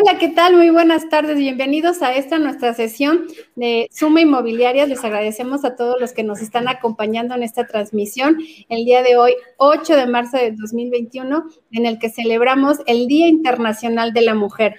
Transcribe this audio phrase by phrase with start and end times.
[0.00, 0.54] Hola, ¿qué tal?
[0.54, 1.36] Muy buenas tardes.
[1.38, 3.26] Bienvenidos a esta nuestra sesión
[3.56, 4.86] de Suma Inmobiliaria.
[4.86, 8.38] Les agradecemos a todos los que nos están acompañando en esta transmisión
[8.68, 13.26] el día de hoy, 8 de marzo de 2021, en el que celebramos el Día
[13.26, 14.76] Internacional de la Mujer.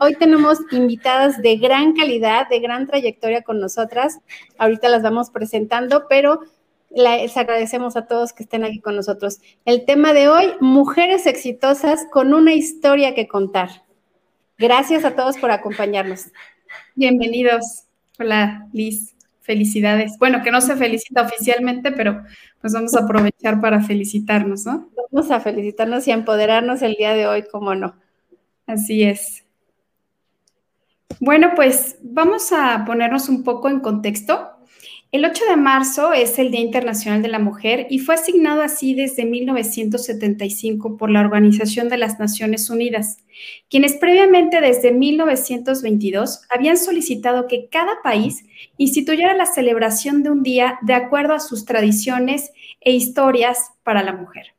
[0.00, 4.18] hoy tenemos invitadas de gran calidad, de gran trayectoria con nosotras.
[4.58, 6.40] Ahorita las vamos presentando, pero
[6.90, 9.38] les agradecemos a todos que estén aquí con nosotros.
[9.64, 13.88] El tema de hoy, mujeres exitosas con una historia que contar.
[14.60, 16.26] Gracias a todos por acompañarnos.
[16.94, 17.84] Bienvenidos.
[18.18, 19.16] Hola, Liz.
[19.40, 20.18] Felicidades.
[20.18, 22.22] Bueno, que no se felicita oficialmente, pero
[22.60, 24.90] pues vamos a aprovechar para felicitarnos, ¿no?
[25.10, 27.94] Vamos a felicitarnos y a empoderarnos el día de hoy, como no.
[28.66, 29.46] Así es.
[31.20, 34.46] Bueno, pues vamos a ponernos un poco en contexto.
[35.12, 38.94] El 8 de marzo es el Día Internacional de la Mujer y fue asignado así
[38.94, 43.16] desde 1975 por la Organización de las Naciones Unidas,
[43.68, 48.44] quienes previamente desde 1922 habían solicitado que cada país
[48.76, 54.12] instituyera la celebración de un día de acuerdo a sus tradiciones e historias para la
[54.12, 54.54] mujer.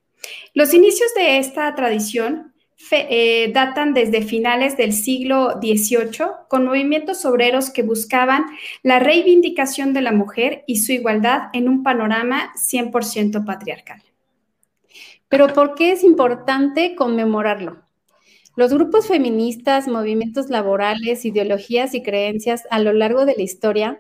[0.54, 2.51] Los inicios de esta tradición
[2.92, 8.46] eh, datan desde finales del siglo XVIII con movimientos obreros que buscaban
[8.84, 14.02] la reivindicación de la mujer y su igualdad en un panorama 100% patriarcal.
[15.30, 17.82] Pero ¿por qué es importante conmemorarlo?
[18.58, 24.00] Los grupos feministas, movimientos laborales, ideologías y creencias a lo largo de la historia,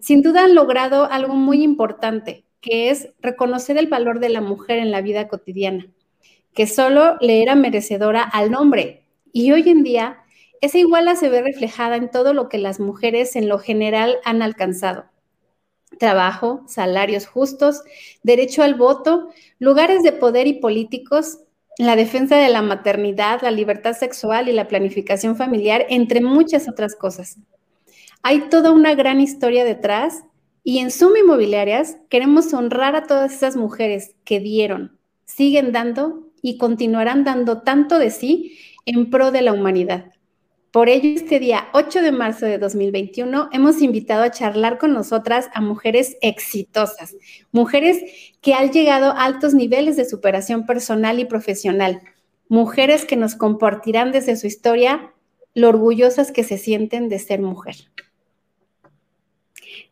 [0.00, 4.78] sin duda han logrado algo muy importante, que es reconocer el valor de la mujer
[4.78, 5.86] en la vida cotidiana
[6.54, 9.04] que solo le era merecedora al hombre.
[9.32, 10.18] Y hoy en día,
[10.60, 14.42] esa iguala se ve reflejada en todo lo que las mujeres en lo general han
[14.42, 15.06] alcanzado.
[15.98, 17.82] Trabajo, salarios justos,
[18.22, 19.28] derecho al voto,
[19.58, 21.38] lugares de poder y políticos,
[21.78, 26.94] la defensa de la maternidad, la libertad sexual y la planificación familiar, entre muchas otras
[26.94, 27.38] cosas.
[28.22, 30.24] Hay toda una gran historia detrás
[30.62, 36.58] y en Suma Inmobiliarias queremos honrar a todas esas mujeres que dieron, siguen dando y
[36.58, 40.12] continuarán dando tanto de sí en pro de la humanidad.
[40.70, 45.48] Por ello, este día 8 de marzo de 2021 hemos invitado a charlar con nosotras
[45.52, 47.16] a mujeres exitosas,
[47.50, 48.00] mujeres
[48.40, 52.00] que han llegado a altos niveles de superación personal y profesional,
[52.48, 55.12] mujeres que nos compartirán desde su historia
[55.54, 57.74] lo orgullosas que se sienten de ser mujer.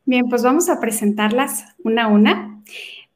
[0.04, 2.62] Bien, pues vamos a presentarlas una a una.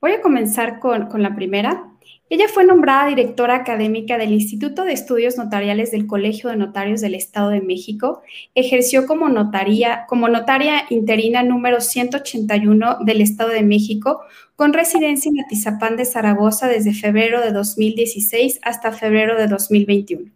[0.00, 1.91] Voy a comenzar con, con la primera.
[2.32, 7.14] Ella fue nombrada directora académica del Instituto de Estudios Notariales del Colegio de Notarios del
[7.14, 8.22] Estado de México.
[8.54, 14.22] Ejerció como, notaria, notaria interina número 181 del Estado de México,
[14.56, 20.30] con residencia en Atizapán de Zaragoza desde febrero de 2016 hasta febrero de 2021.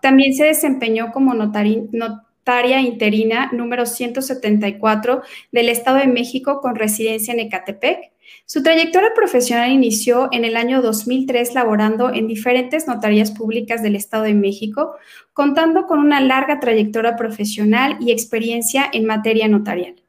[0.00, 7.40] También se desempeñó como notaria interina número 174 del Estado de México con residencia en
[7.40, 8.12] Ecatepec
[8.52, 14.24] su trayectoria profesional inició en el año 2003 laborando en diferentes notarías públicas del Estado
[14.24, 14.96] de México,
[15.32, 19.99] contando con una larga trayectoria profesional y experiencia en materia notarial.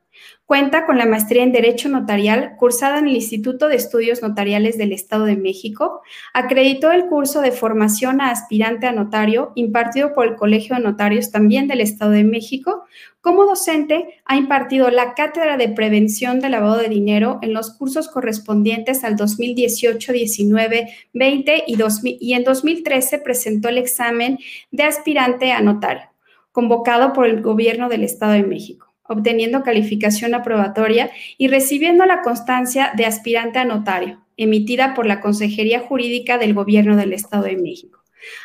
[0.51, 4.91] Cuenta con la maestría en Derecho Notarial cursada en el Instituto de Estudios Notariales del
[4.91, 6.01] Estado de México.
[6.33, 11.31] Acreditó el curso de formación a aspirante a notario impartido por el Colegio de Notarios
[11.31, 12.83] también del Estado de México.
[13.21, 18.09] Como docente, ha impartido la Cátedra de Prevención del Lavado de Dinero en los cursos
[18.09, 21.77] correspondientes al 2018, 19, 20 y,
[22.19, 24.37] y en 2013 presentó el examen
[24.69, 26.09] de aspirante a notario,
[26.51, 32.91] convocado por el Gobierno del Estado de México obteniendo calificación aprobatoria y recibiendo la constancia
[32.95, 37.99] de aspirante a notario, emitida por la Consejería Jurídica del Gobierno del Estado de México.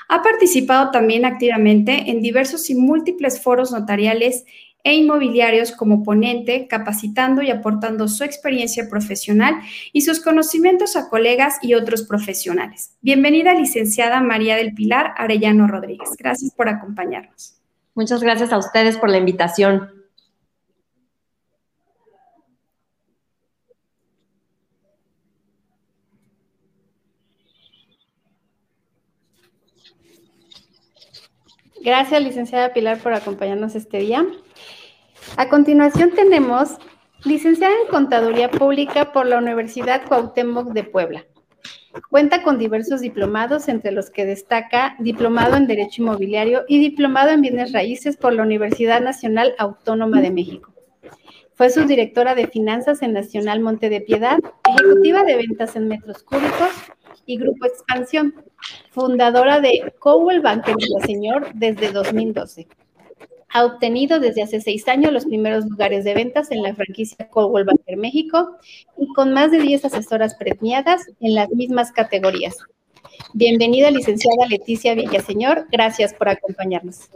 [0.08, 4.44] Ha participado también activamente en diversos y múltiples foros notariales
[4.82, 9.56] e inmobiliarios como ponente, capacitando y aportando su experiencia profesional
[9.92, 12.96] y sus conocimientos a colegas y otros profesionales.
[13.00, 16.10] Bienvenida, licenciada María del Pilar Arellano Rodríguez.
[16.16, 17.56] Gracias por acompañarnos.
[17.96, 19.95] Muchas gracias a ustedes por la invitación.
[31.86, 34.26] Gracias, licenciada Pilar, por acompañarnos este día.
[35.36, 36.78] A continuación tenemos
[37.22, 41.26] licenciada en Contaduría Pública por la Universidad Cuauhtémoc de Puebla.
[42.10, 47.42] Cuenta con diversos diplomados, entre los que destaca Diplomado en Derecho Inmobiliario y Diplomado en
[47.42, 50.74] Bienes Raíces por la Universidad Nacional Autónoma de México.
[51.54, 56.68] Fue subdirectora de Finanzas en Nacional Monte de Piedad, ejecutiva de ventas en metros cúbicos,
[57.26, 58.34] y Grupo Expansión,
[58.90, 62.66] fundadora de Cowell Banker Señor desde 2012.
[63.50, 67.64] Ha obtenido desde hace seis años los primeros lugares de ventas en la franquicia Coldwell
[67.64, 68.56] Banker México
[68.98, 72.56] y con más de 10 asesoras premiadas en las mismas categorías.
[73.32, 75.66] Bienvenida, licenciada Leticia Villaseñor.
[75.70, 77.08] Gracias por acompañarnos.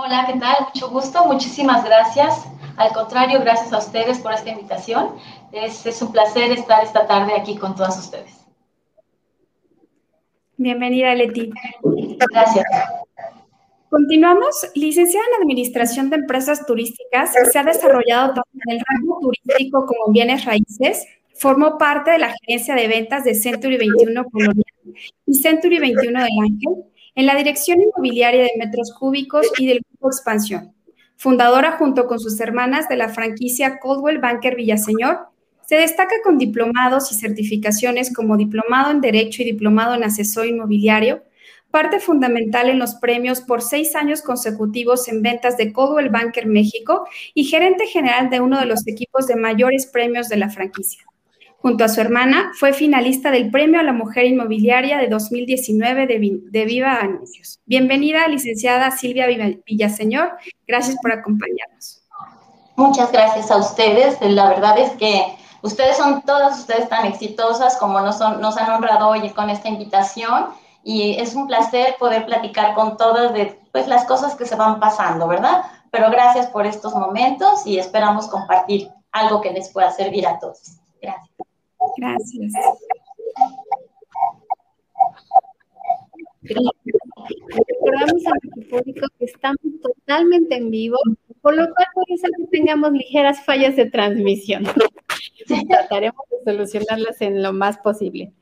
[0.00, 0.54] Hola, ¿qué tal?
[0.72, 1.26] Mucho gusto.
[1.26, 2.46] Muchísimas gracias.
[2.76, 5.16] Al contrario, gracias a ustedes por esta invitación.
[5.50, 8.46] Es, es un placer estar esta tarde aquí con todas ustedes.
[10.56, 11.50] Bienvenida, Leti.
[12.30, 12.64] Gracias.
[13.90, 14.70] Continuamos.
[14.76, 20.06] Licenciada en Administración de Empresas Turísticas, se ha desarrollado tanto en el ramo turístico como
[20.06, 21.08] en bienes raíces.
[21.34, 24.64] Formó parte de la gerencia de ventas de Century 21 Colonial
[25.26, 26.84] y Century 21 del Ángel,
[27.18, 30.74] en la dirección inmobiliaria de metros cúbicos y del Expansión.
[31.16, 35.28] Fundadora junto con sus hermanas de la franquicia Coldwell Banker Villaseñor,
[35.66, 41.24] se destaca con diplomados y certificaciones como diplomado en Derecho y diplomado en Asesor Inmobiliario,
[41.70, 47.06] parte fundamental en los premios por seis años consecutivos en ventas de Coldwell Banker México
[47.34, 51.02] y gerente general de uno de los equipos de mayores premios de la franquicia.
[51.60, 56.64] Junto a su hermana, fue finalista del Premio a la Mujer Inmobiliaria de 2019 de,
[56.64, 57.58] Viva Anuncios.
[57.66, 59.26] Bienvenida, licenciada Silvia
[59.66, 60.38] Villaseñor.
[60.68, 62.02] Gracias por acompañarnos.
[62.76, 64.18] Muchas gracias a ustedes.
[64.20, 69.08] La verdad es que ustedes son todas ustedes tan exitosas como nos, nos han honrado
[69.08, 70.50] hoy con esta invitación
[70.84, 74.78] y es un placer poder platicar con todas de pues, las cosas que se van
[74.78, 75.64] pasando, ¿verdad?
[75.90, 80.78] Pero gracias por estos momentos y esperamos compartir algo que les pueda servir a todos.
[81.02, 81.47] Gracias.
[81.96, 82.52] Gracias.
[86.42, 90.98] Recordamos a nuestro público que estamos totalmente en vivo,
[91.42, 94.64] por lo cual puede ser que tengamos ligeras fallas de transmisión.
[95.68, 98.32] Trataremos de solucionarlas en lo más posible.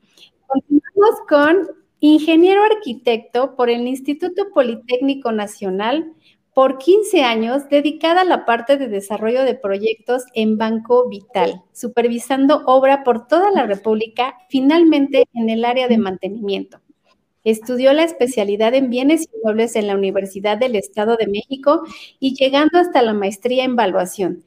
[0.47, 6.13] Continuamos con Ingeniero arquitecto por el Instituto Politécnico Nacional
[6.57, 12.63] por 15 años dedicada a la parte de desarrollo de proyectos en Banco Vital, supervisando
[12.65, 16.79] obra por toda la República, finalmente en el área de mantenimiento.
[17.43, 21.83] Estudió la especialidad en bienes inmuebles en la Universidad del Estado de México
[22.19, 24.43] y llegando hasta la maestría en evaluación,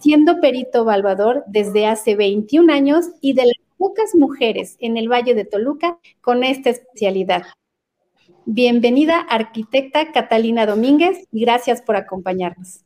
[0.00, 5.34] siendo perito evaluador desde hace 21 años y de la pocas mujeres en el Valle
[5.34, 7.42] de Toluca con esta especialidad.
[8.50, 12.80] Bienvenida, arquitecta Catalina Domínguez, y gracias por acompañarnos.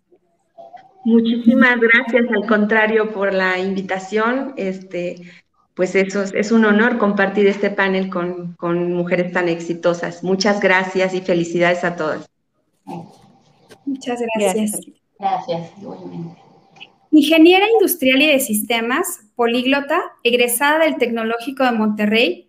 [1.05, 4.55] Muchísimas gracias, al contrario, por la invitación.
[4.57, 5.23] Este,
[5.75, 10.25] pues eso es, un honor compartir este panel con, con mujeres tan exitosas.
[10.25, 12.29] Muchas gracias y felicidades a todas.
[13.87, 14.81] Muchas gracias.
[15.17, 16.43] Gracias, igualmente.
[17.13, 22.42] Ingeniera industrial y de sistemas, políglota, egresada del Tecnológico de Monterrey,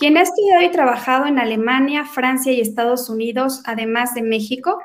[0.00, 4.80] quien ha estudiado y trabajado en Alemania, Francia y Estados Unidos, además de México,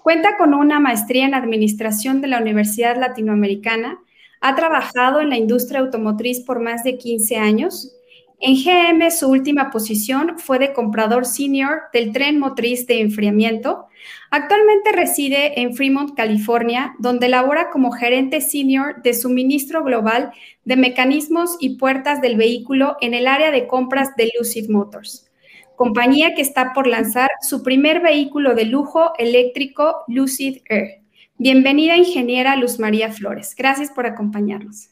[0.00, 3.98] cuenta con una maestría en Administración de la Universidad Latinoamericana,
[4.40, 7.96] ha trabajado en la industria automotriz por más de 15 años.
[8.40, 13.90] En GM su última posición fue de comprador senior del tren motriz de enfriamiento,
[14.30, 20.32] Actualmente reside en Fremont, California, donde labora como gerente senior de suministro global
[20.64, 25.28] de mecanismos y puertas del vehículo en el área de compras de Lucid Motors,
[25.74, 31.00] compañía que está por lanzar su primer vehículo de lujo eléctrico Lucid Air.
[31.36, 33.54] Bienvenida, ingeniera Luz María Flores.
[33.56, 34.90] Gracias por acompañarnos.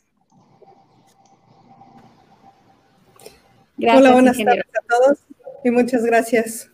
[3.78, 5.18] Gracias, Hola, buenas tardes a todos
[5.64, 6.70] y muchas gracias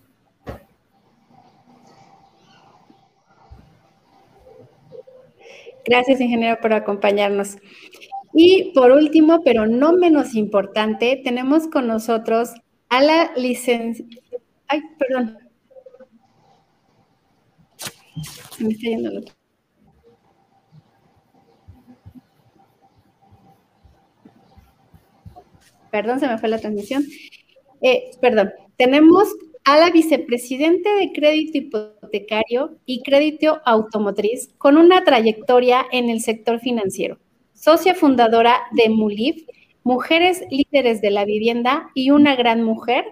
[5.85, 7.59] Gracias, ingeniero, por acompañarnos.
[8.33, 12.55] Y por último, pero no menos importante, tenemos con nosotros
[12.89, 14.07] a la licencia.
[14.67, 15.39] Ay, perdón.
[18.59, 19.44] me está yendo el otro.
[25.95, 27.05] Perdón, se me fue la transmisión.
[27.81, 29.29] Eh, perdón, tenemos
[29.65, 36.59] a la vicepresidente de crédito hipotecario y crédito automotriz con una trayectoria en el sector
[36.59, 37.21] financiero,
[37.53, 39.47] socia fundadora de MULIF,
[39.85, 43.05] Mujeres Líderes de la Vivienda y una gran mujer,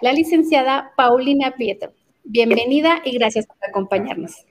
[0.00, 1.92] la licenciada Paulina Pietro.
[2.24, 4.46] Bienvenida y gracias por acompañarnos.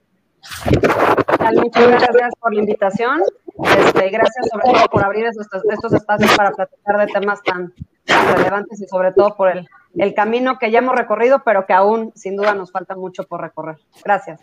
[1.56, 3.22] Muchas gracias por la invitación.
[3.64, 7.74] Este, gracias sobre todo por abrir estos, espacios para platicar de temas tan
[8.36, 12.36] relevantes y sobre todo por el camino que ya hemos recorrido, pero que aún sin
[12.36, 13.78] duda nos falta mucho por recorrer.
[14.04, 14.42] Gracias.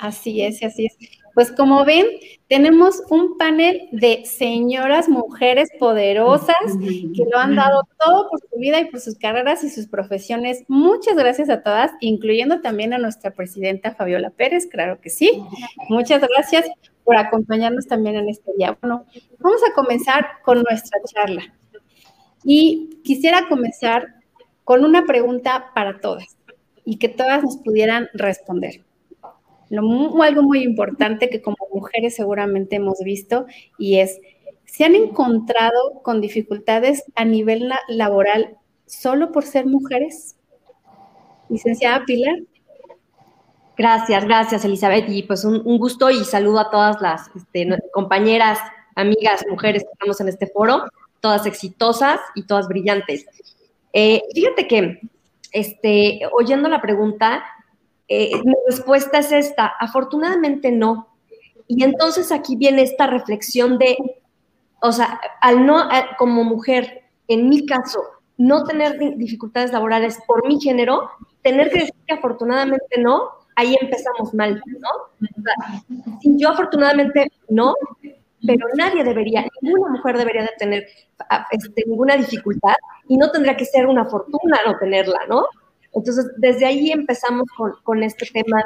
[0.00, 0.96] Así es, así es.
[1.34, 2.06] Pues como ven,
[2.48, 8.80] tenemos un panel de señoras, mujeres poderosas que lo han dado todo por su vida
[8.80, 10.62] y por sus carreras y sus profesiones.
[10.68, 15.42] Muchas gracias a todas, incluyendo también a nuestra presidenta Fabiola Pérez, claro que sí.
[15.88, 16.66] Muchas gracias
[17.04, 18.76] por acompañarnos también en este día.
[18.82, 21.42] Vamos a comenzar con nuestra charla.
[22.44, 24.16] Y quisiera comenzar
[24.64, 26.36] con una pregunta para todas
[26.84, 28.82] y que todas nos pudieran responder
[29.78, 33.46] algo muy importante que como mujeres seguramente hemos visto
[33.78, 34.20] y es,
[34.64, 40.36] ¿se han encontrado con dificultades a nivel laboral solo por ser mujeres?
[41.48, 42.38] Licenciada Pilar.
[43.76, 48.58] Gracias, gracias Elizabeth y pues un, gusto y saludo a todas las este, compañeras,
[48.94, 50.84] amigas, mujeres que estamos en este foro,
[51.20, 53.26] todas exitosas y todas brillantes.
[53.92, 55.00] Eh, fíjate que,
[55.52, 57.44] este, oyendo la pregunta,
[58.08, 61.08] eh, mi respuesta es esta, afortunadamente no.
[61.66, 63.96] Y entonces aquí viene esta reflexión de,
[64.80, 68.00] o sea, al no, como mujer, en mi caso,
[68.36, 71.10] no tener dificultades laborales por mi género,
[71.42, 74.88] tener que decir que afortunadamente no, ahí empezamos mal, ¿no?
[76.24, 77.74] yo afortunadamente no,
[78.46, 80.86] pero nadie debería, ninguna mujer debería de tener
[81.50, 82.74] este, ninguna dificultad
[83.08, 85.46] y no tendría que ser una fortuna no tenerla, ¿no?
[85.94, 87.46] Entonces, desde ahí empezamos
[87.84, 88.62] con, este tema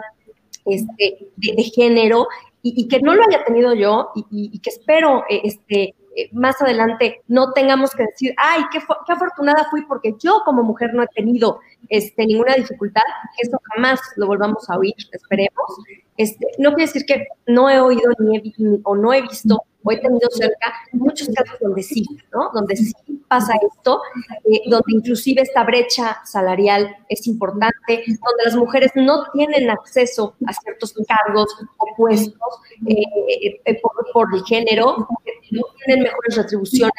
[0.65, 2.29] este, de, género
[2.63, 7.21] y, que no lo haya tenido yo y, que espero eh, este, eh, más adelante
[7.29, 11.61] no tengamos que decir, ay, qué, afortunada fui porque yo como mujer no he tenido
[11.89, 13.03] este, ninguna dificultad,
[13.37, 15.77] que eso jamás lo volvamos a oír, esperemos.
[16.17, 18.55] Este, no quiere decir que no he oído ni
[18.85, 22.51] o no he visto o he tenido cerca muchos casos donde sí, ¿no?
[22.53, 22.93] Donde sí
[23.29, 24.01] pasa esto,
[24.45, 30.53] eh, donde inclusive esta brecha salarial es importante, donde las mujeres no tienen acceso a
[30.53, 33.81] ciertos cargos o puestos eh, eh,
[34.13, 35.09] por, el género,
[35.51, 36.93] no tienen mejores retribuciones,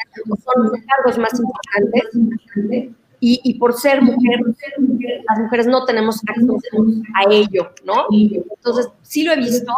[0.44, 2.98] son cargos más importantes.
[3.20, 4.40] Y, por ser mujer,
[5.28, 6.56] las mujeres no tenemos acceso
[7.14, 8.06] a ello, ¿no?
[8.12, 9.72] Entonces, sí lo he visto,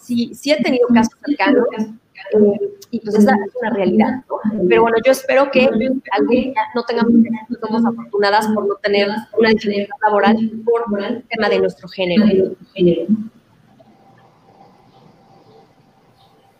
[0.00, 4.66] sí, sí, he tenido casos cercanos, eh, y pues esa es una realidad, ¿no?
[4.68, 5.68] Pero bueno, yo espero que
[6.12, 7.12] alguien no tengamos
[7.48, 12.54] que somos afortunadas por no tener una diferencia laboral por el tema de nuestro género.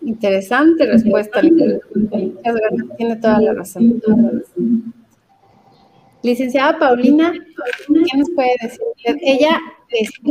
[0.03, 1.41] Interesante respuesta.
[2.97, 4.01] Tiene toda la razón.
[6.23, 8.81] Licenciada Paulina, ¿qué nos puede decir?
[9.23, 9.59] Ella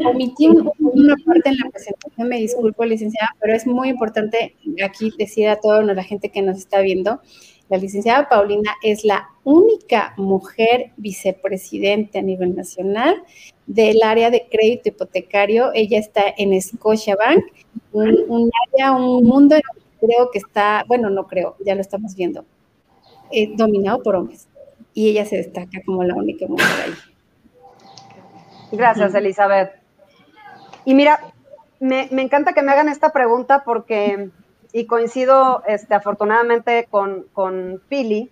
[0.06, 5.48] omití una parte en la presentación, me disculpo, licenciada, pero es muy importante aquí decir
[5.48, 7.20] a toda la gente que nos está viendo,
[7.70, 13.24] la licenciada Paulina es la única mujer vicepresidente a nivel nacional
[13.66, 15.72] del área de crédito hipotecario.
[15.74, 17.44] Ella está en Scotiabank,
[17.92, 19.56] un, un área, un mundo,
[20.00, 22.46] creo que está, bueno, no creo, ya lo estamos viendo,
[23.32, 24.49] eh, dominado por hombres
[25.00, 26.94] y ella se destaca como la única mujer ahí.
[28.74, 29.72] Gracias, Elizabeth.
[30.84, 31.22] Y mira,
[31.80, 34.30] me, encanta que me hagan esta pregunta porque,
[34.74, 38.30] y coincido este, afortunadamente con, con Pili,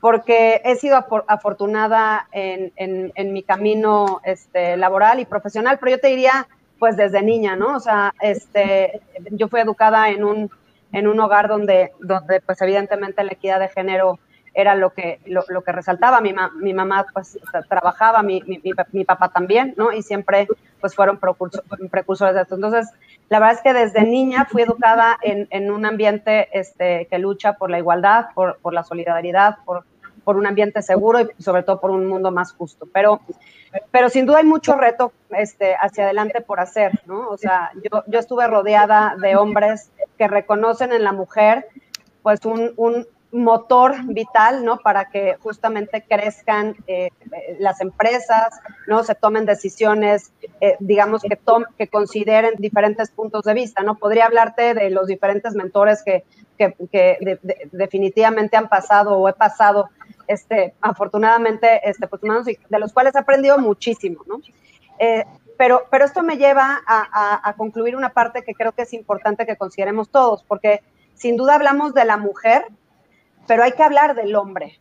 [0.00, 6.08] porque he sido afortunada en, en, mi camino este, laboral y profesional, pero yo te
[6.08, 7.76] diría, pues desde niña, ¿no?
[7.76, 10.50] O sea, este, yo fui educada en un,
[10.90, 14.18] en un hogar donde, donde, pues evidentemente la equidad de género
[14.54, 16.20] era lo que, lo, que resaltaba.
[16.20, 18.42] Mi, mi mamá pues trabajaba, mi,
[18.92, 19.92] mi, papá también, ¿no?
[19.92, 20.46] Y siempre
[20.80, 22.56] pues fueron precursores de esto.
[22.56, 22.88] Entonces,
[23.28, 27.54] la verdad es que desde niña fui educada en, en un ambiente este, que lucha
[27.54, 29.84] por la igualdad, por, por la solidaridad, por,
[30.24, 32.86] por un ambiente seguro y sobre todo por un mundo más justo.
[32.92, 33.20] Pero,
[33.90, 37.28] pero sin duda hay mucho reto este, hacia adelante por hacer, ¿no?
[37.28, 41.66] O sea, yo, yo estuve rodeada de hombres que reconocen en la mujer
[42.22, 44.78] pues un, motor vital, ¿no?
[44.78, 47.08] Para que justamente crezcan eh,
[47.58, 49.02] las empresas, ¿no?
[49.04, 51.38] Se tomen decisiones, eh, digamos, que,
[51.78, 53.96] que consideren diferentes puntos de vista, ¿no?
[53.96, 56.24] Podría hablarte de los diferentes mentores que,
[56.58, 57.38] que,
[57.72, 59.88] definitivamente han pasado o he pasado,
[60.28, 64.40] este, afortunadamente, este, pues, de los cuales he aprendido muchísimo, ¿no?
[64.98, 65.24] Eh,
[65.56, 69.46] pero, pero esto me lleva a, a concluir una parte que creo que es importante
[69.46, 70.82] que consideremos todos, porque
[71.14, 72.66] sin duda hablamos de la mujer,
[73.46, 74.78] pero hay que hablar del hombre,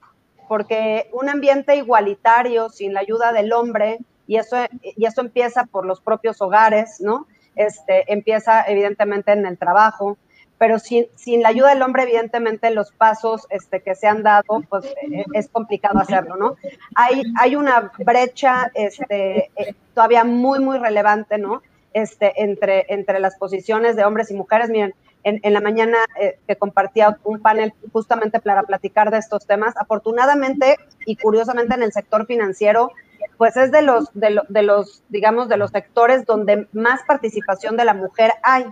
[0.48, 5.86] porque un ambiente igualitario sin la ayuda del hombre, y eso, y eso empieza por
[5.86, 7.28] los propios hogares, ¿no?
[7.56, 10.18] Este, empieza evidentemente en el trabajo,
[10.58, 14.62] pero sin, sin la ayuda del hombre, evidentemente los pasos este, que se han dado,
[14.70, 16.56] pues eh, es complicado hacerlo, ¿no?
[16.96, 21.62] Hay, hay una brecha este, eh, todavía muy, muy relevante, ¿no?
[21.94, 24.70] este, entre, entre las posiciones de hombres y mujeres.
[24.70, 29.76] Miren, en, la mañana eh, que compartía un panel justamente para platicar de estos temas.
[29.78, 32.92] Afortunadamente y curiosamente en el sector financiero,
[33.38, 37.86] pues es de los, de, de los, digamos, de los sectores donde más participación de
[37.86, 38.66] la mujer hay.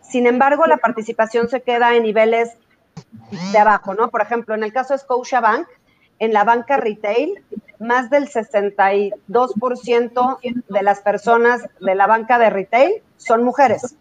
[0.00, 2.56] Sin embargo, la participación se queda en niveles
[3.52, 4.10] de abajo, ¿no?
[4.10, 5.66] Por ejemplo, en el caso de Scotiabank,
[6.18, 7.42] en la banca retail,
[7.80, 13.96] más del 62% de las personas de la banca de retail son mujeres.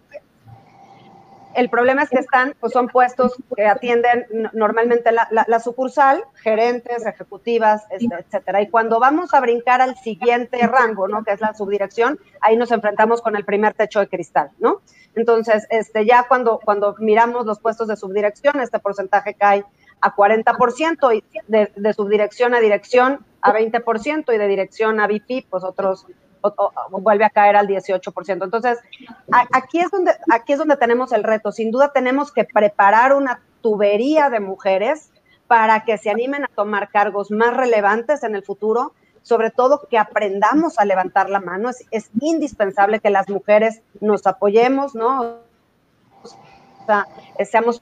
[1.53, 7.83] El problema es que están, pues son puestos que atienden normalmente la, sucursal, gerentes, ejecutivas,
[7.89, 8.61] este, etcétera.
[8.61, 11.23] Y cuando vamos a brincar al siguiente rango, ¿no?
[11.23, 14.81] Que es la subdirección, ahí nos enfrentamos con el primer techo de cristal, ¿no?
[15.15, 19.65] Entonces, este, ya cuando, cuando miramos los puestos de subdirección, este porcentaje cae
[19.99, 25.47] a 40% y de, de subdirección a dirección a 20% y de dirección a VP,
[25.49, 26.05] pues otros
[26.89, 28.43] vuelve a caer al 18%.
[28.43, 28.79] Entonces,
[29.51, 31.51] aquí es, donde, aquí es donde tenemos el reto.
[31.51, 35.11] Sin duda tenemos que preparar una tubería de mujeres
[35.47, 39.97] para que se animen a tomar cargos más relevantes en el futuro, sobre todo que
[39.97, 41.69] aprendamos a levantar la mano.
[41.69, 45.39] Es, es indispensable que las mujeres nos apoyemos, ¿no?
[46.23, 47.07] O sea,
[47.45, 47.81] seamos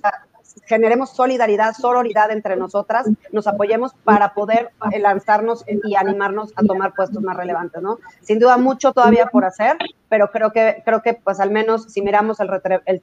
[0.65, 6.93] generemos solidaridad, sororidad entre nosotras, nos apoyemos para poder eh, lanzarnos y animarnos a tomar
[6.93, 7.99] puestos más relevantes, ¿no?
[8.21, 9.77] Sin duda mucho todavía por hacer,
[10.09, 12.49] pero creo que, creo que pues al menos si miramos el,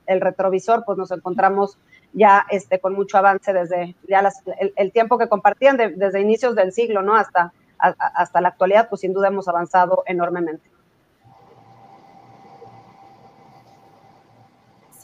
[0.07, 1.79] el, retrovisor, pues nos encontramos
[2.12, 4.29] ya este, con mucho avance desde ya
[4.77, 7.14] el, tiempo que compartían desde inicios del siglo, ¿no?
[7.16, 10.70] Hasta, hasta la actualidad, pues sin duda hemos avanzado enormemente.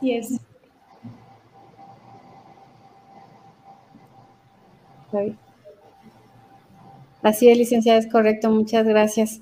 [0.01, 0.52] Sí es.
[7.23, 9.41] Así es, licenciada, es correcto, muchas gracias.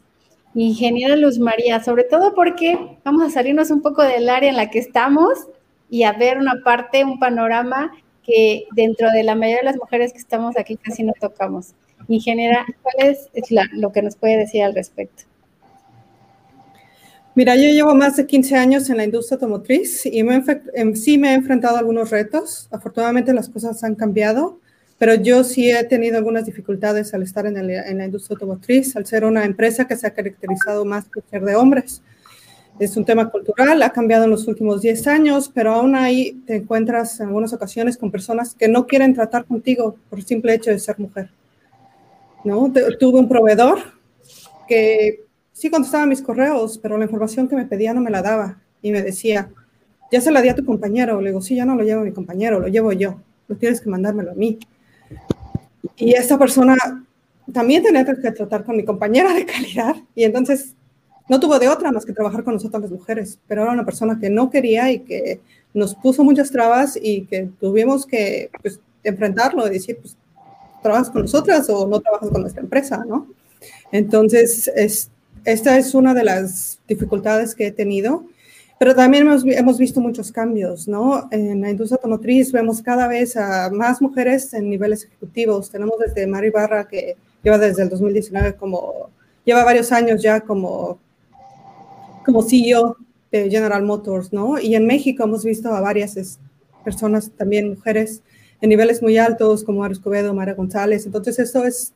[0.55, 4.71] Ingeniera Luz María, sobre todo porque vamos a salirnos un poco del área en la
[4.71, 5.47] que estamos
[5.89, 7.93] y a ver una parte, un panorama
[8.25, 11.75] que dentro de la mayoría de las mujeres que estamos aquí casi no tocamos.
[12.09, 13.29] Ingeniera, ¿cuál es
[13.73, 15.25] lo que nos puede decir al respecto?
[17.37, 20.25] Mira, yo llevo más de 15 años en la industria automotriz y
[20.97, 22.69] sí me he enfrentado a algunos retos.
[22.73, 24.59] Afortunadamente las cosas han cambiado
[25.01, 29.25] pero yo sí he tenido algunas dificultades al estar en, la industria automotriz, al ser
[29.25, 32.03] una empresa que se ha caracterizado más por ser de hombres.
[32.79, 36.57] Es un tema cultural, ha cambiado en los últimos 10 años, pero aún ahí te
[36.57, 40.71] encuentras en algunas ocasiones con personas que no quieren tratar contigo por el simple hecho
[40.71, 41.31] de ser mujer.
[42.45, 42.71] ¿no?
[42.99, 43.79] Tuve un proveedor
[44.69, 48.61] que sí contestaba mis correos, pero la información que me pedía no me la daba
[48.83, 49.49] y me decía,
[50.13, 51.23] ya se la di a tu compañero.
[51.23, 53.19] Le digo, sí, ya no lo llevo a mi compañero, lo llevo yo.
[53.49, 54.59] No tienes que mandármelo a mí.
[56.01, 56.77] Y esta persona
[57.53, 60.75] también tenía que tratar con mi compañera de calidad y entonces
[61.29, 64.19] no tuvo de otra más que trabajar con nosotras las mujeres, pero era una persona
[64.19, 65.41] que no quería y que
[65.75, 70.17] nos puso muchas trabas y que tuvimos que pues, enfrentarlo y decir, pues,
[70.83, 73.05] ¿trabajas con nosotras o no trabajas con nuestra empresa?
[73.07, 73.29] ¿no?
[73.93, 75.11] Entonces, es,
[75.45, 78.25] esta es una de las dificultades que he tenido
[78.81, 81.29] pero también hemos, visto muchos cambios, ¿no?
[81.31, 85.71] En la industria automotriz vemos cada vez a más mujeres en niveles ejecutivos.
[85.71, 89.11] Tenemos desde Mari Barra, que lleva desde el 2019 como,
[89.45, 90.99] lleva varios años ya como,
[92.25, 92.97] como CEO
[93.31, 94.59] de General Motors, ¿no?
[94.59, 96.39] Y en México hemos visto a varias
[96.83, 98.23] personas, también mujeres,
[98.63, 101.05] en niveles muy altos, como Mario Escobedo, María González.
[101.05, 101.93] Entonces, esto es,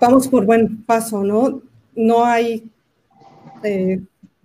[0.00, 1.60] vamos por buen paso, ¿no?
[1.94, 2.64] No hay,
[3.62, 4.00] eh,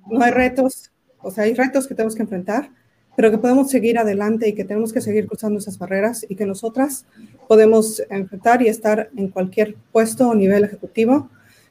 [0.07, 2.69] no hay retos o sea, hay retos que tenemos que enfrentar,
[3.15, 6.45] pero que podemos seguir adelante y que tenemos que seguir cruzando esas barreras y que
[6.45, 7.05] nosotras
[7.47, 11.29] podemos enfrentar y estar en cualquier puesto o nivel ejecutivo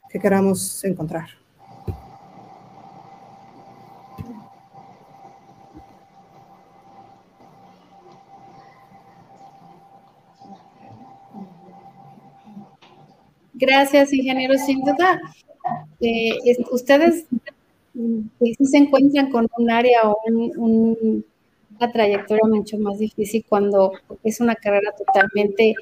[0.09, 1.29] que queramos encontrar.
[13.59, 14.55] Gracias, ingeniero.
[14.57, 15.19] Sin duda,
[15.99, 16.37] eh,
[16.71, 17.25] ustedes
[18.39, 23.91] y si se encuentran con un área o una trayectoria mucho más difícil cuando
[24.23, 25.75] es una carrera totalmente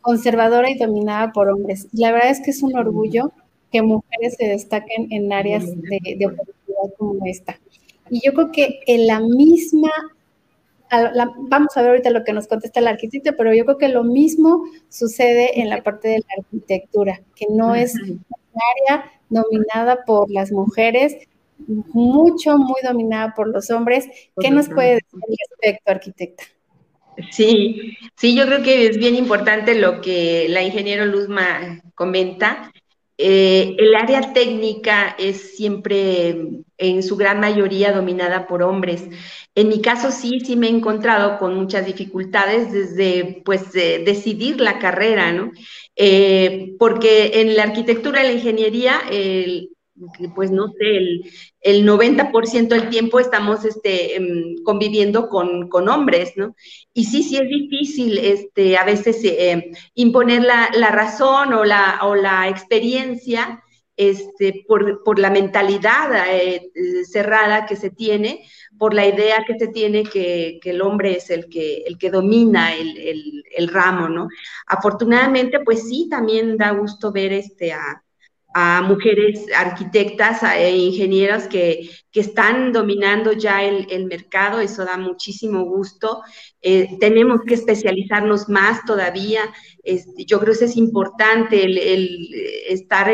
[0.00, 1.88] conservadora y dominada por hombres.
[1.92, 3.32] La verdad es que es un orgullo
[3.70, 7.58] que mujeres se destaquen en áreas de, oportunidad como esta.
[8.08, 9.90] Y yo creo que en la misma,
[11.50, 14.04] vamos a ver ahorita lo que nos contesta el arquitecto, pero yo creo que lo
[14.04, 18.24] mismo sucede en la parte de la arquitectura, que no es un
[18.88, 21.16] área dominada por las mujeres,
[21.66, 24.06] mucho, muy dominada por los hombres.
[24.40, 26.44] ¿Qué nos puede decir al respecto, arquitecta?
[27.30, 32.72] Sí, sí, yo creo que es bien importante lo que la ingeniero Luzma comenta.
[33.20, 39.08] eh, el área técnica es siempre en su gran mayoría dominada por hombres.
[39.56, 44.78] En mi caso sí, sí me he encontrado con muchas dificultades desde pues decidir la
[44.78, 45.50] carrera, ¿no?
[45.96, 49.00] Eh, porque en la arquitectura y la ingeniería,
[50.34, 51.30] pues no sé, el,
[51.60, 56.54] el 90% del tiempo estamos este, em, conviviendo con, hombres, ¿no?
[56.92, 62.14] Y sí, sí es difícil este, a veces eh, imponer la, razón o la, o
[62.14, 63.62] la experiencia
[63.96, 66.70] este, por, la mentalidad eh,
[67.04, 68.44] cerrada que se tiene,
[68.78, 72.74] por la idea que se tiene que, el hombre es el que, el que domina
[72.74, 74.28] el, el, ramo, ¿no?
[74.66, 78.04] Afortunadamente, pues sí, también da gusto ver este, a,
[78.54, 86.20] a mujeres arquitectas e ingenieras que, están dominando ya el, mercado, eso da muchísimo gusto.
[86.60, 89.42] Eh, tenemos que especializarnos más todavía.
[90.26, 92.28] yo creo que es importante el,
[92.68, 93.08] estar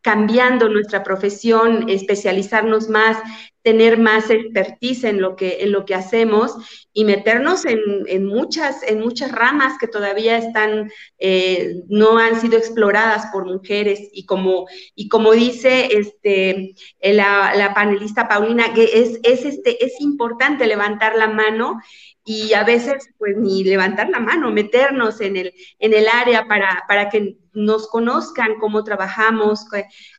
[0.00, 3.16] cambiando nuestra profesión, especializarnos más,
[3.62, 6.56] tener más expertise en lo que, en lo que hacemos
[6.92, 13.26] y meternos en, muchas, en muchas ramas que todavía están, eh, no han sido exploradas
[13.32, 14.10] por mujeres.
[14.12, 20.66] Y como, y como dice este, la, panelista Paulina, que es, es, este, es importante
[20.66, 21.80] levantar la mano
[22.24, 26.84] y a veces pues ni levantar la mano, meternos en el, en el área para,
[26.86, 29.66] para que nos conozcan cómo trabajamos,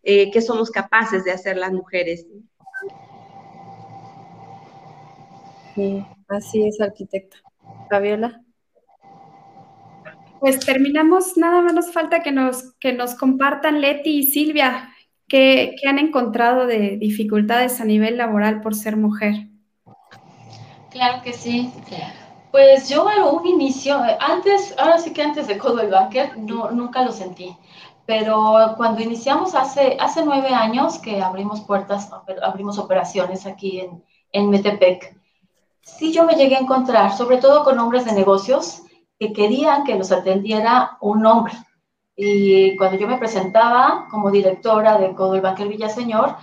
[0.04, 2.26] eh, qué somos capaces de hacer las mujeres.
[5.76, 7.38] Sí, así es, arquitecta.
[7.90, 8.42] Fabiola.
[10.40, 14.90] Pues terminamos, nada más nos falta que nos, que nos compartan Leti y Silvia
[15.28, 19.48] qué, han encontrado de dificultades a nivel laboral por ser mujer.
[20.92, 21.72] Claro que sí.
[22.52, 26.70] Pues yo a un inicio, antes, ahora sí que antes de Codo el Banker, no,
[26.72, 27.56] nunca lo sentí.
[28.06, 32.12] Pero cuando iniciamos hace, hace nueve años que abrimos puertas,
[32.44, 35.16] abrimos operaciones aquí en, en Metepec,
[35.84, 38.84] sí yo me llegué a encontrar, sobre todo con hombres de negocios,
[39.20, 41.54] que querían que los atendiera un hombre.
[42.16, 46.36] Y cuando yo me presentaba como directora de Codo el Villaseñor,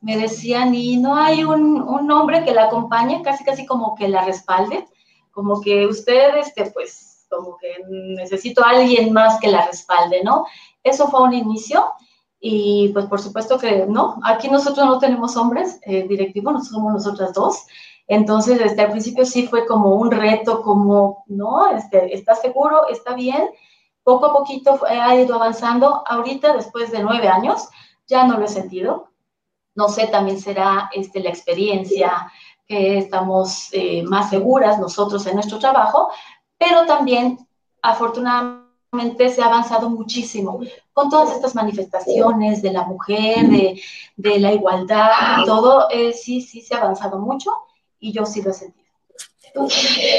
[0.00, 4.08] me decían, y no hay un, un, hombre que la acompañe, casi casi como que
[4.08, 4.86] la respalde,
[5.32, 10.46] como que usted, este, pues, como que necesito a alguien más que la respalde, ¿no?
[10.82, 11.84] Eso fue un inicio
[12.40, 16.92] y pues por supuesto que no, aquí nosotros no tenemos hombres eh, directivos, nosotros somos
[16.92, 17.66] nosotras dos
[18.08, 21.68] entonces, desde al principio sí fue como un reto, como, ¿no?
[21.68, 22.88] Este, ¿Estás seguro?
[22.88, 23.50] ¿Está bien?
[24.02, 26.02] Poco a poquito ha ido avanzando.
[26.06, 27.68] Ahorita, después de nueve años,
[28.06, 29.10] ya no lo he sentido.
[29.74, 32.32] No sé, también será este, la experiencia,
[32.66, 36.10] que estamos eh, más seguras nosotros en nuestro trabajo,
[36.58, 37.38] pero también,
[37.82, 40.60] afortunadamente, se ha avanzado muchísimo
[40.94, 43.80] con todas estas manifestaciones de la mujer, de,
[44.16, 47.52] de la igualdad, todo, eh, sí, sí se ha avanzado mucho
[48.00, 48.88] y yo sí lo he sentido.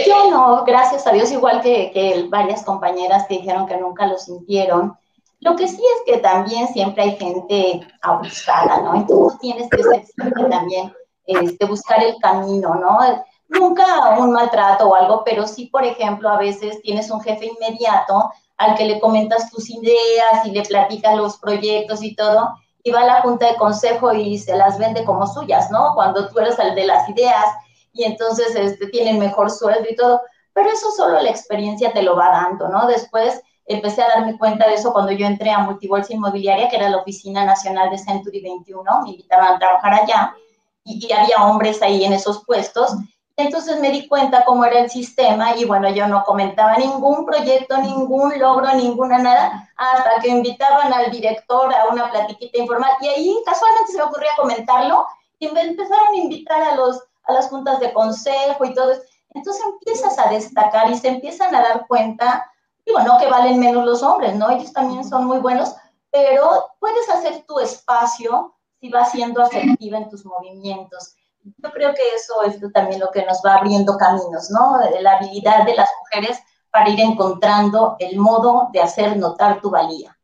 [0.07, 4.17] Yo no, gracias a Dios, igual que, que varias compañeras que dijeron que nunca lo
[4.17, 4.97] sintieron.
[5.39, 8.95] Lo que sí es que también siempre hay gente abusada, ¿no?
[8.95, 10.93] Entonces tienes que ser siempre también
[11.25, 12.99] este, buscar el camino, ¿no?
[13.47, 18.31] Nunca un maltrato o algo, pero sí, por ejemplo, a veces tienes un jefe inmediato
[18.57, 22.49] al que le comentas tus ideas y le platicas los proyectos y todo,
[22.83, 25.93] y va a la junta de consejo y se las vende como suyas, ¿no?
[25.95, 27.45] Cuando tú eres el de las ideas
[27.93, 30.21] y entonces este, tienen mejor sueldo y todo,
[30.53, 32.87] pero eso solo la experiencia te lo va dando, ¿no?
[32.87, 36.89] Después empecé a darme cuenta de eso cuando yo entré a Multibolsa Inmobiliaria, que era
[36.89, 40.35] la oficina nacional de Century 21, me invitaban a trabajar allá
[40.83, 42.91] y, y había hombres ahí en esos puestos.
[43.39, 47.77] Entonces me di cuenta cómo era el sistema y bueno, yo no comentaba ningún proyecto,
[47.77, 53.37] ningún logro, ninguna nada, hasta que invitaban al director a una platiquita informal y ahí
[53.45, 55.05] casualmente se me ocurría comentarlo
[55.39, 59.01] y me empezaron a invitar a los a las juntas de consejo y todo eso.
[59.33, 62.51] Entonces empiezas a destacar y se empiezan a dar cuenta,
[62.85, 64.49] digo, no que valen menos los hombres, ¿no?
[64.49, 65.75] Ellos también son muy buenos,
[66.11, 71.15] pero puedes hacer tu espacio si vas siendo asertiva en tus movimientos.
[71.43, 74.77] Yo creo que eso es también lo que nos va abriendo caminos, ¿no?
[74.99, 76.39] La habilidad de las mujeres
[76.71, 80.17] para ir encontrando el modo de hacer notar tu valía.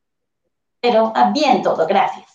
[0.79, 2.34] Pero ah, bien todo, gracias.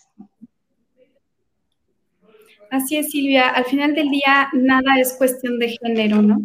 [2.70, 3.48] Así es, Silvia.
[3.48, 6.40] Al final del día, nada es cuestión de género, ¿no?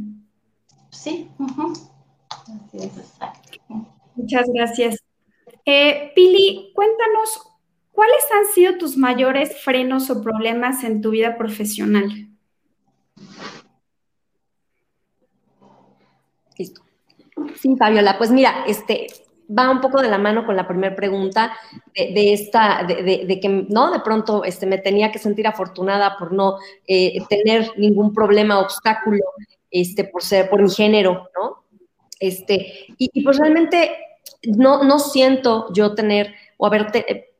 [0.89, 1.29] Sí.
[1.39, 2.91] Así es,
[4.15, 5.03] Muchas gracias.
[5.65, 7.41] Eh, Pili, cuéntanos,
[7.91, 12.29] ¿cuáles han sido tus mayores frenos o problemas en tu vida profesional?
[16.57, 16.81] Listo.
[17.59, 19.07] Sí, Fabiola, pues mira, este,
[19.47, 21.55] va un poco de la mano con la primera pregunta
[21.93, 23.91] de, esta, de, que, ¿no?
[23.91, 29.23] De pronto este, me tenía que sentir afortunada por no eh, tener ningún problema, obstáculo,
[29.69, 31.63] este, por ser, por mi género, ¿no?
[32.19, 33.91] Este, y, pues realmente
[34.43, 36.88] no, no siento yo tener o haber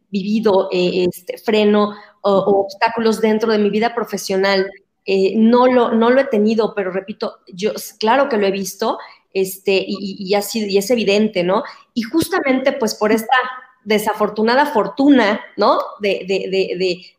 [0.10, 2.32] vivido eh, este, freno o,
[2.65, 4.70] obstáculos dentro de mi vida profesional.
[5.06, 8.98] Eh, no, lo, no lo he tenido, pero repito, yo claro que lo he visto,
[9.34, 11.63] este, y, así, y es evidente, ¿no?
[11.96, 13.36] Y justamente pues por esta
[13.84, 15.80] desafortunada fortuna, ¿no?
[16.02, 16.26] De,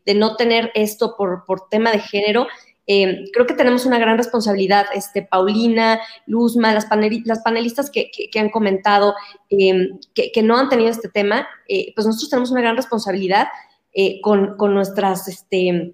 [0.05, 2.47] de, no tener esto por, por tema de género,
[2.89, 6.87] eh, creo que tenemos una gran responsabilidad, este, Paulina, Luzma, las,
[7.25, 8.09] las panelistas que,
[8.39, 9.13] han comentado
[9.49, 13.47] eh, que, no han tenido este tema, eh, pues nosotros tenemos una gran responsabilidad
[14.21, 15.91] con, con, nuestras, este,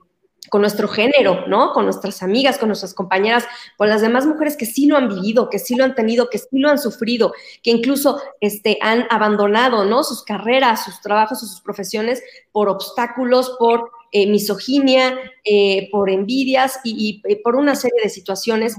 [0.49, 1.71] con nuestro género, ¿no?
[1.73, 3.45] Con nuestras amigas, con nuestras compañeras,
[3.77, 6.37] con las demás mujeres que sí lo han vivido, que sí lo han tenido, que
[6.37, 10.03] sí lo han sufrido, que incluso este, han abandonado, ¿no?
[10.03, 17.21] Sus carreras, sus trabajos sus profesiones por obstáculos, por eh, misoginia, eh, por envidias y,
[17.27, 18.75] eh, por una serie de situaciones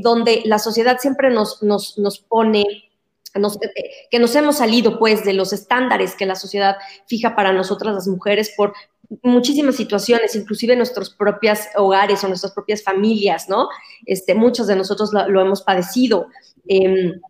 [0.00, 2.66] donde la sociedad siempre nos, nos, nos pone
[4.10, 8.06] que nos hemos salido pues de los estándares que la sociedad fija para nosotras las
[8.06, 8.74] mujeres por
[9.22, 13.68] muchísimas situaciones, inclusive en nuestros propios hogares o nuestras propias familias, ¿no?
[14.06, 16.28] Este, muchos de nosotros lo, hemos padecido.
[16.66, 17.20] Em,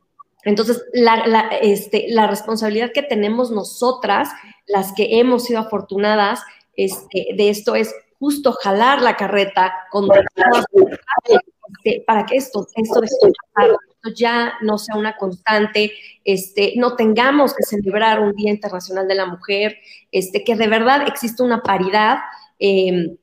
[0.44, 4.28] entonces, la, este, la, responsabilidad que tenemos nosotras,
[4.66, 6.40] las que hemos sido afortunadas
[6.76, 10.08] este, de esto, es justo jalar la carreta con
[11.24, 13.28] este, para que esto, esto, esto
[14.14, 15.92] ya no sea una constante,
[16.24, 19.76] este, no tengamos que celebrar un Día Internacional de la Mujer,
[20.10, 22.18] este, que de verdad existe una paridad
[22.58, 23.16] em,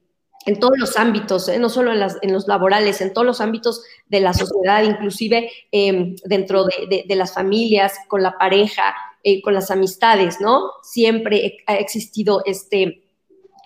[0.45, 1.59] en todos los ámbitos, ¿eh?
[1.59, 5.51] no solo en, las, en, los laborales, en todos los ámbitos de la sociedad, inclusive
[5.71, 10.71] em, dentro de, las familias, con la pareja, eh, con las amistades, ¿no?
[10.83, 13.03] Siempre ha existido este,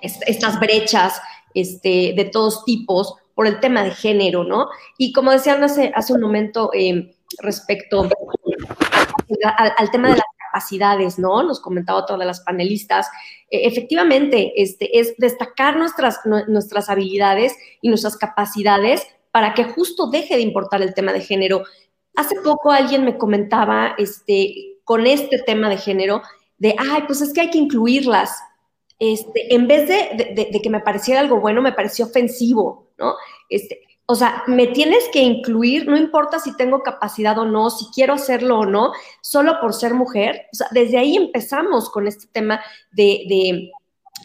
[0.02, 1.22] estas brechas
[1.54, 4.70] este, de todos tipos por el tema de género, ¿no?
[4.98, 8.08] Y como decían hace, un momento em, respecto
[9.78, 11.44] al, tema de las capacidades, ¿no?
[11.44, 13.08] Nos comentaba otra de las panelistas.
[13.50, 20.36] E, efectivamente, este, es destacar nuestras, nuestras habilidades y nuestras capacidades para que justo deje
[20.36, 21.64] de importar el tema de género.
[22.16, 26.22] Hace poco alguien me comentaba este, con este tema de género,
[26.58, 28.38] de, ay, pues es que hay que incluirlas.
[29.04, 33.16] Este, en vez de, de, que me pareciera algo bueno, me pareció ofensivo, ¿no?
[33.50, 37.88] Este, o sea, me tienes que incluir, no importa si tengo capacidad o no, si
[37.96, 40.44] quiero hacerlo o no, solo por ser mujer.
[40.54, 42.62] O sea, desde ahí empezamos con este tema
[42.92, 43.72] de,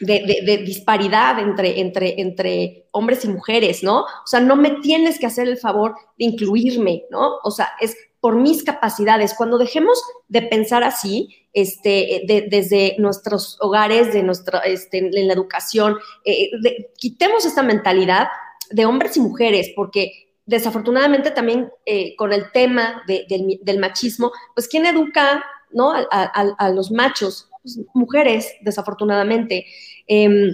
[0.01, 4.01] de, disparidad entre, entre, entre hombres y mujeres, ¿no?
[4.01, 7.37] O sea, no me tienes que hacer el favor de incluirme, ¿no?
[7.45, 9.35] O sea, es por mis capacidades.
[9.35, 15.97] Cuando dejemos de pensar así, este, desde nuestros hogares, de nuestra, este, en la educación,
[16.25, 16.51] eh,
[16.97, 18.27] quitemos esta mentalidad
[18.73, 20.11] de hombres y mujeres, porque
[20.45, 25.93] desafortunadamente también eh, con el tema del, machismo, pues ¿quién educa ¿no?
[25.95, 27.49] a, los machos?
[27.63, 29.67] Pues, mujeres, desafortunadamente.
[30.09, 30.53] Em,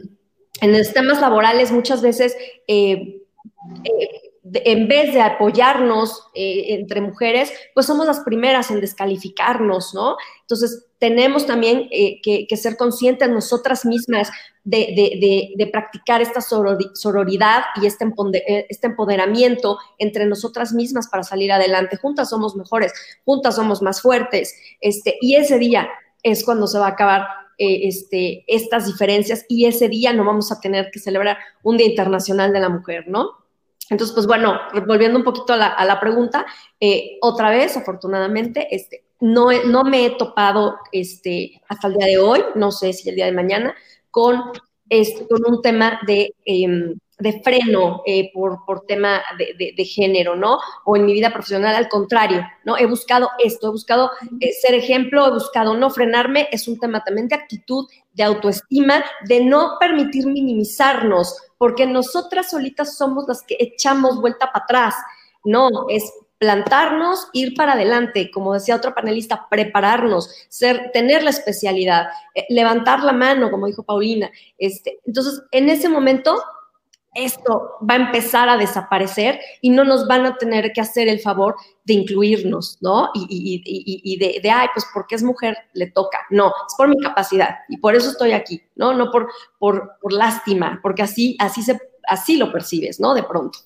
[0.61, 2.37] en los temas laborales muchas veces
[2.68, 3.22] eh,
[4.44, 10.16] en vez de apoyarnos eh, entre mujeres, pues somos las primeras en descalificarnos, ¿no?
[10.40, 14.31] Entonces, tenemos también eh, que, ser conscientes nosotras mismas
[14.64, 21.96] de, practicar esta sororidad y este, eh, este empoderamiento entre nosotras mismas para salir adelante.
[21.96, 22.92] Juntas somos mejores,
[23.24, 25.88] juntas somos más fuertes, este, y ese día
[26.22, 27.26] es cuando se va a acabar
[27.59, 32.52] este, estas diferencias y ese día no vamos a tener que celebrar un Día Internacional
[32.52, 33.41] de la Mujer, ¿no?
[33.92, 36.46] Entonces, pues bueno, volviendo un poquito a la, pregunta,
[36.81, 42.18] eh, otra vez, afortunadamente, este, no, no me he topado este, hasta el día de
[42.18, 43.74] hoy, no sé si el día de mañana,
[44.11, 44.40] con,
[44.88, 50.35] este, con un tema de, em, de freno eh, por, por, tema de, de, género,
[50.35, 50.58] ¿no?
[50.85, 52.76] O en mi vida profesional, al contrario, ¿no?
[52.76, 57.04] He buscado esto, he buscado eh, ser ejemplo, he buscado no frenarme, es un tema
[57.04, 63.56] también de actitud, de autoestima, de no permitir minimizarnos, porque nosotras solitas somos las que
[63.61, 64.94] echamos vuelta para atrás.
[65.44, 72.08] No, es plantarnos, ir para adelante, como decía otro panelista, prepararnos, ser, tener la especialidad,
[72.35, 74.28] eh, levantar la mano, como dijo Paulina.
[74.58, 76.42] Este, entonces, en ese momento,
[77.14, 81.20] esto va a empezar a desaparecer y no nos van a tener que hacer el
[81.20, 83.11] favor de incluirnos, ¿no?
[83.14, 86.18] Y, de, de, ay, pues porque es mujer, le toca.
[86.31, 88.94] No, es por mi capacidad y por eso estoy aquí, ¿no?
[88.94, 93.14] No por, por, por lástima, porque así, así, se, así lo percibes, ¿no?
[93.14, 93.59] De pronto.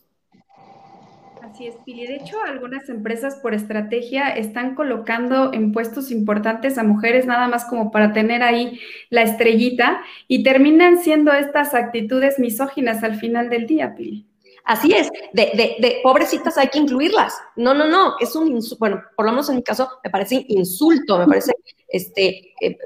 [1.56, 2.06] Así es, Pili.
[2.06, 7.64] De hecho, algunas empresas por estrategia están colocando en puestos importantes a mujeres nada más
[7.64, 13.66] como para tener ahí la estrellita y terminan siendo estas actitudes misóginas al final del
[13.66, 14.26] día, Pili.
[14.64, 17.32] Así es, de, de, de, pobrecitas hay que incluirlas.
[17.56, 20.44] No, no, no, es un insulto, bueno, por lo menos en mi caso me parece
[20.48, 21.54] insulto, me parece
[21.88, 22.76] este, eh,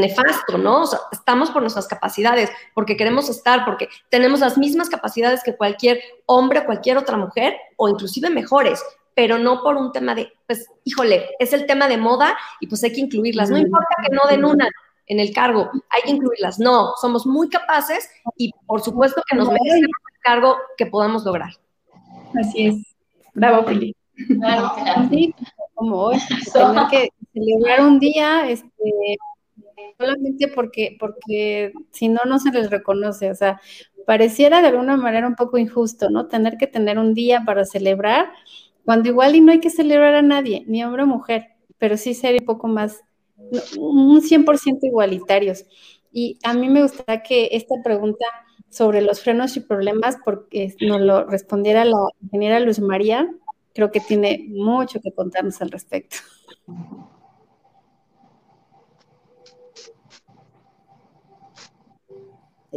[0.00, 0.82] nefasto, ¿no?
[0.82, 5.56] O sea, estamos por nuestras capacidades, porque queremos estar, porque tenemos las mismas capacidades que
[5.56, 8.82] cualquier hombre, cualquier otra mujer, o inclusive mejores,
[9.14, 12.84] pero no por un tema de, pues, híjole, es el tema de moda y pues
[12.84, 13.50] hay que incluirlas.
[13.50, 14.68] No importa que no den una
[15.06, 16.58] en el cargo, hay que incluirlas.
[16.58, 21.50] No, somos muy capaces y por supuesto que nos merecemos el cargo que podamos lograr.
[22.38, 22.96] Así es.
[23.34, 23.94] Bravo, Pili.
[25.10, 25.34] Sí,
[25.74, 26.16] como hoy,
[26.52, 29.16] tener que celebrar un día, este,
[29.98, 33.30] solamente porque, porque si no, no se les reconoce.
[33.30, 33.60] O sea,
[34.06, 36.28] pareciera de alguna manera un poco injusto, ¿no?
[36.28, 38.30] Tener que tener un día para celebrar,
[38.84, 42.14] cuando igual y no hay que celebrar a nadie, ni hombre o mujer, pero sí
[42.14, 43.02] ser un poco más,
[43.78, 45.66] un 100% igualitarios.
[46.12, 48.24] Y a mí me gustaría que esta pregunta
[48.70, 53.28] sobre los frenos y problemas, porque nos lo respondiera la ingeniera Luz María,
[53.74, 56.18] creo que tiene mucho que contarnos al respecto.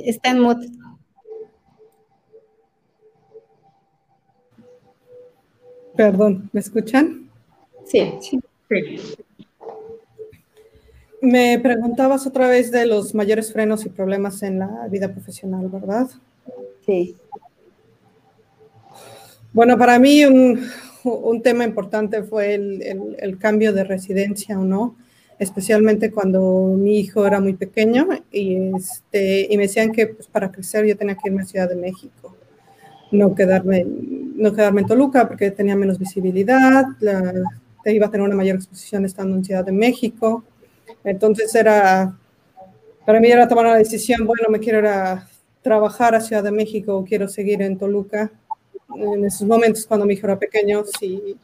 [0.05, 0.67] Está en mute.
[5.95, 7.29] Perdón, ¿me escuchan?
[7.85, 8.13] Sí.
[8.21, 8.39] sí.
[11.21, 16.07] Me preguntabas otra vez de los mayores frenos y problemas en la vida profesional, ¿verdad?
[16.85, 17.17] Sí.
[19.51, 20.69] Bueno, para mí un,
[21.03, 24.95] un tema importante fue el, el, el, cambio de residencia o no
[25.39, 30.51] especialmente cuando mi hijo era muy pequeño y, este, y me decían que pues, para
[30.51, 32.35] crecer yo tenía que irme a Ciudad de México,
[33.11, 37.33] no quedarme, no quedarme en Toluca porque tenía menos visibilidad, la,
[37.85, 40.43] iba a tener una mayor exposición estando en Ciudad de México.
[41.05, 42.13] Entonces era,
[43.05, 45.25] para mí era tomar la decisión, bueno, me quiero ir a
[45.61, 48.29] trabajar a Ciudad de México o quiero seguir en Toluca.
[48.93, 51.37] En esos momentos cuando mi hijo era pequeño, sí,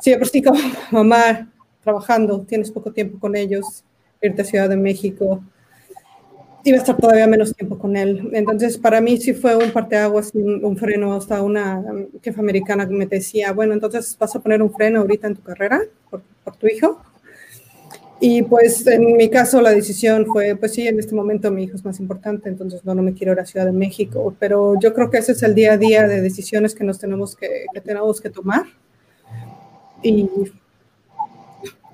[0.00, 0.60] sí, por sí como
[0.92, 1.50] mamá
[1.86, 3.84] trabajando, tienes poco tiempo con ellos,
[4.20, 5.40] irte a Ciudad de México,
[6.64, 8.28] iba a estar todavía menos tiempo con él.
[8.32, 11.84] Entonces, para mí sí fue un parteaguas, un, un freno, hasta una
[12.20, 15.42] jefa americana que me decía, bueno, entonces vas a poner un freno ahorita en tu
[15.42, 17.00] carrera por, por, tu hijo.
[18.18, 21.76] Y pues en mi caso la decisión fue, pues sí, en este momento mi hijo
[21.76, 24.92] es más importante, entonces no, no me quiero ir a Ciudad de México, pero yo
[24.92, 27.80] creo que ese es el día a día de decisiones que nos tenemos que, que
[27.80, 28.64] tenemos que tomar.
[30.02, 30.28] Y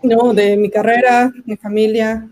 [0.03, 2.29] no, de mi carrera, mi familia,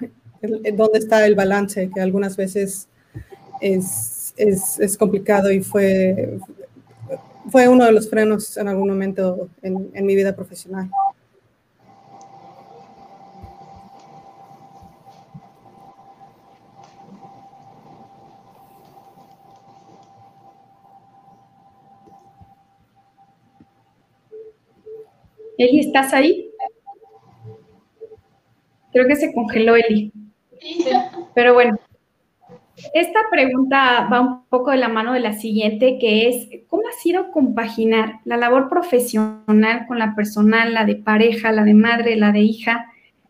[0.74, 2.88] dónde está el balance, que algunas veces
[3.60, 6.38] es, es, es, complicado y fue,
[7.50, 10.90] fue uno de los frenos en algún momento en, en mi vida profesional.
[25.58, 26.49] Eli, ¿estás ahí?
[28.92, 30.12] Creo que se congeló Eli.
[31.34, 31.78] Pero bueno,
[32.94, 37.00] esta pregunta va un poco de la mano de la siguiente, que es, ¿cómo ha
[37.00, 42.32] sido compaginar la labor profesional con la personal, la de pareja, la de madre, la
[42.32, 42.86] de hija,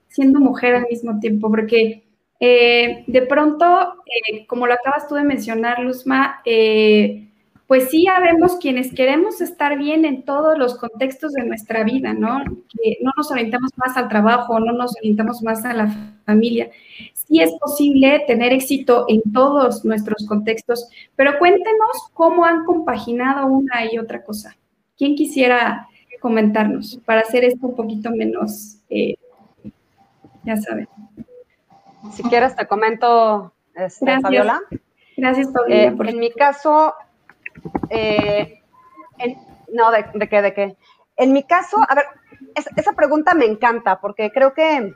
[0.08, 1.50] siendo mujer al mismo tiempo?
[1.50, 2.04] Porque
[2.38, 7.29] eh, de pronto, eh, como lo acabas tú de mencionar, Luzma, eh,
[7.70, 12.42] pues sí habemos quienes queremos estar bien en todos los contextos de nuestra vida, ¿no?
[12.68, 16.68] Que no nos orientamos más al trabajo, no nos orientamos más a la familia.
[17.14, 23.84] Sí es posible tener éxito en todos nuestros contextos, pero cuéntenos cómo han compaginado una
[23.88, 24.56] y otra cosa.
[24.98, 25.86] ¿Quién quisiera
[26.20, 29.14] comentarnos para hacer esto un poquito menos, eh,
[30.42, 30.88] ya saben?
[32.10, 34.22] Si quieres te comento, este, Gracias.
[34.22, 34.60] Fabiola.
[35.16, 35.82] Gracias, Paulina.
[35.82, 36.94] Eh, en mi caso,
[37.90, 38.62] eh,
[39.72, 40.42] no, ¿de, ¿de, qué?
[40.42, 40.76] ¿De qué?
[41.16, 42.06] En mi caso, a ver,
[42.54, 44.94] es, esa pregunta me encanta porque creo que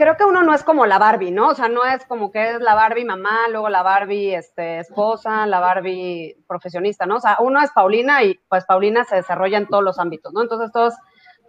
[0.00, 1.48] creo que uno no es como la Barbie, ¿no?
[1.48, 5.46] O sea, no es como que es la Barbie mamá, luego la Barbie este, esposa,
[5.46, 7.16] la Barbie profesionista, ¿no?
[7.16, 10.40] O sea, uno es Paulina y pues Paulina se desarrolla en todos los ámbitos, ¿no?
[10.40, 10.94] Entonces todo es,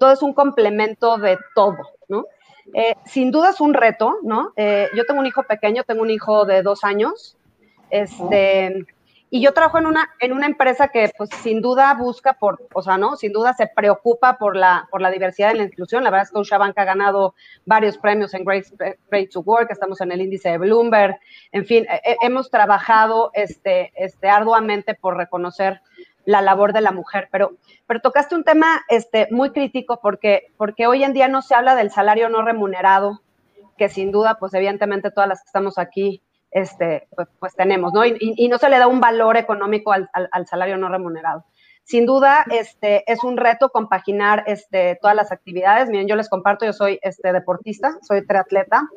[0.01, 1.77] todo es un complemento de todo,
[2.09, 2.25] ¿no?
[2.73, 4.51] Eh, sin duda es un reto, ¿no?
[4.57, 7.37] Eh, yo tengo un hijo pequeño, tengo un hijo de dos años,
[7.89, 8.85] este...
[9.33, 12.81] Y yo trabajo en una, en una empresa que, pues, sin duda busca por, o
[12.81, 13.15] sea, ¿no?
[13.15, 16.03] Sin duda se preocupa por la, por la diversidad y la inclusión.
[16.03, 17.33] La verdad es que Ushabank ha ganado
[17.65, 18.65] varios premios en Great,
[19.09, 21.17] Great to Work, estamos en el índice de Bloomberg.
[21.53, 25.79] En fin, he, hemos trabajado este, este, arduamente por reconocer
[26.25, 27.29] la labor de la mujer.
[27.31, 27.53] Pero,
[27.87, 31.75] pero tocaste un tema este, muy crítico porque, porque hoy en día no se habla
[31.75, 33.21] del salario no remunerado,
[33.77, 36.21] que sin duda, pues evidentemente todas las que estamos aquí,
[36.51, 38.05] este, pues, pues tenemos, ¿no?
[38.05, 41.45] Y, no se le da un valor económico al, al, salario no remunerado.
[41.83, 45.89] Sin duda, este, es un reto compaginar este, todas las actividades.
[45.89, 48.87] Miren, yo les comparto, yo soy este, deportista, soy triatleta,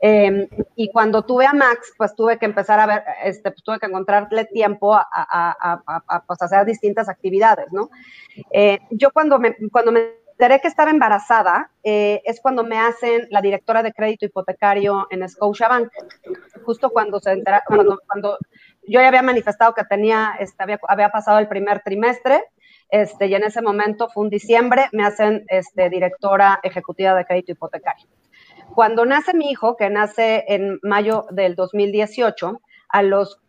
[0.00, 3.78] Em, y cuando tuve a Max, pues tuve que empezar a ver, este, pues tuve
[3.78, 7.88] que encontrarle tiempo a, a, a, pues, hacer distintas actividades, ¿no?
[8.50, 13.28] Eh, yo cuando me, cuando me enteré que estaba embarazada, eh, es cuando me hacen
[13.30, 15.90] la directora de crédito hipotecario en Scotiabank,
[16.64, 18.38] justo cuando se entera, cuando, cuando
[18.82, 22.42] yo ya había manifestado que tenía, este, había, había pasado el primer trimestre,
[22.90, 27.52] este, y en ese momento fue un diciembre, me hacen este, directora ejecutiva de crédito
[27.52, 28.06] hipotecario.
[28.74, 33.40] Cuando nace mi hijo, que nace en mayo del 2018, a los,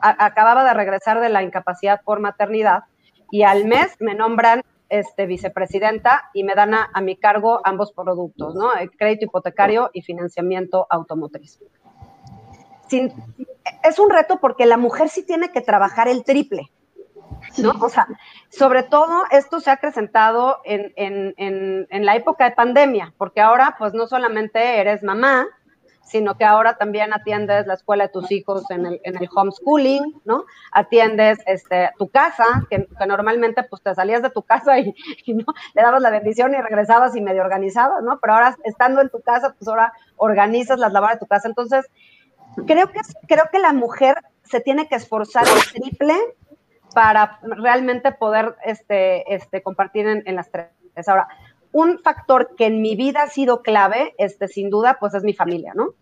[0.00, 2.84] acababa de regresar de la incapacidad por maternidad
[3.30, 8.54] y al mes me nombran este, vicepresidenta y me dan a, mi cargo ambos productos,
[8.54, 8.74] ¿no?
[8.74, 11.58] El crédito hipotecario y financiamiento automotriz.
[12.90, 16.70] es un reto porque la mujer sí tiene que trabajar el triple.
[17.58, 17.72] ¿no?
[17.80, 18.06] O sea,
[18.48, 23.94] sobre todo esto se ha acrecentado en, en, la época de pandemia, porque ahora pues
[23.94, 25.46] no solamente eres mamá,
[26.08, 30.20] sino que ahora también atiendes la escuela de tus hijos en el, en el homeschooling,
[30.24, 30.44] ¿no?
[30.72, 34.94] Atiendes este, tu casa, que, normalmente pues te salías de tu casa y,
[35.26, 35.44] ¿no?
[35.74, 38.18] le dabas la bendición y regresabas y medio organizabas, ¿no?
[38.20, 41.46] Pero ahora estando en tu casa, pues ahora organizas las labores de tu casa.
[41.46, 41.86] Entonces,
[42.66, 46.14] creo que, creo que la mujer se tiene que esforzar el triple
[46.94, 50.68] para realmente poder este, este, compartir en, las tres.
[51.06, 51.28] Ahora,
[51.78, 55.32] un factor que en mi vida ha sido clave, este, sin duda, pues es mi
[55.32, 55.94] familia, ¿no?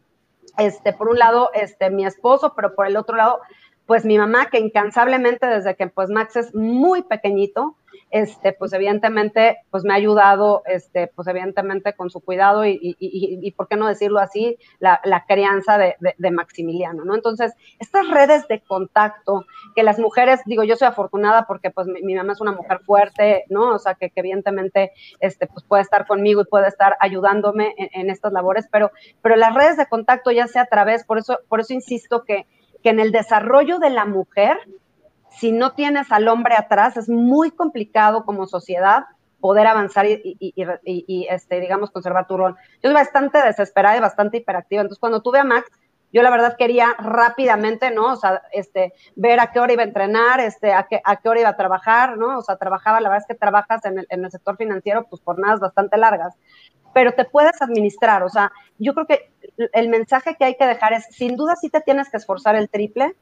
[0.56, 3.40] Este, por un lado, este, mi esposo, pero por el otro lado,
[3.84, 7.76] pues mi mamá, que incansablemente desde que pues Max es muy pequeñito,
[8.10, 12.96] este, pues evidentemente, pues me ha ayudado, este, pues evidentemente con su cuidado y, y,
[12.98, 17.14] y, por qué no decirlo así, la, crianza de, de, Maximiliano, ¿no?
[17.14, 19.44] Entonces, estas redes de contacto
[19.74, 23.44] que las mujeres, digo, yo soy afortunada porque pues mi, mamá es una mujer fuerte,
[23.48, 23.74] ¿no?
[23.74, 27.88] O sea, que, que, evidentemente, este, pues puede estar conmigo y puede estar ayudándome en,
[27.92, 28.90] en, estas labores, pero,
[29.22, 32.46] pero las redes de contacto ya sea a través, por eso, por eso insisto que,
[32.82, 34.58] que en el desarrollo de la mujer,
[35.38, 39.04] si no tienes al hombre atrás, es muy complicado como sociedad
[39.40, 42.56] poder avanzar y, este, digamos, conservar tu rol.
[42.82, 44.82] Yo soy bastante desesperada y bastante hiperactiva.
[44.82, 45.70] Entonces, cuando tuve a Max,
[46.12, 48.12] yo la verdad quería rápidamente, ¿no?
[48.12, 51.28] O sea, este, ver a qué hora iba a entrenar, este, a qué, a qué
[51.28, 52.38] hora iba a trabajar, ¿no?
[52.38, 55.20] O sea, trabajaba, la verdad es que trabajas en el, en el sector financiero, pues
[55.20, 56.34] por nada bastante largas,
[56.94, 59.30] pero te puedes administrar, o sea, yo creo que
[59.74, 62.70] el mensaje que hay que dejar es, sin duda sí te tienes que esforzar el
[62.70, 63.14] triple,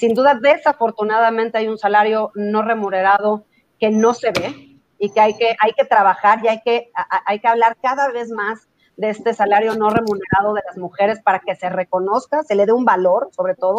[0.00, 3.44] sin duda, desafortunadamente hay un salario no remunerado
[3.78, 6.90] que no se ve y que hay que, hay que trabajar y hay que,
[7.26, 11.40] hay que hablar cada vez más de este salario no remunerado de las mujeres para
[11.40, 13.76] que se reconozca, se le dé un valor, sobre todo,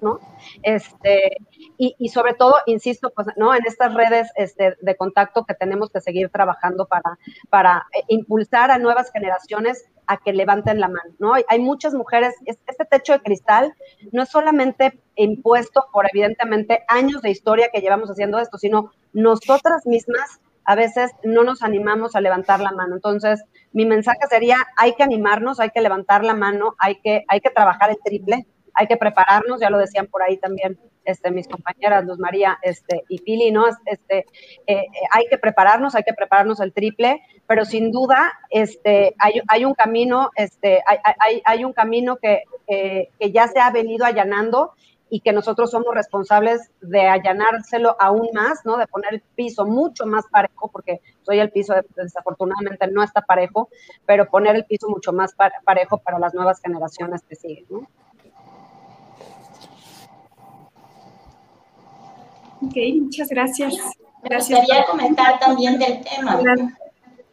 [0.00, 0.18] ¿no?
[0.62, 1.36] Este,
[1.76, 3.54] y, sobre todo, insisto, pues, ¿no?
[3.54, 7.18] En estas redes este, de contacto que tenemos que seguir trabajando para,
[7.50, 11.34] para eh, impulsar a nuevas generaciones a que levanten la mano, ¿no?
[11.34, 13.74] Hay muchas mujeres, este techo de cristal
[14.10, 19.86] no es solamente impuesto por evidentemente años de historia que llevamos haciendo esto, sino nosotras
[19.86, 22.96] mismas a veces no nos animamos a levantar la mano.
[22.96, 27.40] Entonces, mi mensaje sería, hay que animarnos, hay que levantar la mano, hay que, hay
[27.40, 28.48] que trabajar el triple,
[28.80, 33.04] hay que prepararnos, ya lo decían por ahí también este, mis compañeras Luz María este,
[33.10, 33.66] y Pili, ¿no?
[33.84, 34.24] Este, eh,
[34.66, 39.66] eh, hay que prepararnos, hay que prepararnos el triple, pero sin duda este, hay, hay
[39.66, 44.72] un camino, este, hay, hay, hay un camino que, que ya se ha venido allanando
[45.10, 48.78] y que nosotros somos responsables de allanárselo aún más, ¿no?
[48.78, 53.68] De poner el piso mucho más parejo, porque soy el piso desafortunadamente no está parejo,
[54.06, 57.86] pero poner el piso mucho más parejo para las nuevas generaciones que siguen, ¿no?
[62.62, 63.74] Ok, muchas gracias.
[64.22, 66.38] Me gustaría comentar también del tema.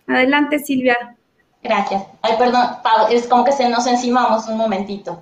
[0.08, 1.18] Adelante, Silvia.
[1.62, 2.04] Gracias.
[2.22, 2.66] Ay, perdón,
[3.10, 5.22] es como que se nos encimamos un momentito.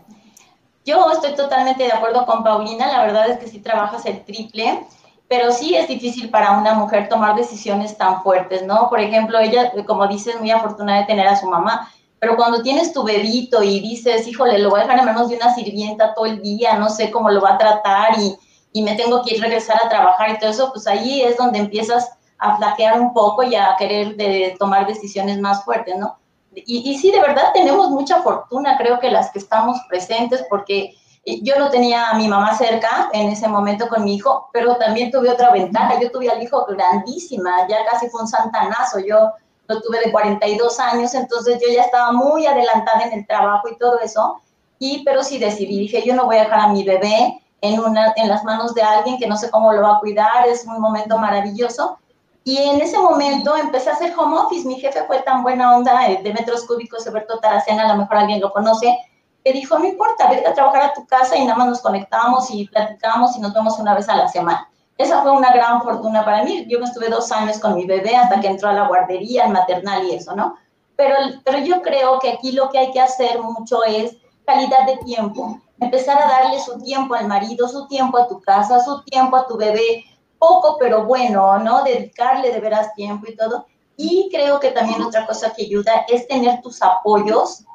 [0.86, 4.86] Yo estoy totalmente de acuerdo con Paulina, la verdad es que sí trabajas el triple,
[5.28, 8.88] pero sí es difícil para una mujer tomar decisiones tan fuertes, ¿no?
[8.90, 11.90] Por ejemplo, ella, como dices, muy afortunada de tener a su mamá,
[12.20, 15.38] pero cuando tienes tu bebito y dices, híjole, lo voy a dejar en manos de
[15.38, 18.36] una sirvienta todo el día, no sé cómo lo va a tratar y
[18.76, 21.60] y me tengo que ir regresar a trabajar y todo eso, pues ahí es donde
[21.60, 26.18] empiezas a flaquear un poco y a querer de tomar decisiones más fuertes, ¿no?
[26.54, 30.94] Y, y sí, de verdad tenemos mucha fortuna, creo que las que estamos presentes, porque
[31.42, 35.10] yo no tenía a mi mamá cerca en ese momento con mi hijo, pero también
[35.10, 35.98] tuve otra ventaja.
[36.02, 39.00] Yo tuve al hijo grandísima, ya casi fue un santanazo.
[39.00, 39.32] Yo
[39.70, 43.78] lo tuve de 42 años, entonces yo ya estaba muy adelantada en el trabajo y
[43.78, 44.42] todo eso.
[44.80, 48.14] Y, pero sí decidí, dije, yo no voy a dejar a mi bebé en, una,
[48.16, 50.80] en las manos de alguien que no sé cómo lo va a cuidar, es un
[50.80, 51.98] momento maravilloso.
[52.44, 54.68] Y en ese momento empecé a hacer home office.
[54.68, 58.40] Mi jefe fue tan buena onda de metros cúbicos, Alberto Taracena, a lo mejor alguien
[58.40, 58.96] lo conoce,
[59.44, 62.50] que dijo, no importa, vete a trabajar a tu casa y nada más nos conectamos
[62.52, 64.70] y platicamos y nos vemos una vez a la semana.
[64.98, 66.66] Esa fue una gran fortuna para mí.
[66.70, 69.52] Yo me estuve dos años con mi bebé hasta que entró a la guardería, al
[69.52, 70.56] maternal y eso, ¿no?
[70.96, 74.98] Pero, pero yo creo que aquí lo que hay que hacer mucho es calidad de
[74.98, 75.60] tiempo.
[75.80, 79.48] Empezar a darle su tiempo al marido, su tiempo a tu casa, su tiempo a
[79.48, 80.06] tu bebé,
[80.40, 81.84] poco pero bueno, ¿no?
[81.84, 83.66] Dedicarle de veras tiempo y todo.
[83.98, 87.66] Y creo que también otra cosa que ayuda es tener tus apoyos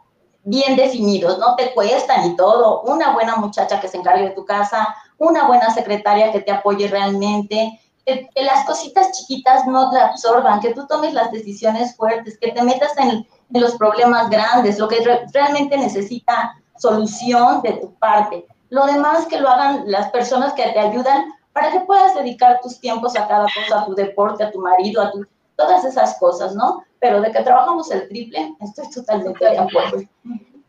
[0.44, 2.82] bien definidos, no te cuesta ni todo.
[2.82, 6.88] Una buena muchacha que se encargue de tu casa, una buena secretaria que te apoye
[6.88, 12.52] realmente, que, las cositas chiquitas no te absorban, que tú tomes las decisiones fuertes, que
[12.52, 18.46] te metas en los problemas grandes, lo que realmente necesita solución de tu parte.
[18.70, 22.80] Lo demás que lo hagan las personas que te ayudan para que puedas dedicar tus
[22.80, 25.26] tiempos a cada cosa, a tu deporte, a tu marido, a tu,
[25.56, 26.82] todas esas cosas, ¿no?
[26.98, 29.98] Pero de que trabajamos el triple, estoy totalmente de acuerdo.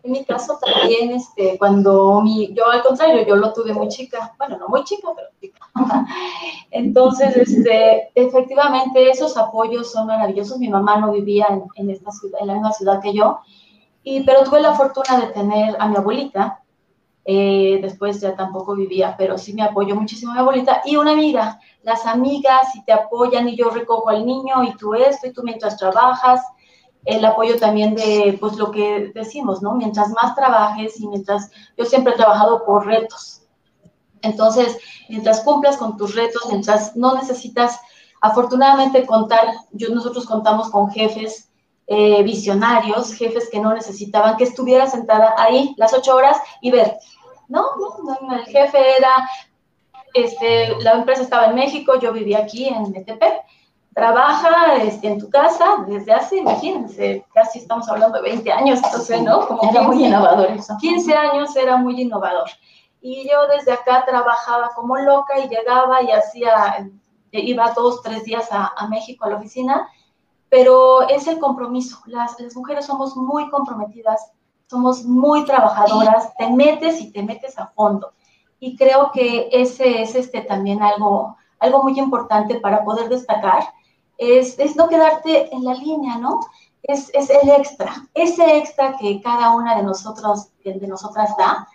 [0.04, 4.34] En mi caso también, este, cuando mi, yo al contrario, yo lo tuve muy chica,
[4.40, 5.60] bueno, no muy chica, pero chica.
[6.72, 10.58] Entonces, este, efectivamente, esos apoyos son maravillosos.
[10.58, 13.40] Mi mamá no vivía en, en, esta ciudad, en la misma ciudad que yo,
[14.04, 16.62] y, pero tuve la fortuna de tener a mi abuelita,
[17.24, 21.60] eh, después ya tampoco vivía, pero sí me apoyó muchísimo mi abuelita y una amiga.
[21.84, 25.44] Las amigas, si te apoyan y yo recojo al niño y tú esto y tú
[25.44, 26.42] mientras trabajas,
[27.06, 29.74] el apoyo también de, pues lo que decimos, ¿no?
[29.74, 33.44] Mientras más trabajes y mientras, yo siempre he trabajado por retos.
[34.22, 34.78] Entonces,
[35.10, 37.80] mientras cumplas con tus retos, mientras no necesitas,
[38.22, 41.51] afortunadamente contar, yo, nosotros contamos con jefes
[41.88, 46.98] eh, visionarios, jefes que no necesitaban que estuviera sentada ahí las ocho horas y ver,
[47.50, 47.66] no,
[48.22, 49.30] no, el jefe era,
[50.14, 53.42] este, la empresa estaba en México, yo vivía aquí en Metepec,
[53.94, 59.22] trabaja este, en tu casa desde hace, imagínense, casi estamos hablando de 20 años, entonces,
[59.22, 59.46] ¿no?
[59.48, 60.78] Como era muy innovador eso.
[60.80, 62.50] 15 años era muy innovador.
[63.02, 66.90] Y yo desde acá trabajaba como loca y llegaba y hacía,
[67.32, 69.90] iba dos, tres días a, a México a la oficina
[70.52, 72.00] pero es el compromiso.
[72.08, 74.34] Las, las mujeres somos muy comprometidas,
[74.68, 78.12] somos muy trabajadoras, te metes y te metes a fondo.
[78.60, 83.64] Y creo que ese es este, también algo, algo muy importante para poder destacar,
[84.18, 86.42] es, es no quedarte en la línea, ¿no?
[86.84, 91.66] Es, es, el extra, ese extra que cada una de nosotros, de nosotras da,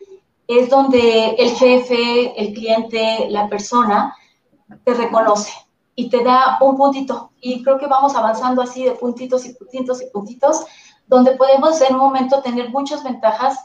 [0.47, 4.15] es donde el jefe, el cliente, la persona
[4.85, 5.53] te reconoce,
[5.97, 7.33] y te da un puntito.
[7.41, 10.65] Y creo que vamos avanzando así de puntitos y puntitos y puntitos,
[11.07, 13.59] donde podemos en un momento tener muchas ventajas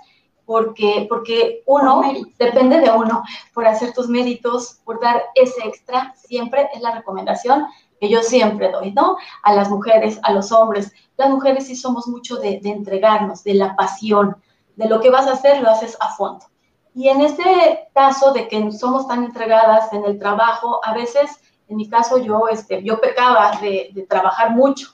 [0.45, 2.01] porque, porque uno
[2.39, 3.23] depende de uno
[3.53, 7.67] por hacer tus méritos, por dar ese extra, siempre es la recomendación
[7.99, 9.17] que yo siempre doy, ¿no?
[9.43, 10.91] A las mujeres, a los hombres.
[11.17, 14.37] Las mujeres sí somos mucho de, de entregarnos, de la pasión,
[14.75, 16.45] de lo que vas a hacer, lo haces a fondo.
[16.93, 21.39] Y en este caso de que somos tan entregadas en el trabajo, a veces
[21.71, 24.89] en mi caso yo, este, yo pecaba de, trabajar mucho.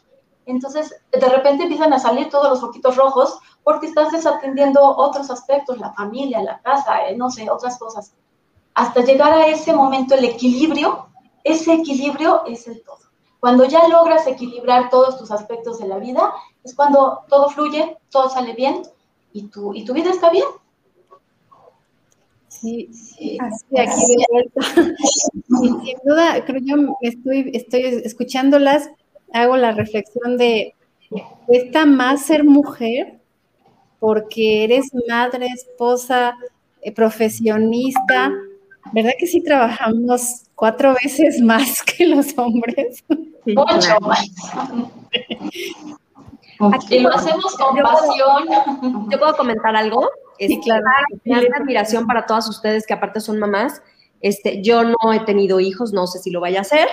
[0.45, 5.79] Entonces, de repente empiezan a salir todos los foquitos rojos porque estás desatendiendo otros aspectos,
[5.79, 8.13] la familia, la casa, eh, no sé, otras cosas.
[8.75, 11.07] Hasta llegar a ese momento, el equilibrio,
[11.43, 12.99] ese equilibrio es el todo.
[13.39, 16.31] Cuando ya logras equilibrar todos tus aspectos de la vida,
[16.63, 18.83] es cuando todo fluye, todo sale bien
[19.33, 20.45] y tu, y tu vida está bien.
[22.61, 24.61] Sí, sí, aquí de vuelta.
[25.47, 28.89] sin duda, creo yo estoy, estoy escuchándolas,
[29.33, 30.75] hago la reflexión de,
[31.45, 33.19] cuesta más ser mujer
[33.99, 36.35] porque eres madre, esposa,
[36.81, 38.31] eh, profesionista,
[38.91, 43.03] ¿verdad que sí trabajamos cuatro veces más que los hombres?
[43.45, 44.25] Mucho más.
[46.89, 49.09] y lo hacemos con pasión.
[49.09, 50.09] ¿Yo puedo comentar algo?
[50.39, 50.85] Sí, este, claro.
[51.25, 53.81] Una admiración para todas ustedes que aparte son mamás.
[54.21, 56.87] Este, yo no he tenido hijos, no sé si lo vaya a hacer,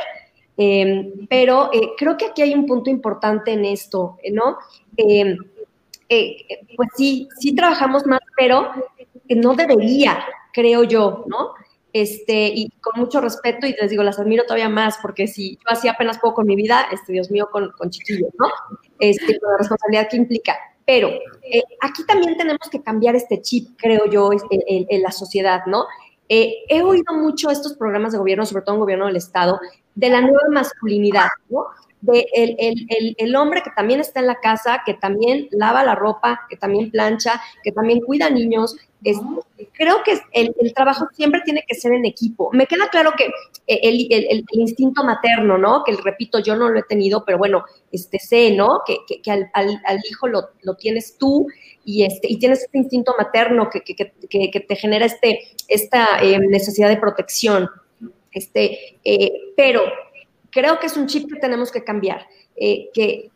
[0.57, 4.59] em, pero eh, creo que aquí hay un punto importante en esto, ¿no?
[4.97, 5.39] Em,
[6.09, 6.37] eh,
[6.77, 8.71] pues sí, sí trabajamos más, pero
[9.29, 10.23] no debería,
[10.53, 11.55] creo yo, ¿no?
[11.95, 15.63] Este, y con mucho respeto, y les digo, las admiro todavía más, porque si yo
[15.67, 18.49] hacía apenas poco con mi vida, este, Dios mío, con, con chiquillos, ¿no?
[18.99, 23.71] Este, con la responsabilidad que implica Pero eh, aquí también tenemos que cambiar este chip,
[23.77, 25.87] creo yo, en, la sociedad, ¿no?
[26.29, 29.61] Eh, he oído mucho estos programas de gobierno, sobre todo en gobierno del Estado,
[29.95, 31.67] de la nueva masculinidad, ¿no?
[32.05, 35.95] De el, el, el, hombre que también está en la casa, que también lava la
[35.95, 38.77] ropa, que también plancha, que también cuida niños,
[39.73, 42.51] creo que el, trabajo siempre tiene que ser en equipo.
[42.53, 43.27] Me queda claro que
[43.67, 45.85] eh, el, instinto materno, ¿no?
[45.85, 48.81] Que repito, yo no lo he tenido, pero bueno, este, sé, ¿no?
[48.87, 51.47] Que, que, al, hijo lo, tienes tú
[51.85, 53.81] y, este, y tienes este instinto materno que,
[54.61, 57.69] te genera este, esta eh, necesidad de protección.
[58.33, 59.83] Este, eh, pero
[60.55, 62.27] creo que es un chip que tenemos que cambiar,
[62.57, 63.31] que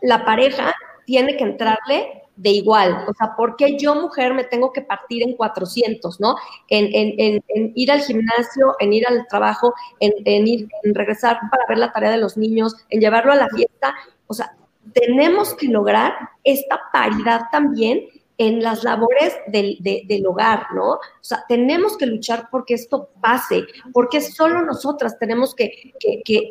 [0.00, 0.72] la pareja
[1.04, 3.04] tiene que entrarle de igual.
[3.06, 6.36] O sea, ¿por qué yo, mujer, me tengo que partir en 400, ¿no?
[6.68, 7.42] En,
[7.74, 12.10] ir al gimnasio, en ir al trabajo, en, ir, en regresar para ver la tarea
[12.10, 13.94] de los niños, en llevarlo a la fiesta.
[14.26, 14.56] O sea,
[14.94, 18.06] tenemos que lograr esta paridad también
[18.40, 20.92] en las labores del, hogar, ¿no?
[20.92, 25.92] O sea, tenemos que luchar porque esto pase, porque solo nosotras tenemos que,
[26.24, 26.50] que,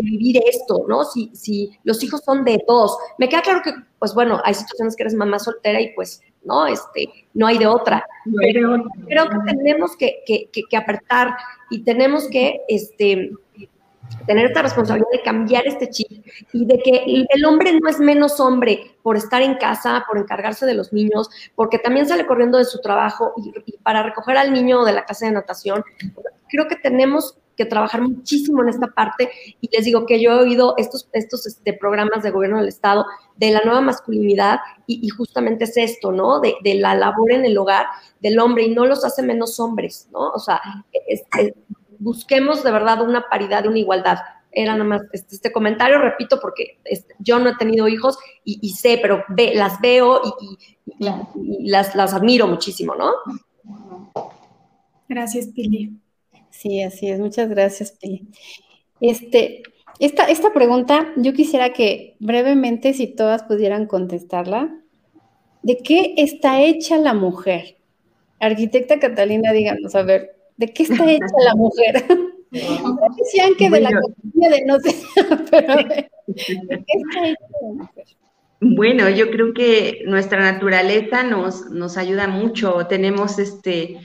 [0.00, 1.04] vivir esto, ¿no?
[1.04, 4.96] Si, si los hijos son de dos, me queda claro que, pues bueno, hay situaciones
[4.96, 6.66] que eres mamá soltera y pues, ¿no?
[6.66, 8.02] Este, no hay de otra.
[8.34, 11.36] Pero creo que tenemos que, que, apretar
[11.68, 13.32] y tenemos que, este,
[14.26, 18.40] tener esta responsabilidad de cambiar este chip y de que el hombre no es menos
[18.40, 22.64] hombre por estar en casa, por encargarse de los niños, porque también sale corriendo de
[22.64, 25.84] su trabajo y, para recoger al niño de la casa de natación.
[26.48, 29.30] Creo que tenemos que trabajar muchísimo en esta parte
[29.60, 33.06] y les digo que yo he oído estos, estos este, programas de gobierno del Estado
[33.36, 36.40] de la nueva masculinidad y, justamente es esto, ¿no?
[36.40, 37.86] De, la labor en el hogar
[38.20, 40.30] del hombre y no los hace menos hombres, ¿no?
[40.30, 40.60] O sea,
[41.08, 41.22] es,
[41.98, 44.18] busquemos de verdad una paridad, una igualdad.
[44.52, 48.70] Era nada más este, este comentario, repito, porque este, yo no he tenido hijos y,
[48.70, 50.58] sé, pero ve, las veo y,
[51.68, 53.12] las, las admiro muchísimo, ¿no?
[55.08, 55.92] Gracias, Pili.
[56.50, 57.20] Sí, así es.
[57.20, 58.28] Muchas gracias, Pili.
[59.00, 59.62] Este,
[59.98, 64.74] esta, esta pregunta, yo quisiera que brevemente, si todas pudieran contestarla,
[65.62, 67.76] ¿de qué está hecha la mujer?
[68.40, 72.06] Arquitecta Catalina, díganos, a ver, ¿De qué está hecha la mujer?
[72.50, 74.94] decían que de la cocina de no sé,
[75.50, 78.04] pero ¿de, qué está hecha la mujer?
[78.60, 82.86] Bueno, yo creo que nuestra naturaleza nos, nos ayuda mucho.
[82.88, 84.00] Tenemos este,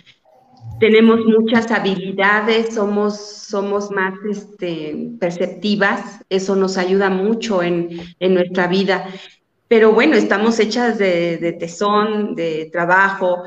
[0.82, 8.68] tenemos muchas habilidades, somos, somos más este, perceptivas, eso nos ayuda mucho en, en nuestra
[8.68, 9.06] vida.
[9.68, 13.44] Pero bueno, estamos hechas de, de tesón, de trabajo,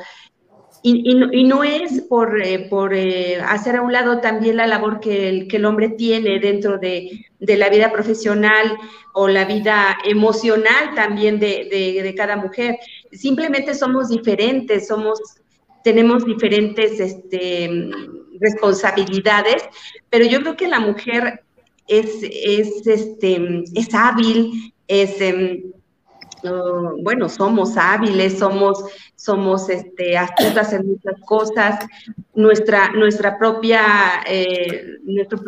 [0.86, 5.30] y, no, es por, eh, por eh, hacer a un lado también la labor que
[5.30, 8.76] el, que el hombre tiene dentro de, la vida profesional
[9.14, 12.76] o la vida emocional también de, cada mujer.
[13.12, 15.18] Simplemente somos diferentes, somos,
[15.82, 17.88] tenemos diferentes este,
[18.38, 19.62] responsabilidades,
[20.10, 21.44] pero yo creo que la mujer
[21.88, 25.14] es, es, este, es hábil, es...
[27.02, 28.84] Bueno, somos hábiles, somos,
[29.16, 31.86] somos este, astutas en muchas cosas,
[32.34, 35.38] nuestra, nuestra propia, eh, nuestro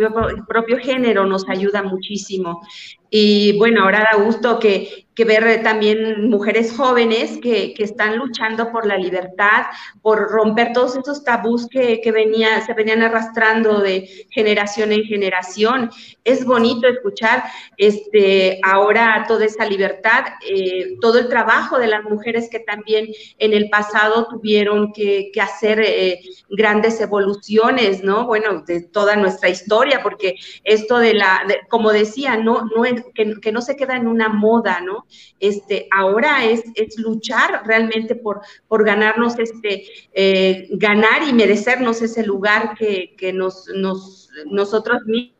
[0.46, 2.62] propio, género nos ayuda muchísimo.
[3.10, 8.70] Y bueno, ahora da gusto que, que ver también mujeres jóvenes que, que, están luchando
[8.70, 9.64] por la libertad,
[10.02, 15.90] por romper todos esos tabús que, que venía, se venían arrastrando de generación en generación.
[16.22, 17.44] Es bonito escuchar
[17.78, 23.08] este, ahora toda esa libertad, eh, todo el trabajo de las mujeres que también
[23.38, 28.26] en el pasado tuvieron que, que hacer eh, grandes evoluciones, ¿no?
[28.26, 32.82] Bueno, de toda nuestra historia, porque esto de la, como decía, no, no
[33.14, 35.05] que, que no se queda en una moda, ¿no?
[35.40, 42.24] Este, ahora es, es luchar realmente por, por ganarnos este, eh, ganar y merecernos ese
[42.24, 45.36] lugar que, que nos, nos, nosotros mismos.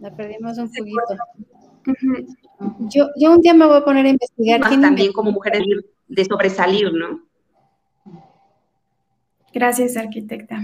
[0.00, 1.00] La perdimos un poquito.
[2.80, 4.60] Yo, yo un día me voy a poner a investigar.
[4.60, 5.62] también como mujeres
[6.08, 7.22] de sobresalir, ¿no?
[9.52, 10.60] Gracias, arquitecta.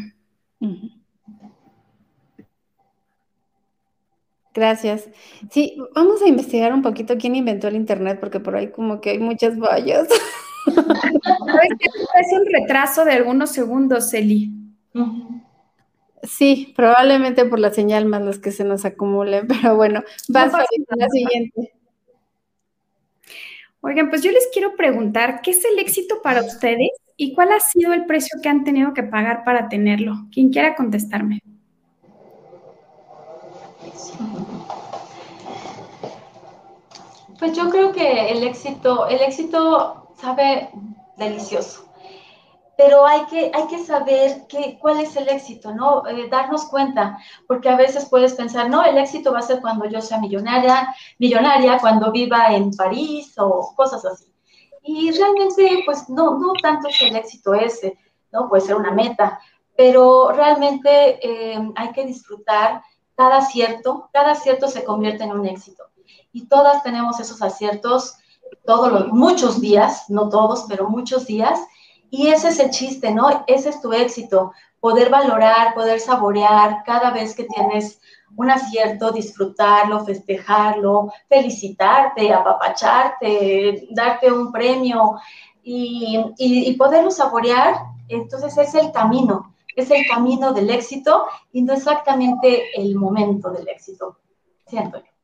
[4.54, 5.08] Gracias.
[5.50, 9.10] Sí, vamos a investigar un poquito quién inventó el Internet, porque por ahí como que
[9.10, 10.06] hay muchas vallas.
[10.66, 14.52] es un retraso de algunos segundos, Eli.
[16.22, 20.64] Sí, probablemente por la señal más los que se nos acumulen, pero bueno, vas a
[20.96, 21.72] la siguiente.
[23.80, 27.60] Oigan, pues yo les quiero preguntar, ¿qué es el éxito para ustedes y cuál ha
[27.60, 30.28] sido el precio que han tenido que pagar para tenerlo?
[30.32, 31.40] Quien quiera contestarme.
[37.38, 40.70] Pues yo creo que el éxito, el éxito sabe
[41.16, 41.84] delicioso,
[42.76, 46.06] pero hay que, hay que saber qué, cuál es el éxito, ¿no?
[46.06, 49.86] Eh, darnos cuenta, porque a veces puedes pensar, no, el éxito va a ser cuando
[49.86, 54.32] yo sea millonaria, millonaria, cuando viva en París o cosas así.
[54.82, 57.98] Y realmente, pues no, no tanto es el éxito ese,
[58.32, 58.48] ¿no?
[58.48, 59.38] Puede ser una meta,
[59.76, 62.82] pero realmente eh, hay que disfrutar
[63.16, 65.84] cada acierto, cada acierto se convierte en un éxito.
[66.32, 68.16] Y todas tenemos esos aciertos
[68.64, 71.58] todos los, muchos días, no todos, pero muchos días.
[72.10, 73.44] Y ese es el chiste, ¿no?
[73.46, 78.00] Ese es tu éxito, poder valorar, poder saborear cada vez que tienes
[78.36, 85.16] un acierto, disfrutarlo, festejarlo, felicitarte, apapacharte, darte un premio
[85.62, 87.76] y, y, y poderlo saborear.
[88.08, 93.68] Entonces es el camino, es el camino del éxito y no exactamente el momento del
[93.68, 94.18] éxito,
[94.66, 95.14] siento yo.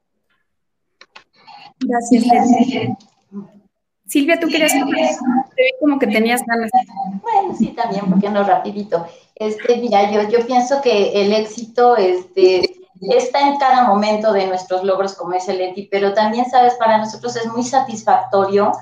[1.80, 2.24] Gracias.
[4.06, 6.68] Silvia, tú querías te vi como que tenías ganas.
[7.22, 9.06] Bueno, sí, también, porque no rapidito.
[9.36, 12.68] Este, mira, yo, yo pienso que el éxito este,
[13.02, 16.98] está en cada momento de nuestros logros, como es el ETI, pero también, sabes, para
[16.98, 18.72] nosotros es muy satisfactorio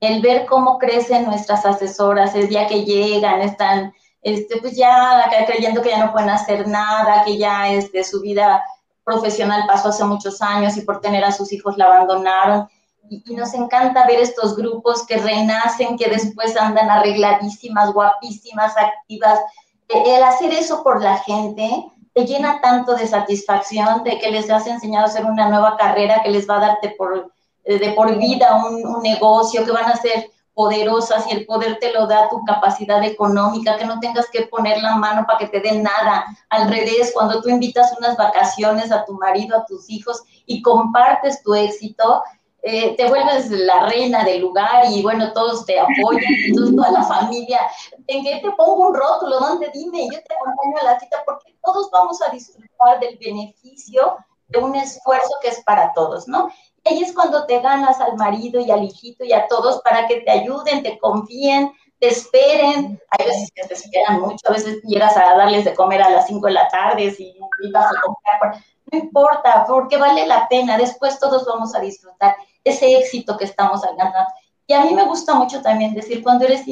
[0.00, 3.92] el ver cómo crecen nuestras asesoras, el día que llegan, están
[4.26, 8.60] este, pues ya creyendo que ya no pueden hacer nada, que ya este, su vida
[9.04, 12.68] profesional pasó hace muchos años y por tener a sus hijos la abandonaron.
[13.08, 19.38] Y, nos encanta ver estos grupos que renacen, que después andan arregladísimas, guapísimas, activas.
[19.86, 24.66] El hacer eso por la gente te llena tanto de satisfacción, de que les has
[24.66, 27.30] enseñado a hacer una nueva carrera que les va a darte por,
[27.64, 31.92] de por vida un, un negocio, que van a ser poderosas y el poder te
[31.92, 35.60] lo da tu capacidad económica, que no tengas que poner la mano para que te
[35.60, 36.24] den nada.
[36.48, 41.42] Al revés, cuando tú invitas unas vacaciones a tu marido, a tus hijos y compartes
[41.42, 42.22] tu éxito,
[42.62, 47.02] eh, te vuelves la reina del lugar y bueno, todos te apoyan, entonces toda la
[47.02, 47.60] familia,
[48.06, 50.08] en que te pongo un rótulo, ¿dónde dime?
[50.10, 54.16] Yo te acompaño a la cita porque todos vamos a disfrutar del beneficio
[54.48, 56.48] de un esfuerzo que es para todos, ¿no?
[56.88, 60.20] Ahí es cuando te ganas al marido y al hijito y a todos para que
[60.20, 63.00] te ayuden, te confíen, te esperen.
[63.10, 66.26] Hay veces que te esperan mucho, a veces llegas a darles de comer a las
[66.26, 67.38] 5 de la tarde y,
[67.70, 68.62] vas a comprar.
[68.92, 70.78] No importa, porque vale la pena.
[70.78, 74.30] Después todos vamos a disfrutar ese éxito que estamos alcanzando.
[74.66, 76.64] Y a mí me gusta mucho también decir, cuando eres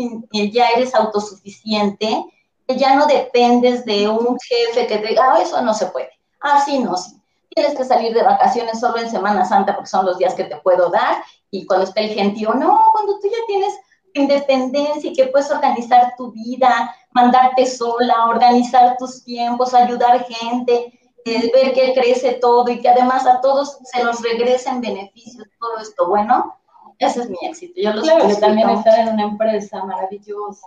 [0.53, 2.25] ya eres autosuficiente,
[2.69, 6.11] ya no dependes de un jefe que te diga, ah, eso no se puede.
[6.41, 7.21] Ah, sí, no, sí
[7.55, 10.57] tienes que salir de vacaciones solo en Semana Santa porque son los días que te
[10.57, 13.75] puedo dar y cuando esté el gentío, no, cuando tú ya tienes
[14.15, 21.51] independencia y que puedes organizar tu vida, mandarte sola, organizar tus tiempos, ayudar gente, eh,
[21.53, 26.09] ver que crece todo y que además a todos se nos regresen beneficios, todo esto
[26.09, 26.59] bueno,
[26.99, 27.75] ese es mi éxito.
[27.77, 30.67] Yo los claro, también estar en una empresa maravillosa,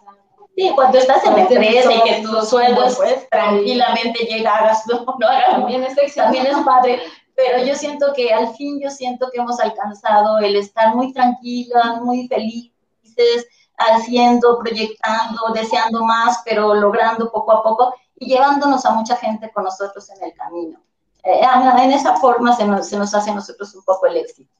[0.57, 5.27] Sí, cuando estás en la empresa y que tus sueldos pues, tranquilamente llegas, no, no
[5.51, 6.99] también es, también es padre,
[7.35, 12.01] pero yo siento que al fin yo siento que hemos alcanzado el estar muy tranquilas,
[12.01, 13.45] muy felices,
[13.77, 19.63] haciendo, proyectando, deseando más, pero logrando poco a poco y llevándonos a mucha gente con
[19.63, 20.79] nosotros en el camino.
[21.23, 21.41] Eh,
[21.83, 24.51] en esa forma se nos, se nos hace a nosotros un poco el éxito.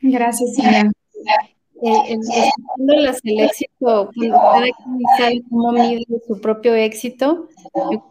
[0.00, 0.90] Gracias, Silvia
[1.84, 2.16] eh,
[3.24, 7.48] el éxito, cada quien sabe cómo mide su propio éxito,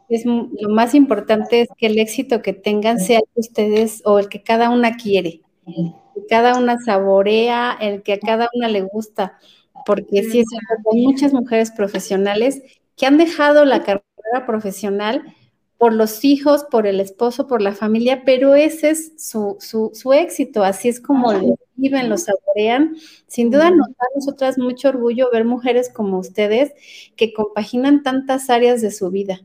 [0.10, 4.20] es, lo más importante es que el éxito que tengan sea el que ustedes o
[4.20, 8.82] el que cada una quiere, que cada una saborea, el que a cada una le
[8.82, 9.38] gusta,
[9.86, 10.48] porque sí es
[10.92, 12.62] hay muchas mujeres profesionales
[12.98, 15.34] que han dejado la carrera profesional
[15.82, 20.64] por los hijos, por el esposo, por la familia, pero ese es su, su, éxito,
[20.64, 22.96] así es como lo viven, lo saborean.
[23.26, 26.72] Sin duda nos da a nosotras mucho orgullo ver mujeres como ustedes
[27.16, 29.42] que compaginan tantas áreas de su vida,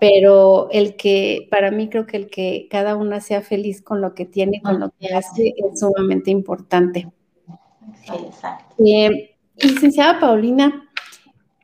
[0.00, 4.14] pero el que, para mí creo que el que cada una sea feliz con lo
[4.14, 7.08] que tiene, con lo que hace, es sumamente importante.
[8.84, 10.90] Eh, licenciada Paulina,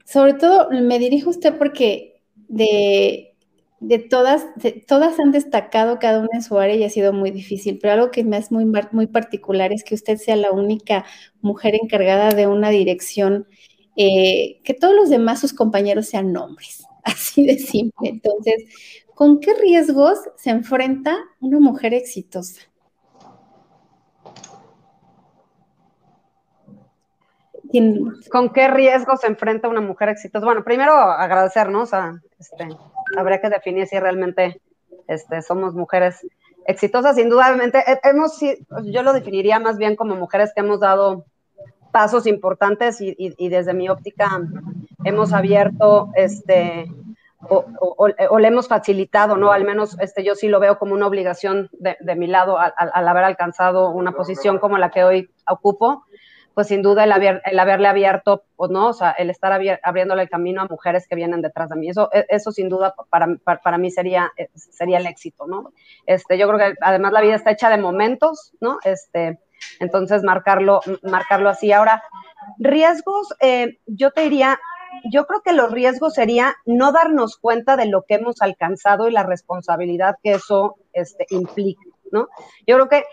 [0.05, 3.34] sobre todo me dirijo a usted porque de
[3.87, 4.47] de todas,
[4.87, 8.11] todas han destacado cada una en su área y ha sido muy difícil, pero algo
[8.11, 11.05] que me es muy, muy particular es que usted sea la única
[11.43, 13.47] mujer encargada de una dirección,
[13.97, 18.09] eh, que todos los demás, sus compañeros, sean hombres, así de simple.
[18.09, 18.65] Entonces,
[19.15, 22.63] ¿con qué riesgos se enfrenta una mujer exitosa?
[28.31, 30.47] ¿Con qué riesgos se enfrenta una mujer exitosa?
[30.47, 32.69] Bueno, primero agradecernos a este,
[33.17, 34.61] habría que definir si realmente
[35.07, 36.27] Este, somos mujeres
[36.67, 37.83] exitosas, indudablemente.
[38.03, 38.41] Hemos,
[38.85, 41.25] yo lo definiría más bien como mujeres que hemos dado
[41.93, 44.41] pasos importantes y, desde mi óptica
[45.05, 46.91] hemos abierto este
[47.49, 49.53] o, le hemos facilitado, ¿no?
[49.53, 52.73] Al menos este, yo sí lo veo como una obligación de, mi lado al,
[53.09, 56.05] haber alcanzado una posición como la que hoy ocupo,
[56.55, 57.13] pues sin duda el,
[57.59, 59.53] haberle abierto, o no, o sea, el estar
[59.83, 61.89] abriéndole el camino a mujeres que vienen detrás de mí.
[61.89, 65.73] Eso, e, eso sin duda para, para, mí sería, eh, sería el éxito, ¿no?
[66.07, 68.79] Este, yo creo que además la vida está hecha de momentos, ¿no?
[68.85, 69.41] Este,
[69.81, 71.73] entonces marcarlo, marcarlo así.
[71.73, 72.03] Ahora,
[72.59, 74.61] riesgos, eh, yo te diría,
[75.11, 79.13] yo creo que los riesgos sería no darnos cuenta de lo que hemos alcanzado y
[79.13, 81.83] la responsabilidad que eso este, implica,
[82.13, 82.29] ¿no?
[82.67, 83.05] Yo creo que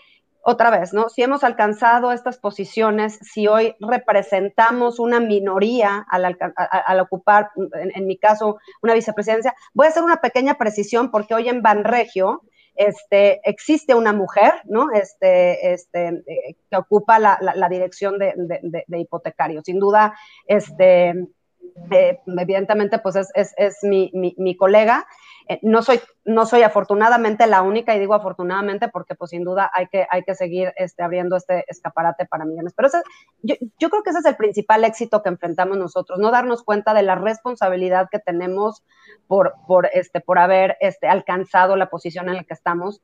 [0.44, 1.10] otra vez, ¿no?
[1.10, 8.58] Si hemos alcanzado estas posiciones, si hoy representamos una minoría al, ocupar, en, mi caso,
[8.82, 12.42] una vicepresidencia, voy a hacer una pequeña precisión porque hoy en Banregio
[12.76, 14.92] este, existe una mujer, ¿no?
[14.92, 17.38] Este, este, eh, que ocupa la,
[17.70, 18.34] dirección de,
[18.88, 19.62] de, hipotecario.
[19.64, 20.16] Sin duda,
[20.48, 21.14] este,
[21.92, 25.06] eh, evidentemente, pues es, mi, colega
[25.48, 29.70] eh, no, soy, no soy afortunadamente la única, y digo afortunadamente porque pues sin duda
[29.74, 32.74] hay que, hay que seguir este, abriendo este escaparate para millones.
[32.76, 32.90] Pero
[33.42, 36.94] yo, yo, creo que ese es el principal éxito que enfrentamos nosotros, no darnos cuenta
[36.94, 38.84] de la responsabilidad que tenemos
[39.28, 43.02] por, por, este, por haber este, alcanzado la posición en la que estamos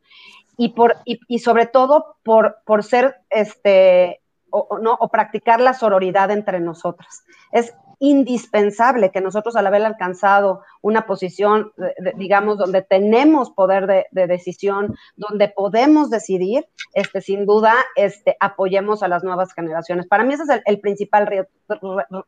[0.57, 4.93] y, por, y, y sobre todo por, por ser este, o, ¿no?
[4.99, 7.23] o practicar la sororidad entre nosotras.
[7.51, 11.73] Es indispensable que nosotros al haber alcanzado una posición,
[12.15, 19.09] digamos, donde tenemos poder de, decisión, donde podemos decidir, este, sin duda, este, apoyemos a
[19.09, 20.07] las nuevas generaciones.
[20.07, 21.45] Para mí ese es el, principal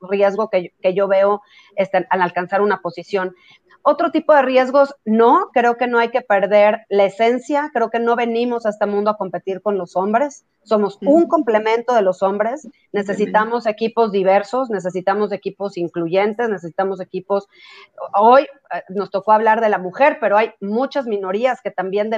[0.01, 1.41] riesgo que, que yo veo
[1.77, 3.33] este, al alcanzar una posición.
[3.81, 7.99] Otro tipo de riesgos, no, creo que no hay que perder la esencia, creo que
[7.99, 12.21] no venimos a este mundo a competir con los hombres, somos un complemento de los
[12.21, 17.47] hombres, necesitamos equipos diversos, necesitamos equipos incluyentes, necesitamos equipos,
[18.13, 18.45] hoy
[18.89, 22.09] nos tocó hablar de la mujer, pero hay muchas minorías que también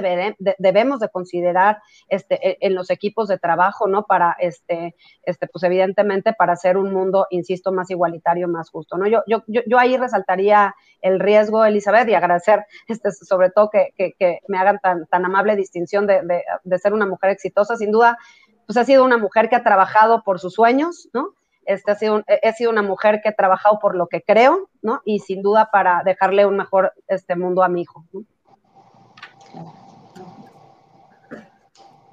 [0.58, 4.04] debemos de considerar este, e, en los equipos de trabajo, ¿no?
[4.04, 9.06] Para, este, este, pues evidentemente para hacer un mundo, insisto, más igualitario, más justo, ¿no?
[9.06, 14.40] Yo, yo, yo, ahí resaltaría el riesgo, Elizabeth, y agradecer este, sobre todo que, que,
[14.48, 17.76] me hagan tan, tan amable distinción de, de, de ser una mujer exitosa.
[17.76, 18.18] Sin duda,
[18.66, 21.34] pues ha sido una mujer que ha trabajado por sus sueños, ¿no?
[21.64, 25.00] Este, ha sido, he sido una mujer que ha trabajado por lo que creo, ¿no?
[25.04, 28.04] Y sin duda para dejarle un mejor este mundo a mi hijo.
[28.12, 28.24] ¿no?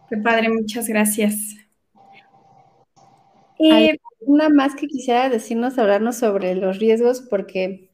[0.10, 1.56] Qué padre, muchas gracias.
[3.60, 7.90] Y una más que quisiera decirnos, hablarnos sobre los riesgos, porque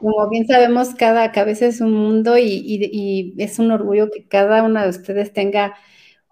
[0.00, 4.64] como bien sabemos, cada cabeza es un mundo y, y es un orgullo que cada
[4.64, 5.74] una de ustedes tenga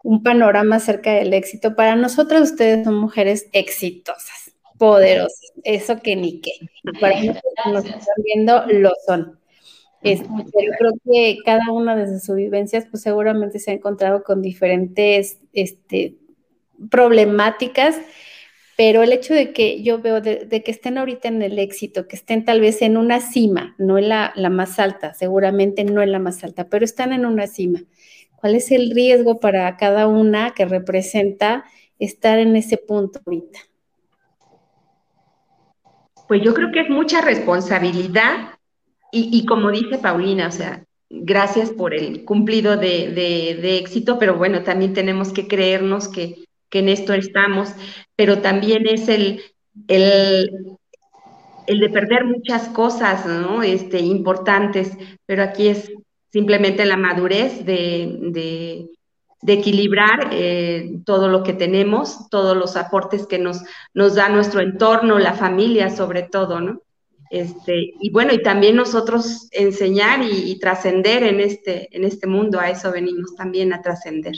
[0.03, 1.74] un panorama acerca del éxito.
[1.76, 6.53] Para nosotros ustedes son mujeres exitosas, poderosas, eso que ni qué.
[7.01, 9.38] Para nosotros nos están viendo, lo son.
[10.03, 14.40] Este, yo creo que cada una de sus vivencias, pues seguramente se ha encontrado con
[14.40, 16.16] diferentes este,
[16.90, 17.96] problemáticas,
[18.78, 22.16] pero el hecho de que yo veo de, que estén ahorita en el éxito, que
[22.16, 26.12] estén tal vez en una cima, no en la, la más alta, seguramente no en
[26.12, 27.82] la más alta, pero están en una cima
[28.41, 31.64] ¿Cuál es el riesgo para cada una que representa
[31.99, 33.61] estar en ese punto ahorita?
[36.26, 38.55] Pues yo creo que es mucha responsabilidad
[39.12, 44.95] y, como dice Paulina, o sea, gracias por el cumplido de, éxito, pero bueno, también
[44.95, 47.74] tenemos que creernos que, en esto estamos,
[48.14, 49.43] pero también es el,
[49.88, 50.78] el,
[51.66, 53.64] el de perder muchas cosas, ¿no?
[53.64, 55.91] Este, importantes, pero aquí es
[56.32, 58.88] simplemente la madurez de,
[59.46, 63.62] equilibrar eh, todo lo que tenemos, todos los aportes que nos,
[63.94, 66.82] nos da nuestro entorno, la familia sobre todo, ¿no?
[67.30, 72.70] Este, y bueno, y también nosotros enseñar y, trascender en este, en este mundo, a
[72.70, 74.34] eso venimos también a trascender.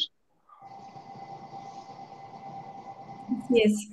[3.44, 3.88] Así es.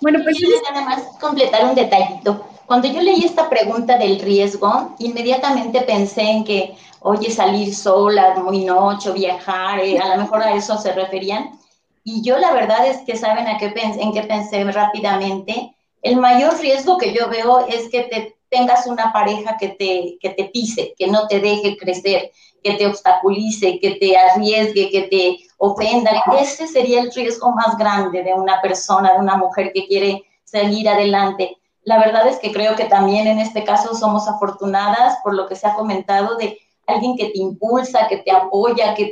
[0.00, 2.53] Bueno, pues yo nada más completar un detallito.
[2.66, 8.64] Cuando yo leí esta pregunta del riesgo, inmediatamente pensé en que, oye, salir sola, muy
[8.64, 11.58] noche, viajar, eh, a lo mejor a eso se referían.
[12.04, 15.74] Y yo la verdad es que saben a qué pensé, en qué pensé rápidamente.
[16.00, 20.30] El mayor riesgo que yo veo es que te tengas una pareja que te, que
[20.30, 22.30] te pise, que no te deje crecer,
[22.62, 26.22] que te obstaculice, que te arriesgue, que te ofenda.
[26.40, 30.88] Ese sería el riesgo más grande de una persona, de una mujer que quiere salir
[30.88, 35.46] adelante La verdad es que creo que también en este caso somos afortunadas por lo
[35.46, 39.06] que se ha comentado de alguien que te impulsa, que te apoya, que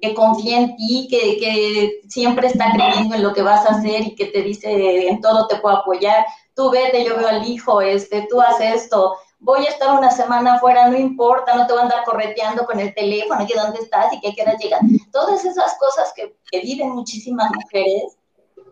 [0.00, 4.14] te confía en ti, que, siempre está creyendo en lo que vas a hacer y
[4.14, 6.24] que te dice en todo te puedo apoyar.
[6.54, 10.54] Tú vete, yo veo al hijo, este, tú haces esto, voy a estar una semana
[10.54, 14.12] afuera, no importa, no te voy a andar correteando con el teléfono, que dónde estás
[14.12, 14.80] y que quieras llegar.
[15.12, 18.17] Todas esas cosas que, viven muchísimas mujeres,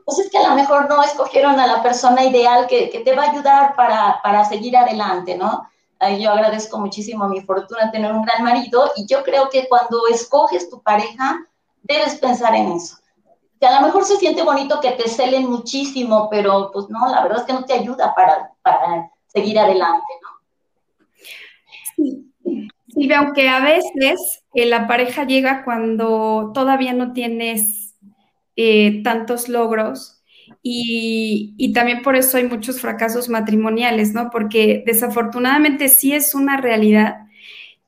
[0.07, 3.13] pues es que a lo mejor no escogieron a la persona ideal que, que te
[3.13, 5.69] va a ayudar para, para seguir adelante, ¿no?
[6.21, 10.71] Yo agradezco muchísimo mi fortuna tener un gran marido y yo creo que cuando escoges
[10.71, 11.45] tu pareja,
[11.83, 12.99] debes pensar en eso.
[13.59, 17.23] Que a lo mejor se siente bonito que te celen muchísimo, pero pues no, la
[17.23, 20.29] verdad es que no te ayuda para, para seguir adelante, ¿no?
[21.97, 22.33] Sí,
[22.95, 27.86] sí, aunque a veces eh, la pareja llega cuando todavía no tienes
[28.57, 30.23] eh, tantos logros
[30.63, 34.31] y, y, también por eso hay muchos fracasos matrimoniales, ¿no?
[34.31, 37.27] Porque desafortunadamente sí es una realidad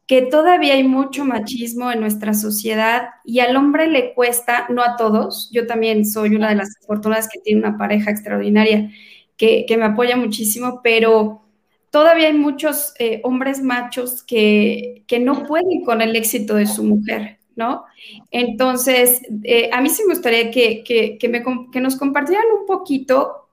[0.09, 4.97] que todavía hay mucho machismo en nuestra sociedad y al hombre le cuesta, no a
[4.97, 8.91] todos, yo también soy una de las afortunadas que tiene una pareja extraordinaria
[9.37, 11.43] que, que me apoya muchísimo, pero
[11.91, 16.85] todavía hay muchos eh, hombres machos que, que, no pueden con el éxito de su
[16.85, 17.85] mujer, ¿no?
[18.31, 23.49] Entonces, eh, a mí sí me gustaría que, que, que nos compartieran un poquito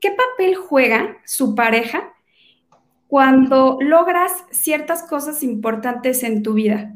[0.00, 2.14] qué papel juega su pareja
[3.06, 6.94] cuando logras ciertas cosas importantes en tu vida.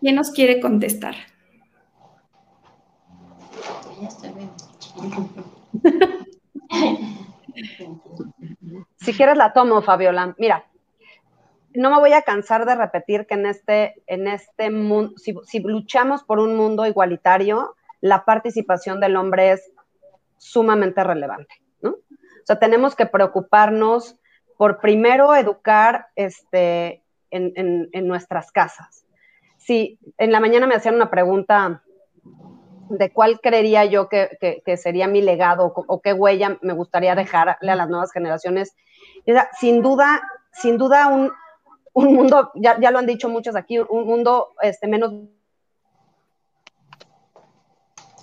[0.00, 1.14] ¿Quién nos quiere contestar?
[8.96, 10.34] si quieres la tomo, Fabiola.
[10.38, 10.66] Mira,
[11.74, 16.22] no me voy a cansar de repetir que en este, en este mundo, si, luchamos
[16.22, 19.72] por un mundo igualitario, la participación del hombre es
[20.36, 21.90] sumamente relevante, ¿no?
[21.90, 24.16] O sea, tenemos que preocuparnos
[24.56, 29.04] por primero educar este, en, en, nuestras casas.
[29.56, 31.82] Si en la mañana me hacían una pregunta
[32.90, 37.76] de cuál creería yo que, sería mi legado o, qué huella me gustaría dejarle a
[37.76, 38.76] las nuevas generaciones.
[39.58, 40.22] sin duda,
[40.52, 41.32] sin duda un,
[41.94, 45.12] mundo, ya, lo han dicho muchos aquí, un mundo este, menos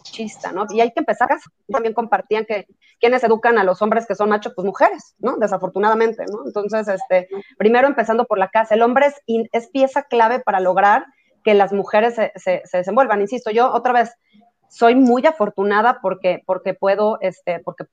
[0.03, 0.65] chista, ¿no?
[0.69, 1.29] Y hay que empezar,
[1.71, 2.67] también compartían que
[2.99, 5.37] quienes educan a los hombres que son machos, pues mujeres, ¿no?
[5.37, 6.45] Desafortunadamente, ¿no?
[6.45, 11.05] Entonces, este, primero empezando por la casa, el hombre es, es pieza clave para lograr
[11.43, 13.21] que las mujeres se, se, desenvuelvan.
[13.21, 14.11] Insisto, yo otra vez,
[14.71, 17.83] soy muy afortunada porque, porque puedo, este, porque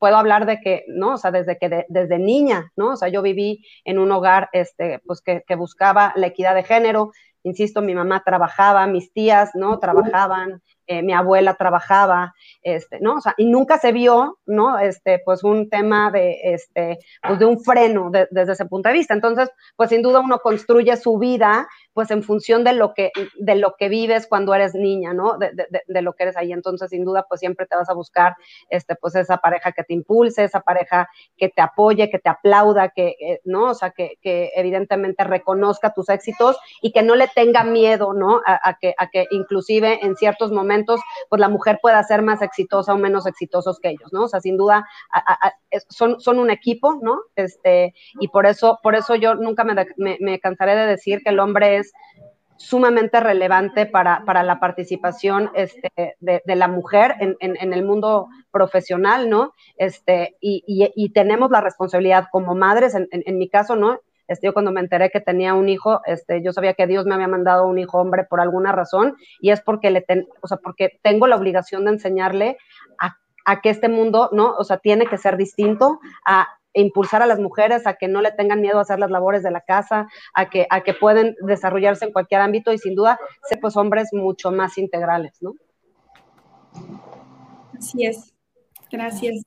[0.00, 1.14] puedo hablar de que, ¿no?
[1.14, 2.92] O sea, desde que desde niña, ¿no?
[2.92, 6.64] O sea, yo viví en un hogar, este, pues que, que, buscaba la equidad de
[6.64, 7.12] género.
[7.42, 9.78] Insisto, mi mamá trabajaba, mis tías, ¿no?
[9.78, 13.16] Trabajaban, eh, mi abuela trabajaba, este, ¿no?
[13.16, 14.78] O sea, y nunca se vio, ¿no?
[14.78, 19.14] Este, pues un tema de, este, pues de un freno desde ese punto de vista.
[19.14, 23.54] Entonces, pues sin duda uno construye su vida, pues en función de lo que, de
[23.54, 25.38] lo que vives cuando eres niña, ¿no?
[25.38, 26.52] De, de, de, lo que eres ahí.
[26.52, 28.34] Entonces, sin duda, pues siempre te vas a buscar,
[28.68, 32.90] este, pues esa pareja que te impulse, esa pareja que te apoye, que te aplauda,
[32.90, 33.70] que, eh, ¿no?
[33.70, 38.42] O sea, que, que, evidentemente reconozca tus éxitos y que no le tenga miedo, ¿no?
[38.44, 40.73] A, a, que, a que inclusive en ciertos momentos
[41.28, 44.24] pues la mujer pueda ser más exitosa o menos exitosos que ellos, ¿no?
[44.24, 44.84] O sea, sin duda
[45.88, 47.20] son, son un equipo, ¿no?
[47.36, 51.40] Este, y por eso, por eso yo nunca me, me, cansaré de decir que el
[51.40, 51.92] hombre es
[52.56, 59.28] sumamente relevante para, para la participación este, de, la mujer en, en, el mundo profesional,
[59.28, 59.52] ¿no?
[59.76, 64.00] Este, y, y, y tenemos la responsabilidad como madres, en, en, mi caso, ¿no?
[64.28, 67.14] Este, yo cuando me enteré que tenía un hijo, este, yo sabía que Dios me
[67.14, 70.58] había mandado un hijo hombre por alguna razón y es porque le ten, o sea,
[70.58, 72.56] porque tengo la obligación de enseñarle
[72.98, 74.54] a, que este mundo, ¿no?
[74.56, 78.32] O sea, tiene que ser distinto, a impulsar a las mujeres a que no le
[78.32, 82.06] tengan miedo a hacer las labores de la casa, a que, a que pueden desarrollarse
[82.06, 85.52] en cualquier ámbito y sin duda ser pues hombres mucho más integrales, ¿no?
[87.76, 88.34] Así es.
[88.90, 89.44] Gracias.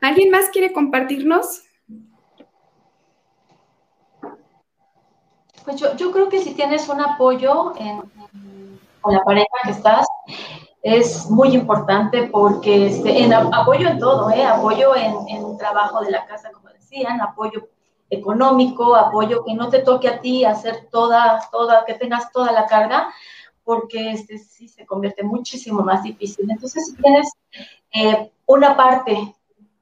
[0.00, 1.64] ¿Alguien más quiere compartirnos?
[5.64, 8.02] Pues yo, yo creo que si tienes un apoyo en,
[9.00, 10.06] con la pareja que estás,
[10.82, 14.44] es muy importante porque este, en apoyo en todo, ¿eh?
[14.44, 17.68] apoyo en, en trabajo de la casa, como decían, apoyo
[18.10, 22.66] económico, apoyo que no te toque a ti hacer toda, toda, que tengas toda la
[22.66, 23.12] carga,
[23.64, 26.50] porque este sí se convierte muchísimo más difícil.
[26.50, 27.32] Entonces, si tienes
[27.94, 29.34] eh, una parte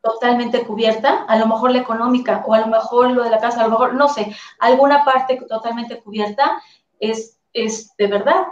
[0.03, 3.61] totalmente cubierta, a lo mejor la económica o a lo mejor lo de la casa,
[3.61, 6.63] a lo mejor, no sé, alguna parte totalmente cubierta
[6.99, 8.47] es es de verdad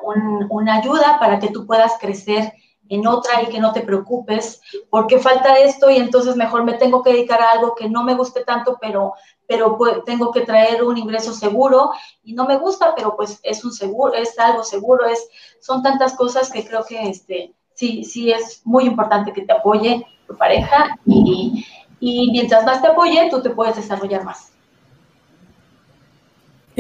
[0.51, 2.53] una ayuda para que tú puedas crecer
[2.89, 7.03] en otra y que no te preocupes porque falta esto y entonces mejor me tengo
[7.03, 9.13] que dedicar a algo que no me guste tanto, pero,
[9.47, 11.91] pero pues, tengo que traer un ingreso seguro
[12.23, 15.29] y no me gusta, pero pues es un seguro, es algo seguro, es,
[15.61, 20.07] son tantas cosas que creo que este, sí, sí es muy importante que te apoye
[20.29, 21.65] tu pareja y,
[21.99, 24.53] y mientras más te apoye, tú te puedes desarrollar más.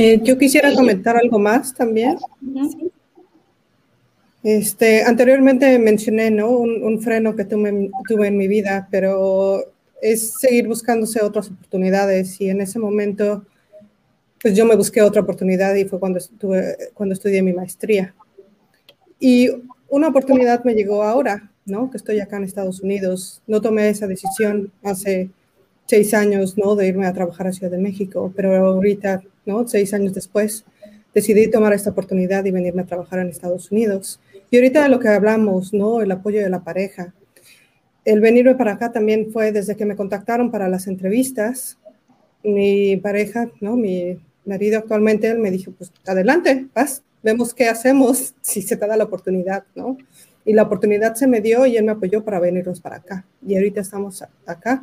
[0.00, 2.16] Eh, yo quisiera comentar algo más también.
[4.44, 6.50] Este, anteriormente mencioné ¿no?
[6.50, 9.64] un, freno que tuve, tuve, en mi vida, pero
[10.00, 13.44] es seguir buscándose otras oportunidades y en ese momento
[14.40, 18.14] pues yo me busqué otra oportunidad y fue cuando, estuve, cuando estudié mi maestría.
[19.18, 19.50] Y
[19.88, 21.90] una oportunidad me llegó ahora, ¿no?
[21.90, 23.42] que estoy acá en Estados Unidos.
[23.46, 25.30] No tomé esa decisión hace
[25.86, 26.76] seis años ¿no?
[26.76, 29.66] de irme a trabajar a Ciudad de México, pero ahorita ¿no?
[29.66, 30.64] Seis años después,
[31.14, 34.20] decidí tomar esta oportunidad y venirme a trabajar en Estados Unidos.
[34.50, 36.00] Y ahorita de lo que hablamos, ¿no?
[36.00, 37.14] El apoyo de la pareja.
[38.04, 41.78] El venirme para acá también fue desde que me contactaron para las entrevistas.
[42.44, 43.76] Mi pareja, ¿no?
[43.76, 48.86] Mi marido actualmente, él me dijo, pues adelante, vas, vemos qué hacemos si se te
[48.86, 49.64] da la oportunidad.
[50.48, 53.26] Y la oportunidad se me dio y él me apoyó para venirnos para acá.
[53.46, 54.82] Y ahorita estamos acá.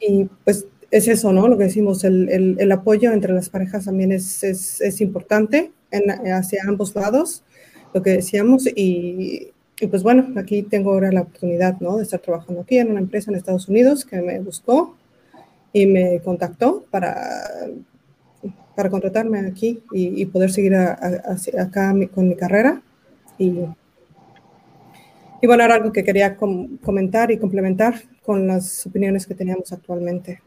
[0.00, 1.46] Y pues es eso, ¿no?
[1.46, 6.10] Lo que decimos, el, el, apoyo entre las parejas también es, es, es importante en,
[6.32, 7.44] hacia ambos lados,
[7.94, 11.98] lo que decíamos, y, y, pues bueno, aquí tengo ahora la oportunidad, ¿no?
[11.98, 14.96] De estar trabajando aquí en una empresa en Estados Unidos que me buscó
[15.72, 17.16] y me contactó para,
[18.74, 22.82] para contratarme aquí y, y poder seguir acá con mi carrera.
[23.38, 23.60] Y,
[25.40, 30.42] y bueno, era algo que quería comentar y complementar con las opiniones que teníamos actualmente.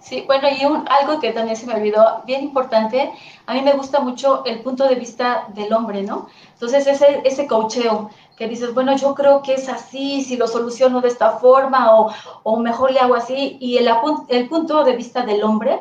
[0.00, 3.10] Sí, bueno, y algo que también se me olvidó, bien importante,
[3.44, 6.28] a mí me gusta mucho el punto de vista del hombre, ¿no?
[6.54, 11.02] Entonces, ese, ese coacheo que dices, bueno, yo creo que es así, si lo soluciono
[11.02, 12.10] de esta forma o,
[12.44, 13.90] o mejor le hago así, y el,
[14.28, 15.80] el punto de vista del hombre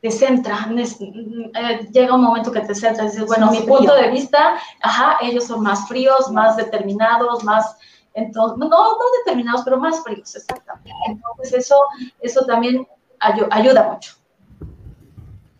[0.00, 4.58] te centra, eh, llega un momento que te centra, dices, bueno, mi punto de vista,
[4.80, 7.76] ajá, ellos son más fríos, más determinados, más,
[8.14, 10.92] entonces, no, no determinados, pero más fríos, exactamente.
[11.08, 11.76] Entonces, eso,
[12.20, 12.86] eso también
[13.18, 14.14] ayuda mucho.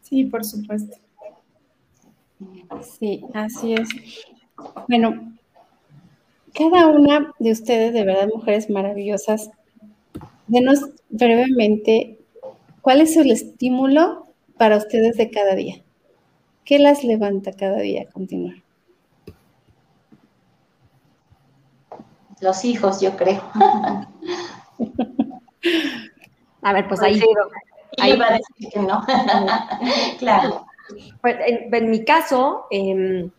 [0.03, 0.97] Sí, por supuesto.
[2.83, 3.89] Sí, así es.
[4.89, 5.35] Bueno,
[6.55, 9.51] cada una de ustedes, de verdad, mujeres maravillosas,
[10.47, 12.21] denos brevemente
[12.81, 14.28] cuál es el estímulo
[14.59, 15.83] para ustedes de cada día.
[16.65, 18.57] ¿Qué las levanta cada día a continuar?
[22.41, 23.43] Los hijos, yo creo.
[26.63, 27.21] A ver, pues ahí.
[27.99, 29.05] Ahí va a decir que no.
[30.19, 30.67] claro.
[31.21, 33.31] Pues, en, mi caso, em,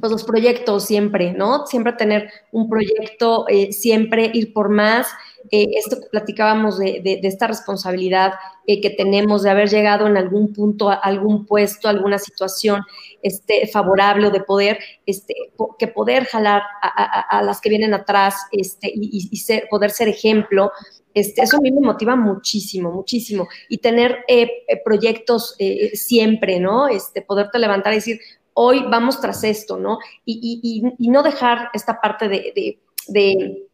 [0.00, 1.66] pues los proyectos siempre, ¿no?
[1.66, 5.08] Siempre tener un proyecto, eh, siempre ir por más.
[5.50, 8.34] Eh, esto que platicábamos de, de, esta responsabilidad
[8.66, 12.82] eh, que tenemos de haber llegado en algún punto, a algún puesto, alguna situación
[13.22, 15.34] este, favorable o de poder, este,
[15.78, 20.70] que poder jalar a, las que vienen atrás este, y, y ser, poder ser ejemplo
[21.16, 23.48] este, eso a mí me motiva muchísimo, muchísimo.
[23.70, 26.88] Y tener eh, eh, proyectos eh, siempre, ¿no?
[26.88, 28.20] Este, poderte levantar y decir,
[28.52, 29.98] hoy vamos tras esto, ¿no?
[30.26, 32.78] Y, no dejar esta parte de,
[33.08, 33.66] de,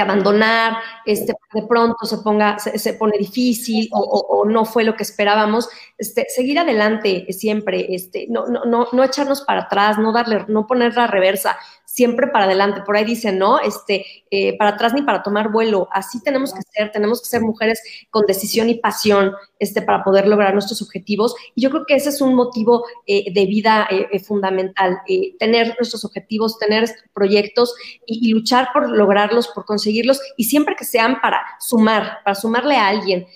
[0.00, 5.68] abandonar, este, de pronto se ponga, se, pone difícil o, no fue lo que esperábamos,
[5.98, 10.66] este, seguir adelante siempre, este, no, no, no, no echarnos para atrás, no darle, no
[10.66, 11.56] poner la reversa,
[11.92, 12.80] siempre para adelante.
[12.86, 13.60] Por ahí dicen, ¿no?
[13.60, 15.88] Este, eh, para atrás ni para tomar vuelo.
[15.92, 20.26] Así tenemos que ser, tenemos que ser mujeres con decisión y pasión este, para poder
[20.26, 21.34] lograr nuestros objetivos.
[21.54, 25.00] Y yo creo que ese es un motivo eh, de vida eh, fundamental,
[25.38, 27.74] tener nuestros objetivos, tener proyectos
[28.06, 32.76] y, y, luchar por lograrlos, por conseguirlos, y siempre que sean para sumar, para sumarle
[32.76, 33.26] a alguien,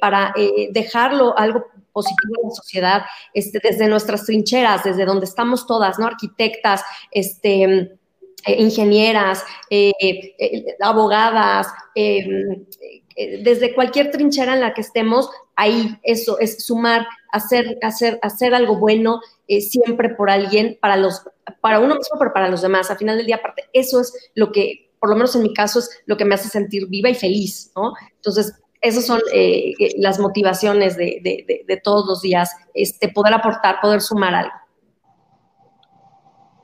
[0.00, 0.34] para
[0.72, 3.02] dejarlo algo positivo en la sociedad,
[3.34, 6.06] este, desde nuestras trincheras, desde donde estamos todas, ¿no?
[6.06, 7.98] Arquitectas, este,
[8.44, 16.64] eh, ingenieras, eh, eh, abogadas, desde cualquier trinchera en la que estemos, ahí eso es
[16.64, 19.20] sumar, hacer, hacer, hacer algo bueno
[19.60, 21.22] siempre por alguien, para los,
[21.60, 22.90] para uno mismo, pero para los demás.
[22.90, 25.78] Al final del día, aparte, eso es lo que, por lo menos en mi caso,
[25.78, 27.92] es lo que me hace sentir viva y feliz, ¿no?
[28.16, 34.00] Entonces, esas son eh, eh, las motivaciones de, todos los días, este, poder aportar, poder
[34.00, 34.52] sumar algo.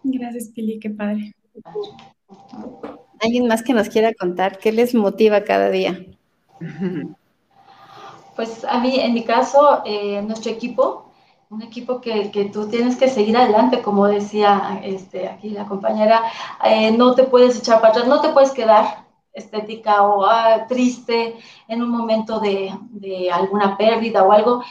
[0.03, 1.35] Gracias, Pili, qué padre.
[3.21, 6.05] ¿Alguien más que nos quiera contar qué les motiva cada día?
[8.37, 11.09] Pues a mí, en mi caso, eh, nuestro equipo
[11.51, 16.23] un equipo que, que, tú tienes que seguir adelante, como decía este, aquí la compañera,
[16.63, 19.08] eh, no te puedes echar para atrás, no te puedes quedar
[19.39, 21.37] estética o ah, triste
[21.69, 24.63] en un momento de, de, alguna pérdida o algo.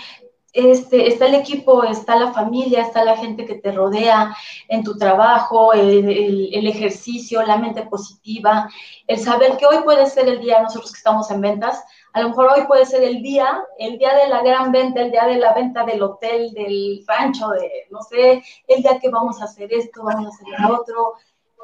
[0.54, 4.36] Este, está el equipo, está la familia, está la gente que te rodea
[4.68, 8.68] en tu trabajo, el, ejercicio, la mente positiva,
[9.06, 11.84] el saber que hoy puede ser el día, nosotros que estamos en ventas,
[12.14, 15.12] a lo mejor hoy puede ser el día, el día de la gran venta, el
[15.12, 19.40] día de la venta del hotel, del rancho, de, no sé, el día que vamos
[19.40, 21.14] a hacer esto, vamos a hacer lo otro,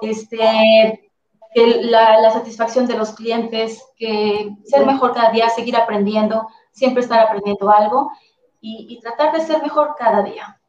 [0.01, 1.09] este,
[1.55, 7.03] el, la, la, satisfacción de los clientes, que ser mejor cada día, seguir aprendiendo, siempre
[7.03, 8.11] estar aprendiendo algo
[8.61, 10.59] y, y tratar de ser mejor cada día.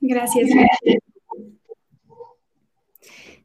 [0.00, 0.50] Gracias.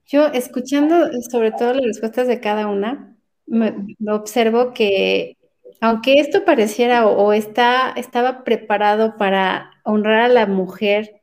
[0.08, 3.16] Yo, escuchando sobre todo las respuestas de cada una,
[3.46, 5.38] me, me observo que
[5.82, 11.22] aunque esto pareciera o, o, está, estaba preparado para honrar a la mujer,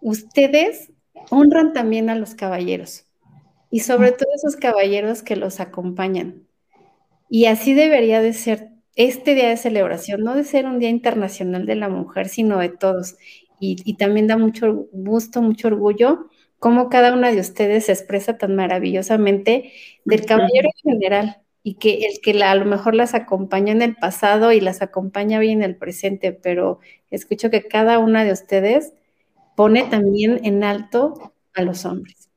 [0.00, 0.92] ustedes
[1.30, 3.06] honran también a los caballeros
[3.70, 6.46] y sobre todo esos caballeros que los acompañan.
[7.28, 11.66] Y así debería de ser este día de celebración, no de ser un Día Internacional
[11.66, 13.16] de la Mujer, sino de todos.
[13.60, 16.28] Y, y también da mucho gusto, mucho orgullo
[16.60, 19.72] cómo cada una de ustedes se expresa tan maravillosamente
[20.04, 23.82] del caballero en general y que el que la, a lo mejor las acompañó en
[23.82, 26.78] el pasado y las acompaña hoy en el presente, pero
[27.10, 28.92] escucho que cada una de ustedes
[29.60, 32.30] pone también en alto a los hombres.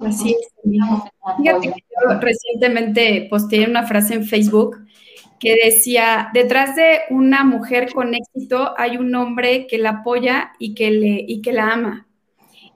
[0.00, 0.52] Así es.
[1.38, 4.84] Fíjate que yo recientemente posteé una frase en Facebook
[5.40, 10.74] que decía, detrás de una mujer con éxito hay un hombre que la apoya y
[10.74, 12.06] que, le, y que la ama.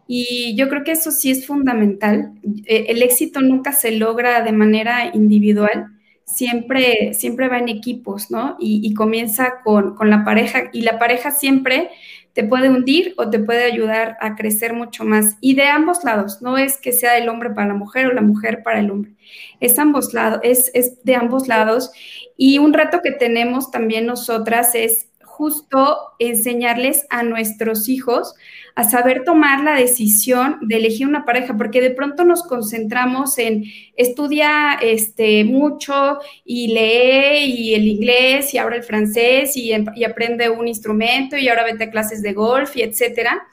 [0.07, 2.33] Y yo creo que eso sí es fundamental.
[2.65, 5.89] Eh, el éxito nunca se logra de manera individual,
[6.25, 8.57] siempre, siempre va en equipos, ¿no?
[8.59, 11.91] Y, comienza con, con, la pareja y la pareja siempre
[12.33, 15.37] te puede hundir o te puede ayudar a crecer mucho más.
[15.41, 18.23] Y de ambos lados, no es que sea el hombre para la mujer o la
[18.23, 19.13] mujer para el hombre,
[19.61, 21.93] es ambos lados, es, es de ambos lados.
[22.37, 28.35] Y un reto que tenemos también nosotras es justo enseñarles a nuestros hijos
[28.75, 33.65] a saber tomar la decisión de elegir una pareja, porque de pronto nos concentramos en
[33.97, 40.51] estudia este, mucho y lee y el inglés y ahora el francés y, y aprende
[40.51, 43.47] un instrumento y ahora vete a clases de golf y etcétera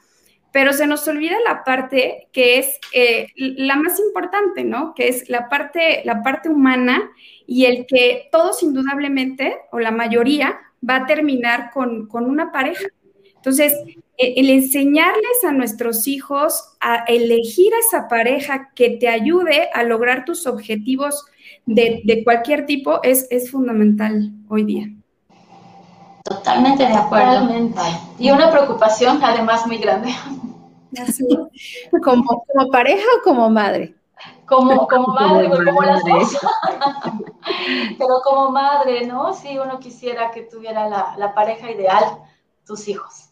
[0.52, 4.94] pero se nos olvida la parte que es eh, la más importante, ¿no?
[4.94, 7.10] Que es la parte, la parte humana
[7.46, 10.58] y el que todos indudablemente, o la mayoría,
[10.88, 12.88] va a terminar con, con una pareja.
[13.36, 13.74] Entonces,
[14.16, 19.82] e, el enseñarles a nuestros hijos a elegir a esa pareja que te ayude a
[19.82, 21.24] lograr tus objetivos
[21.66, 24.88] de, de cualquier tipo es, es, fundamental hoy día.
[26.24, 27.40] Totalmente de acuerdo.
[27.40, 27.80] Totalmente.
[28.18, 30.10] Y una preocupación además muy grande.
[32.02, 33.94] ¿Como, ¿Como pareja o como madre?
[34.56, 36.36] Como, como madre, como, como las dos.
[37.98, 39.32] Pero como madre, ¿no?
[39.32, 42.18] Si uno quisiera que tuviera la, la pareja ideal,
[42.66, 43.30] tus hijos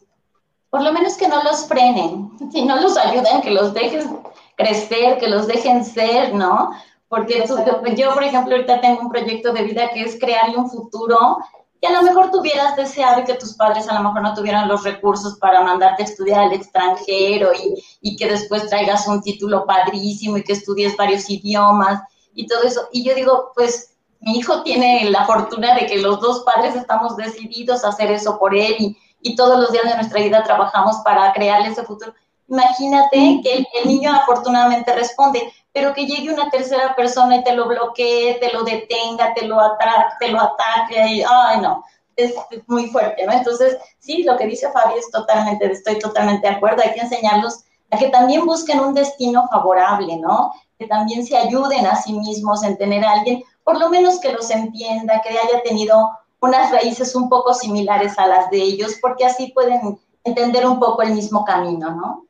[0.70, 4.20] por lo menos que no los frenen, si no los ayuden, que los dejen
[4.56, 6.70] crecer, que los dejen ser, ¿no?
[7.08, 7.56] Porque tú,
[7.96, 11.38] yo, por ejemplo, ahorita tengo un proyecto de vida que es crearle un futuro
[11.80, 14.68] que a lo mejor tuvieras deseado y que tus padres a lo mejor no tuvieran
[14.68, 19.64] los recursos para mandarte a estudiar al extranjero y, y que después traigas un título
[19.64, 22.02] padrísimo y que estudies varios idiomas
[22.34, 22.88] y todo eso.
[22.92, 27.16] Y yo digo, pues mi hijo tiene la fortuna de que los dos padres estamos
[27.16, 30.96] decididos a hacer eso por él y, y todos los días de nuestra vida trabajamos
[31.04, 32.12] para crearle ese futuro.
[32.48, 37.54] Imagínate que el, el, niño afortunadamente responde, pero que llegue una tercera persona y te
[37.54, 41.84] lo bloquee, te lo detenga, te lo, atra te lo ataque, y, ay no,
[42.16, 42.34] es,
[42.66, 43.32] muy fuerte, ¿no?
[43.32, 47.62] Entonces, sí, lo que dice Fabi es totalmente, estoy totalmente de acuerdo, hay que enseñarlos
[47.92, 50.52] a que también busquen un destino favorable, ¿no?
[50.80, 54.32] Que también se ayuden a sí mismos en tener a alguien, por lo menos que
[54.32, 56.10] los entienda, que haya tenido
[56.40, 61.02] unas raíces un poco similares a las de ellos, porque así pueden entender un poco
[61.02, 62.26] el mismo camino, ¿no?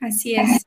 [0.00, 0.61] Así es.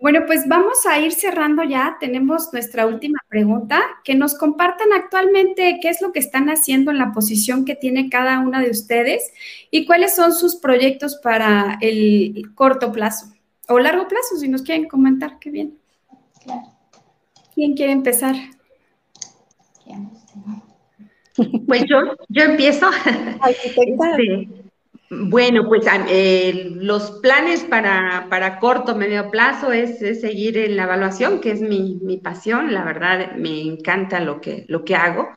[0.00, 1.96] Bueno, pues vamos a ir cerrando ya.
[2.00, 3.80] Tenemos nuestra última pregunta.
[4.04, 8.08] Que nos compartan actualmente qué es lo que están haciendo en la posición que tiene
[8.10, 9.32] cada una de ustedes
[9.70, 13.32] y cuáles son sus proyectos para el corto plazo
[13.68, 15.78] o largo plazo, si nos quieren comentar, qué bien.
[16.42, 16.62] Claro.
[17.54, 18.34] ¿Quién quiere empezar?
[21.66, 21.98] Pues yo,
[22.28, 22.88] yo empiezo.
[23.48, 24.48] Este,
[25.10, 31.40] Bueno, pues eh, los planes para, para corto, medio plazo es, seguir en la evaluación,
[31.40, 35.28] que es mi, mi, pasión, la verdad me encanta lo que, lo que hago.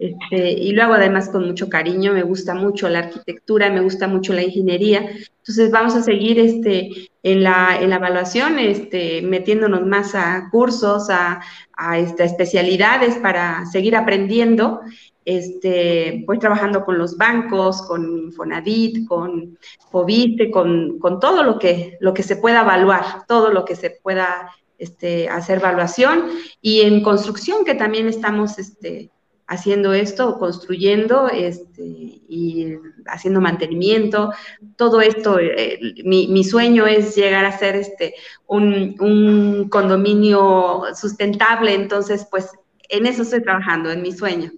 [0.00, 4.08] Este, y lo hago además con mucho cariño, me gusta mucho la arquitectura, me gusta
[4.08, 5.08] mucho la ingeniería.
[5.38, 6.90] Entonces vamos a seguir este,
[7.22, 11.40] en, la, en la evaluación, este, metiéndonos más a cursos, a,
[11.76, 14.80] a este, especialidades para seguir aprendiendo
[15.24, 19.58] este, voy trabajando con los bancos, con Infonavit, con
[19.90, 23.90] Fobiste, con, con, todo lo que, lo que se pueda evaluar, todo lo que se
[23.90, 26.30] pueda este, hacer evaluación.
[26.60, 29.10] Y en construcción que también estamos este,
[29.46, 32.74] haciendo esto, construyendo este, y
[33.06, 34.32] haciendo mantenimiento,
[34.76, 38.14] todo esto, eh, mi, mi, sueño es llegar a ser este,
[38.46, 42.50] un, un condominio sustentable, entonces pues
[42.88, 44.52] en eso estoy trabajando, en mi sueño.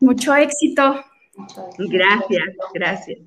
[0.00, 1.04] Mucho éxito.
[1.78, 2.44] Gracias,
[2.74, 3.18] gracias.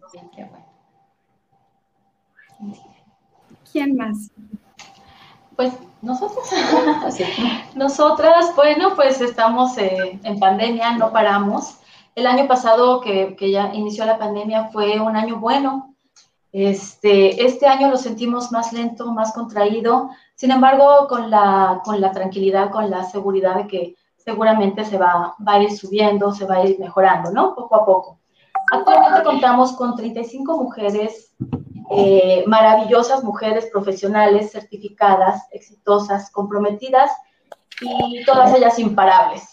[3.71, 4.31] ¿Quién más?
[5.55, 6.47] Pues nosotros.
[7.75, 11.77] Nosotras, bueno, pues estamos eh, en pandemia, no paramos.
[12.15, 15.95] El año pasado que, que, ya inició la pandemia fue un año bueno.
[16.51, 20.09] Este, este año lo sentimos más lento, más contraído.
[20.35, 25.35] Sin embargo, con la, con la tranquilidad, con la seguridad de que seguramente se va,
[25.45, 27.55] va, a ir subiendo, se va a ir mejorando, ¿no?
[27.55, 28.19] Poco a poco.
[28.71, 31.33] Actualmente contamos con 35 mujeres,
[31.91, 37.11] eh, maravillosas mujeres profesionales, certificadas, exitosas, comprometidas
[37.81, 39.49] y todas ellas imparables.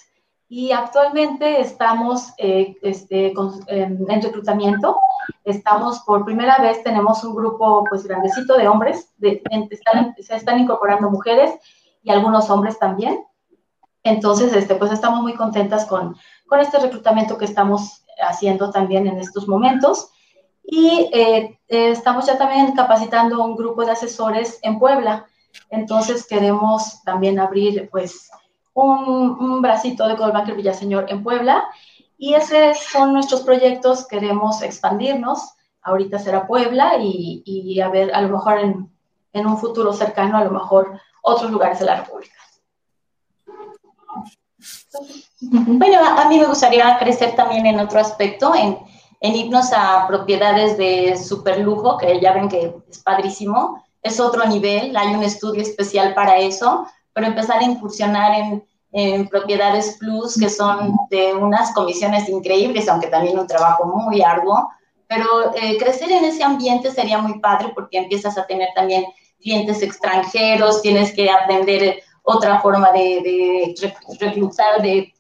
[0.49, 3.33] Y actualmente estamos eh, este,
[3.69, 4.99] en, reclutamiento.
[5.45, 9.43] Estamos por primera vez, tenemos un grupo pues grandecito de hombres, de,
[10.19, 11.53] se están incorporando mujeres
[12.03, 13.25] y algunos hombres también.
[14.03, 16.17] Entonces, este, pues estamos muy contentas con,
[16.47, 20.11] con este reclutamiento que estamos haciendo también en estos momentos.
[20.63, 25.27] Y eh, eh, estamos ya también capacitando un grupo de asesores en Puebla.
[25.69, 28.31] Entonces queremos también abrir pues
[28.73, 31.65] un, bracito de Goldbacker Villaseñor en Puebla.
[32.17, 34.07] Y esos son nuestros proyectos.
[34.07, 35.55] Queremos expandirnos.
[35.83, 38.91] Ahorita será Puebla y, y a ver, a lo mejor en,
[39.33, 42.40] en un futuro cercano, a lo mejor otros lugares de la República.
[45.41, 48.79] Bueno, a, mí me gustaría crecer también en otro aspecto, en,
[49.21, 54.45] en irnos a propiedades de super lujo, que ya ven que es padrísimo, es otro
[54.47, 60.39] nivel, hay un estudio especial para eso, pero empezar a incursionar en, en propiedades plus,
[60.39, 64.69] que son de unas comisiones increíbles, aunque también un trabajo muy arduo,
[65.07, 69.05] pero eh, crecer en ese ambiente sería muy padre porque empiezas a tener también
[69.41, 75.13] clientes extranjeros, tienes que aprender otra forma de, de reclutar, de,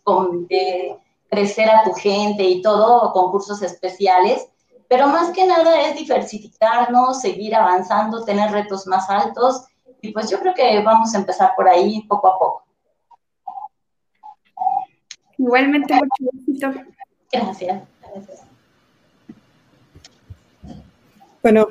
[0.48, 0.96] de
[1.28, 4.48] crecer a tu gente y todo, concursos especiales.
[4.88, 9.64] Pero más que nada es diversificarnos, seguir avanzando, tener retos más altos.
[10.02, 12.64] Y pues yo creo que vamos a empezar por ahí poco a poco.
[15.38, 16.72] Igualmente, mucho éxito.
[17.32, 17.82] Gracias.
[18.12, 18.42] Gracias.
[21.42, 21.66] Bueno,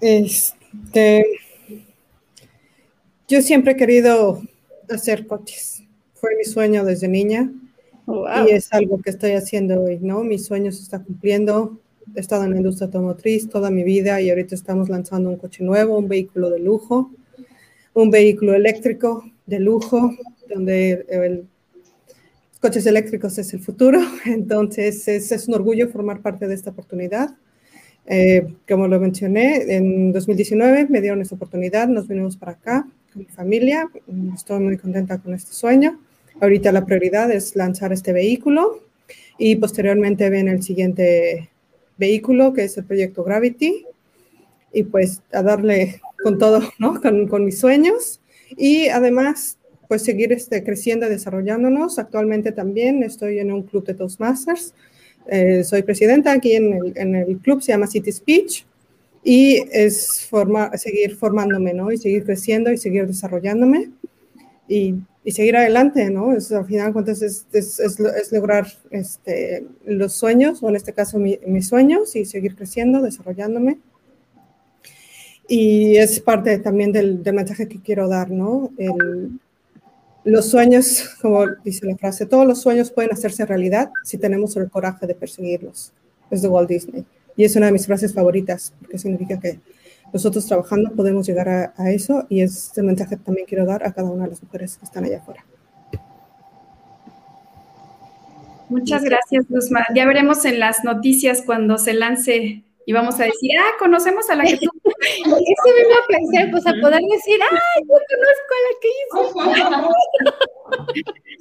[0.00, 1.24] este
[3.30, 4.42] yo siempre he querido
[4.88, 5.84] hacer coches.
[6.14, 7.52] Fue mi sueño desde niña.
[8.08, 10.24] Y es algo que estoy haciendo hoy, ¿no?
[10.24, 11.78] Mi sueño se está cumpliendo.
[12.16, 15.62] He estado en la industria automotriz toda mi vida y ahorita estamos lanzando un coche
[15.62, 17.12] nuevo, un vehículo de lujo,
[17.94, 20.10] un vehículo eléctrico de lujo,
[20.52, 21.46] donde el,
[22.60, 24.00] coches eléctricos es el futuro.
[24.26, 27.36] Entonces, es, es un orgullo formar parte de esta oportunidad.
[28.06, 33.22] Eh, como lo mencioné, en 2019 me dieron esta oportunidad, nos vinimos para acá con
[33.22, 33.90] mi familia.
[34.34, 36.00] Estoy muy contenta con este sueño.
[36.40, 38.80] Ahorita la prioridad es lanzar este vehículo
[39.38, 41.50] y posteriormente viene el siguiente
[41.98, 43.84] vehículo, que es el proyecto Gravity,
[44.72, 47.00] y pues a darle con todo, ¿no?
[47.00, 48.20] Con, con mis sueños.
[48.56, 49.58] Y además,
[49.88, 51.98] pues seguir este, creciendo, desarrollándonos.
[51.98, 54.74] Actualmente también estoy en un club de Toastmasters.
[55.26, 58.64] Eh, soy presidenta aquí en el, en el club, se llama City Speech
[59.22, 61.92] y es formar, seguir formándome, ¿no?
[61.92, 63.90] Y seguir creciendo y seguir desarrollándome
[64.68, 64.94] y,
[65.24, 66.32] y seguir adelante, ¿no?
[66.32, 71.18] Es, al final, entonces, es, es, es, lograr este, los sueños, o en este caso
[71.18, 73.78] mi, mis sueños, y seguir creciendo, desarrollándome.
[75.48, 78.70] Y es parte también del, del mensaje que quiero dar, ¿no?
[78.78, 79.40] El,
[80.24, 84.70] los sueños, como dice la frase, todos los sueños pueden hacerse realidad si tenemos el
[84.70, 85.92] coraje de perseguirlos.
[86.30, 87.04] Es de Walt Disney.
[87.40, 89.60] Y es una de mis frases favoritas, porque significa que
[90.12, 93.82] nosotros trabajando podemos llegar a, a eso y es el mensaje que también quiero dar
[93.82, 95.46] a cada una de las mujeres que están allá afuera.
[98.68, 99.86] Muchas gracias, Luzma.
[99.94, 104.36] Ya veremos en las noticias cuando se lance y vamos a decir, ah, conocemos a
[104.36, 104.70] la que tú.
[104.84, 109.18] Eso mismo pensé, pues a poder decir, ay, yo conozco a la que hizo.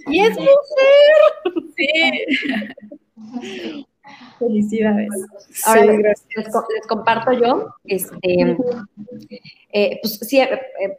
[0.11, 1.17] y es mujer.
[1.75, 3.83] Sí.
[4.39, 5.09] Felicidades.
[5.65, 6.25] Ahora les,
[6.87, 8.57] comparto yo, este,
[9.71, 10.49] eh, pues sí, eh,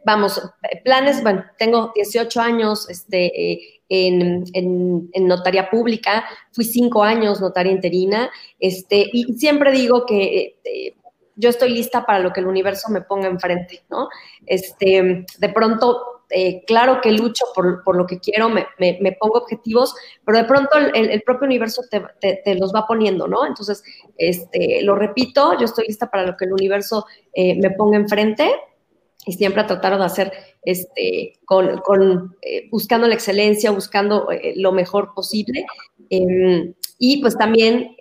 [0.05, 0.41] vamos,
[0.83, 7.71] planes, bueno, tengo 18 años este, eh, en, en, notaría pública, fui cinco años notaria
[7.71, 8.29] interina,
[8.59, 10.55] este, y siempre digo que
[11.35, 14.09] yo estoy lista para lo que el universo me ponga enfrente, ¿no?
[14.45, 18.65] Este, de pronto eh, claro que lucho por, lo que quiero, me,
[19.19, 19.93] pongo objetivos,
[20.25, 23.45] pero de pronto el, propio universo te, los va poniendo, ¿no?
[23.45, 23.83] Entonces,
[24.17, 28.51] este, lo repito, yo estoy lista para lo que el universo eh, me ponga enfrente
[29.25, 30.33] y siempre a tratar de hacer,
[30.63, 35.65] este, con, eh, buscando la excelencia, buscando lo mejor posible.
[36.09, 37.95] Em, y pues también,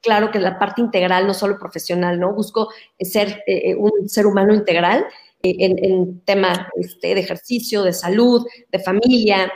[0.00, 2.32] claro que la parte integral, no solo profesional, ¿no?
[2.32, 2.68] Busco
[2.98, 3.42] ser
[3.76, 5.06] un ser humano integral
[5.42, 9.52] en, en tema este, de ejercicio, de salud, de familia,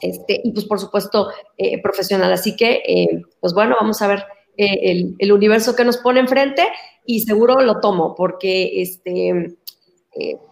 [0.00, 2.32] este, y pues por supuesto eh, profesional.
[2.32, 4.24] Así que, eh, pues bueno, vamos a ver
[4.56, 6.66] eh, el, universo que nos pone enfrente
[7.04, 9.56] y seguro lo tomo porque este,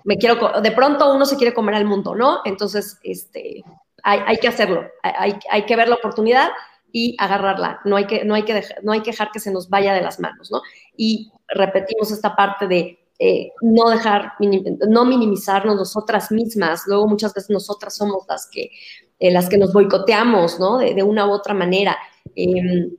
[0.04, 2.40] me quiero, de pronto uno se quiere comer al mundo, ¿no?
[2.44, 3.62] Entonces, este,
[4.02, 6.50] hay, que hacerlo, hay, hay, que ver la oportunidad
[6.92, 9.70] y agarrarla, no hay, que, no, hay que no hay que dejar que se nos
[9.70, 10.60] vaya de las manos, ¿no?
[10.96, 14.32] Y repetimos esta parte de eh, no dejar,
[14.88, 16.82] no minimizarnos nosotras mismas.
[16.86, 18.70] Luego muchas veces nosotras somos las que,
[19.18, 20.78] eh, las que nos boicoteamos, ¿no?
[20.78, 21.96] De, una u otra manera.
[22.34, 22.90] Em,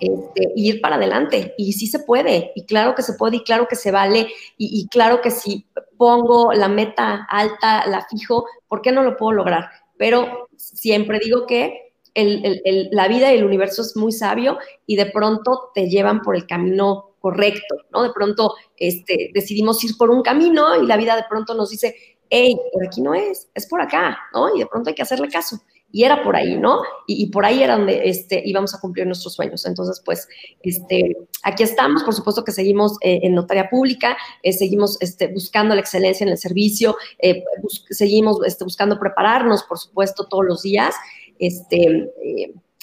[0.00, 1.54] este, ir para adelante.
[1.58, 4.88] Y sí se puede, y claro que se puede, y claro que se vale, y,
[4.88, 5.66] claro que si
[5.98, 9.68] pongo la meta alta, la fijo, ¿por qué no lo puedo lograr?
[9.98, 15.70] Pero siempre digo que la vida y el universo es muy sabio y de pronto
[15.74, 18.02] te llevan por el camino correcto, ¿no?
[18.02, 21.94] De pronto este, decidimos ir por un camino y la vida de pronto nos dice,
[22.30, 24.54] hey, por aquí no es, es por acá, ¿no?
[24.56, 25.60] Y de pronto hay que hacerle caso.
[25.92, 26.82] Y era por ahí, ¿no?
[27.08, 29.66] Y, por ahí era donde este, íbamos a cumplir nuestros sueños.
[29.66, 30.28] Entonces, pues,
[30.62, 35.74] este, aquí estamos, por supuesto que seguimos eh, en notaria pública, eh, seguimos este, buscando
[35.74, 37.42] la excelencia en el servicio, eh,
[37.90, 40.94] seguimos este, buscando prepararnos, por supuesto, todos los días.
[41.40, 42.08] Este,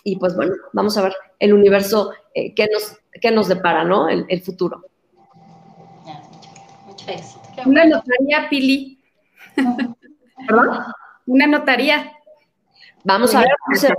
[0.04, 4.08] y pues bueno, vamos a ver el universo que nos qué nos depara, ¿no?
[4.10, 4.84] El, futuro.
[6.86, 7.40] Mucho éxito.
[7.66, 9.00] Una notaría, Pili.
[10.48, 10.84] ¿Perdón?
[11.26, 12.14] Una notaría.
[13.04, 13.50] Vamos a ver,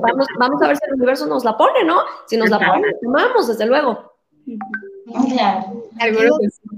[0.01, 2.01] vamos, vamos, a ver si el universo nos la pone, ¿no?
[2.27, 4.12] Si nos la pone, tomamos, desde luego.
[5.35, 5.81] Claro.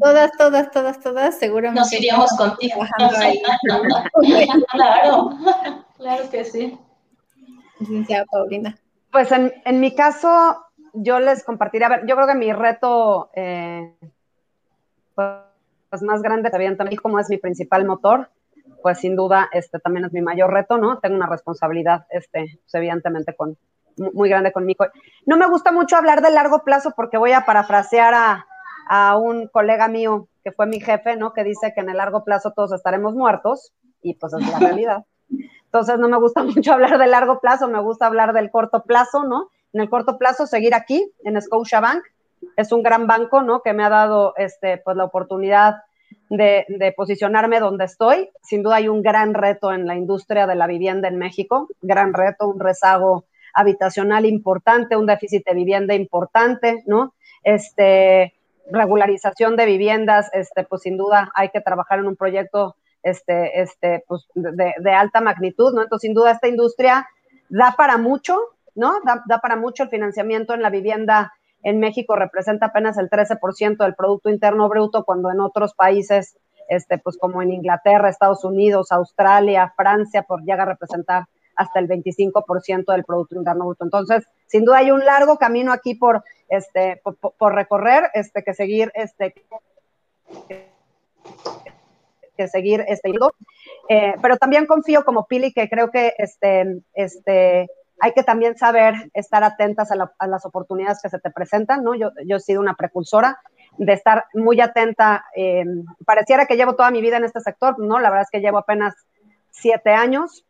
[0.00, 1.80] Todas, todas, todas, todas, seguramente.
[1.80, 2.80] Nos iríamos contigo.
[4.70, 5.30] claro,
[5.96, 6.78] claro que sí.
[7.80, 8.78] Licenciada Paulina.
[9.10, 13.30] Pues en, en mi caso, yo les compartiré, a ver, yo creo que mi reto
[13.34, 13.94] eh,
[15.14, 18.30] pues más grande, también como es mi principal motor,
[18.82, 20.98] pues sin duda este también es mi mayor reto, ¿no?
[20.98, 23.56] Tengo una responsabilidad, este, pues evidentemente con,
[24.14, 24.86] muy grande conmigo.
[25.26, 28.46] No me gusta mucho hablar de largo plazo porque voy a parafrasear a,
[28.88, 31.32] a un colega mío que fue mi jefe, ¿no?
[31.32, 33.72] Que dice que en el largo plazo todos estaremos muertos
[34.02, 35.04] y pues es la realidad.
[35.64, 39.24] Entonces no me gusta mucho hablar de largo plazo, me gusta hablar del corto plazo,
[39.24, 39.50] ¿no?
[39.72, 42.02] En el corto plazo seguir aquí en Scotiabank.
[42.56, 43.62] Es un gran banco, ¿no?
[43.62, 45.82] Que me ha dado este, pues, la oportunidad
[46.30, 48.30] de, posicionarme donde estoy.
[48.42, 52.14] Sin duda hay un gran reto en la industria de la vivienda en México, gran
[52.14, 57.14] reto, un rezago habitacional importante, un déficit de vivienda importante, ¿no?
[57.42, 58.34] Este,
[58.70, 64.04] regularización de viviendas, este, pues sin duda hay que trabajar en un proyecto este, este,
[64.06, 65.82] pues, de, de alta magnitud, ¿no?
[65.82, 67.08] Entonces, sin duda esta industria
[67.48, 68.38] da para mucho,
[68.74, 68.94] ¿no?
[69.04, 71.32] Da, para mucho el financiamiento en la vivienda
[71.62, 76.36] en México representa apenas el 13% del Producto Interno Bruto, cuando en otros países,
[76.68, 81.24] este, pues como en Inglaterra, Estados Unidos, Australia, Francia, por llega a representar
[81.56, 83.84] hasta el 25% del Producto Interno Bruto.
[83.84, 88.90] Entonces, sin duda hay un largo camino aquí por, este, por, recorrer, este, que seguir,
[88.94, 89.34] este,
[92.36, 93.12] que seguir, este,
[93.90, 97.68] eh, pero también confío como Pili que creo que, este, este,
[98.00, 101.94] hay que también saber estar atentas a, las oportunidades que se te presentan, ¿no?
[101.94, 103.38] Yo, he sido una precursora
[103.76, 105.26] de estar muy atenta.
[105.36, 105.64] Eh,
[106.06, 107.98] pareciera que llevo toda mi vida en este sector, ¿no?
[107.98, 108.94] La verdad es que llevo apenas
[109.50, 110.46] siete años,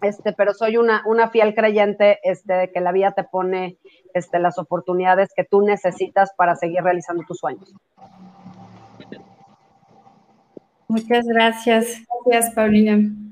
[0.00, 3.76] este, pero soy una, una fiel creyente este, que la vida te pone
[4.14, 7.74] este, las oportunidades que tú necesitas para seguir realizando tus sueños.
[10.88, 12.02] Muchas gracias.
[12.24, 13.27] Gracias, Paulina.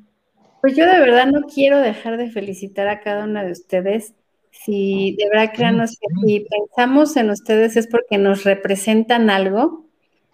[0.67, 4.15] Pues yo de verdad no quiero dejar de felicitar a cada una de ustedes.
[4.51, 9.85] Si de verdad créanos que si pensamos en ustedes es porque nos representan algo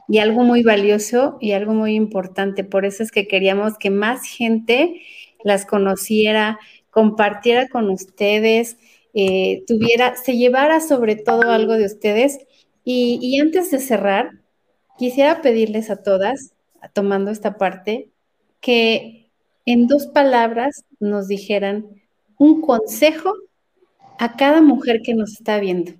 [0.08, 2.64] y algo muy valioso y algo muy importante.
[2.64, 5.02] Por eso es que queríamos que más gente
[5.44, 8.78] las conociera, compartiera con ustedes,
[9.12, 12.38] eh, tuviera, se llevara sobre todo algo de ustedes.
[12.84, 14.30] Y, y antes de cerrar,
[14.96, 16.54] quisiera pedirles a todas,
[16.94, 18.08] tomando esta parte,
[18.62, 19.21] que
[19.66, 21.86] en dos palabras nos dijeran
[22.38, 23.32] un consejo
[24.18, 25.92] a cada mujer que nos está viendo.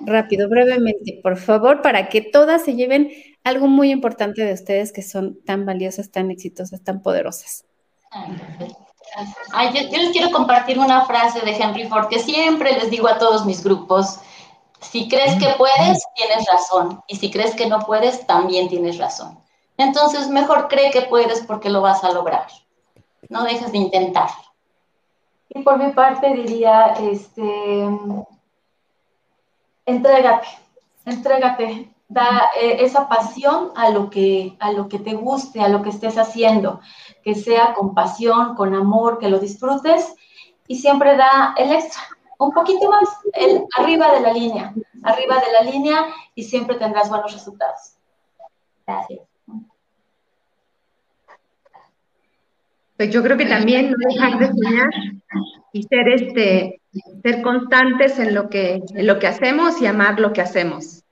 [0.00, 3.10] Rápido, brevemente, por favor, para que todas se lleven
[3.44, 7.64] algo muy importante de ustedes que son tan valiosas, tan exitosas, tan poderosas.
[9.52, 13.08] Ay, yo, yo, les quiero compartir una frase de Henry Ford que siempre les digo
[13.08, 14.18] a todos mis grupos.
[14.80, 17.00] Si crees que puedes, tienes razón.
[17.06, 19.41] Y si crees que no puedes, también tienes razón.
[19.82, 22.46] Entonces, mejor cree que puedes porque lo vas a lograr.
[23.28, 24.30] No dejes de intentar.
[25.48, 27.88] Y por mi parte diría, este,
[29.84, 30.48] entrégate,
[31.04, 35.82] entrégate, da eh, esa pasión a lo, que, a lo que te guste, a lo
[35.82, 36.80] que estés haciendo,
[37.22, 40.14] que sea con pasión, con amor, que lo disfrutes
[40.66, 42.02] y siempre da el extra,
[42.38, 44.72] un poquito más, el arriba de la línea,
[45.02, 47.96] arriba de la línea y siempre tendrás buenos resultados.
[48.86, 49.31] Gracias.
[52.96, 54.90] Pues yo creo que también no dejar de soñar
[55.72, 56.80] y ser este
[57.22, 61.02] ser constantes en lo que en lo que hacemos y amar lo que hacemos.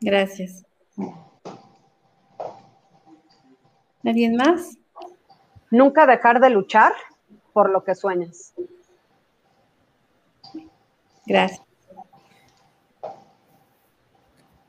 [0.00, 0.64] Gracias.
[4.04, 4.76] ¿Alguien más?
[5.70, 6.92] Nunca dejar de luchar
[7.52, 8.52] por lo que sueñas.
[11.24, 11.62] Gracias.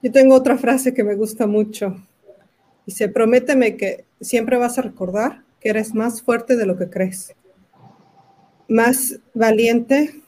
[0.04, 1.96] Yo tengo otra frase que me gusta mucho.
[2.86, 7.34] Dice, prométeme que siempre vas a recordar que eres más fuerte de lo que crees,
[8.68, 10.22] más valiente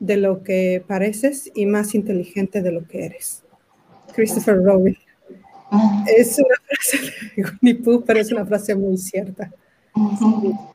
[0.00, 3.44] de lo que pareces y más inteligente de lo que eres.
[4.14, 4.96] Christopher Robin.
[6.06, 9.52] Es una frase de Winnie Pooh, pero es una frase muy cierta.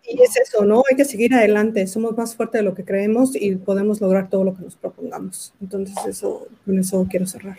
[0.03, 0.83] Y es eso, ¿no?
[0.89, 1.87] Hay que seguir adelante.
[1.87, 5.53] Somos más fuertes de lo que creemos y podemos lograr todo lo que nos propongamos.
[5.61, 7.57] Entonces, eso, con eso quiero cerrar.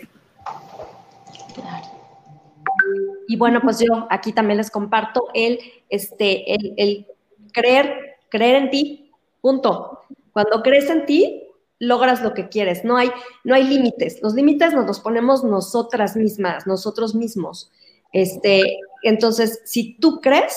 [3.26, 5.58] Y bueno, pues yo aquí también les comparto el,
[5.88, 7.06] este, el,
[7.52, 10.00] creer, creer en ti, punto.
[10.32, 11.48] Cuando crees en ti,
[11.78, 12.84] logras lo que quieres.
[12.84, 13.10] No hay,
[13.44, 14.20] no hay límites.
[14.22, 17.70] Los límites nos los ponemos nosotras mismas, nosotros mismos.
[18.12, 18.62] Este,
[19.02, 20.56] entonces, si tú crees,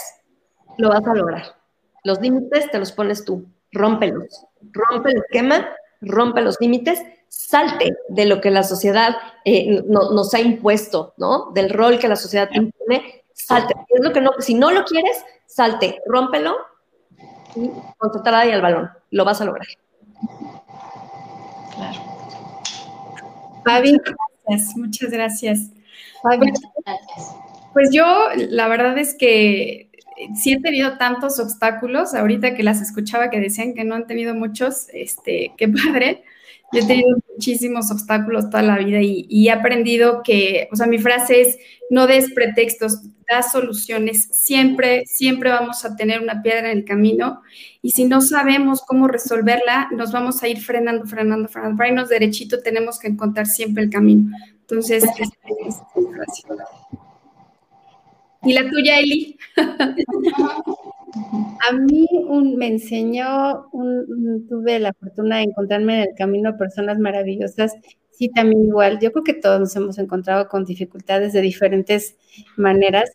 [0.78, 1.56] lo vas a lograr.
[2.04, 3.46] Los límites te los pones tú.
[3.72, 4.46] Rómpelos.
[4.72, 5.68] Rompe el esquema,
[6.02, 9.16] rompe los límites, salte de lo que la sociedad
[9.46, 11.52] eh, nos ha impuesto, ¿no?
[11.52, 13.74] Del rol que la sociedad te impone, salte.
[13.90, 16.56] Es lo que no, si no lo quieres, salte, rómpelo
[17.56, 18.90] y concentrada ahí al balón.
[19.12, 19.68] Lo vas a lograr.
[21.76, 22.00] Claro.
[23.66, 23.98] Fabi,
[24.46, 25.60] gracias, muchas gracias.
[26.22, 26.52] Fabi,
[27.74, 29.87] pues yo, la verdad es que
[30.36, 34.34] sí he tenido tantos obstáculos, ahorita que las escuchaba que decían que no han tenido
[34.34, 36.24] muchos, este, qué padre.
[36.74, 40.86] Yo he tenido muchísimos obstáculos toda la vida y, y, he aprendido que, o sea,
[40.86, 41.58] mi frase es,
[41.90, 44.28] no des pretextos, da soluciones.
[44.32, 47.42] Siempre, siempre vamos a tener una piedra en el camino
[47.82, 51.78] y si no sabemos cómo resolverla, nos vamos a ir frenando, frenando, frenando.
[51.78, 54.36] Para irnos derechito tenemos que encontrar siempre el camino.
[54.62, 55.30] Entonces, es, es,
[55.68, 55.82] es,
[58.48, 59.38] ¿Y la tuya, Eli?
[61.70, 66.98] A mí un, me enseñó, un, tuve la fortuna de encontrarme en el camino personas
[66.98, 67.74] maravillosas.
[68.12, 69.00] Sí, también igual.
[69.00, 72.16] Yo creo que todos nos hemos encontrado con dificultades de diferentes
[72.56, 73.12] maneras,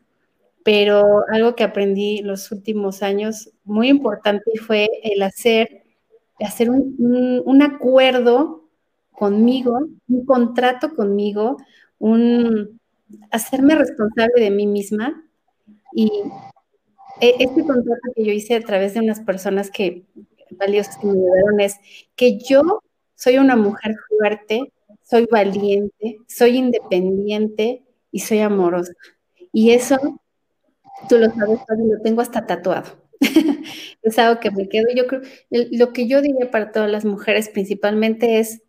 [0.65, 5.83] pero algo que aprendí los últimos años muy importante fue el hacer,
[6.41, 8.69] hacer un, un, un acuerdo
[9.13, 9.79] conmigo,
[10.09, 11.57] un contrato conmigo,
[11.99, 12.81] un
[13.31, 15.22] hacerme responsable de mí misma
[15.94, 16.10] y
[17.20, 20.05] e, este contrato que yo hice a través de unas personas que
[20.51, 21.77] valiosas que me ayudaron es
[22.16, 22.82] que yo
[23.14, 28.93] soy una mujer fuerte, soy valiente, soy independiente y soy amorosa.
[29.52, 29.97] Y eso,
[31.09, 33.02] tú lo sabes, lo tengo hasta tatuado.
[34.02, 34.86] es algo que me quedo.
[34.94, 38.62] Yo creo, lo que yo diría para todas las mujeres principalmente es,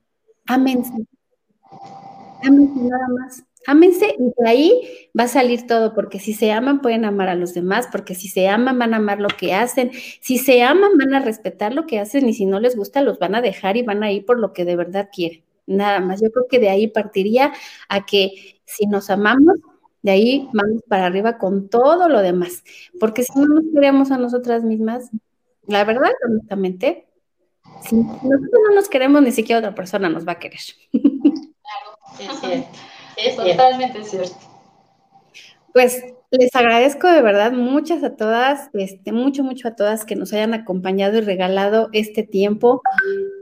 [0.45, 0.93] ámense.
[2.43, 3.43] Ámense nada más.
[3.65, 4.81] Ámense y de ahí
[5.18, 8.27] va a salir todo, porque si se aman pueden amar a los demás, porque si
[8.27, 9.91] se aman van a amar lo que hacen,
[10.22, 13.19] si se aman van a respetar lo que hacen y si no les gusta los
[13.19, 15.44] van a dejar y van a ir por lo que de verdad quieren.
[15.65, 17.53] Nada más, yo creo que de ahí partiría
[17.88, 19.56] a que si nos amamos,
[20.02, 22.64] de ahí vamos para arriba con todo lo demás,
[22.99, 25.10] porque si no nos queremos a nosotras mismas,
[25.68, 27.07] la verdad, honestamente,
[27.88, 30.60] Si nosotros no nos queremos, ni siquiera otra persona nos va a querer.
[31.64, 32.80] Claro, es cierto.
[33.18, 34.35] Es totalmente cierto.
[35.73, 40.34] Pues les agradezco de verdad muchas a todas, este, mucho, mucho a todas que nos
[40.34, 42.81] hayan acompañado y regalado este tiempo.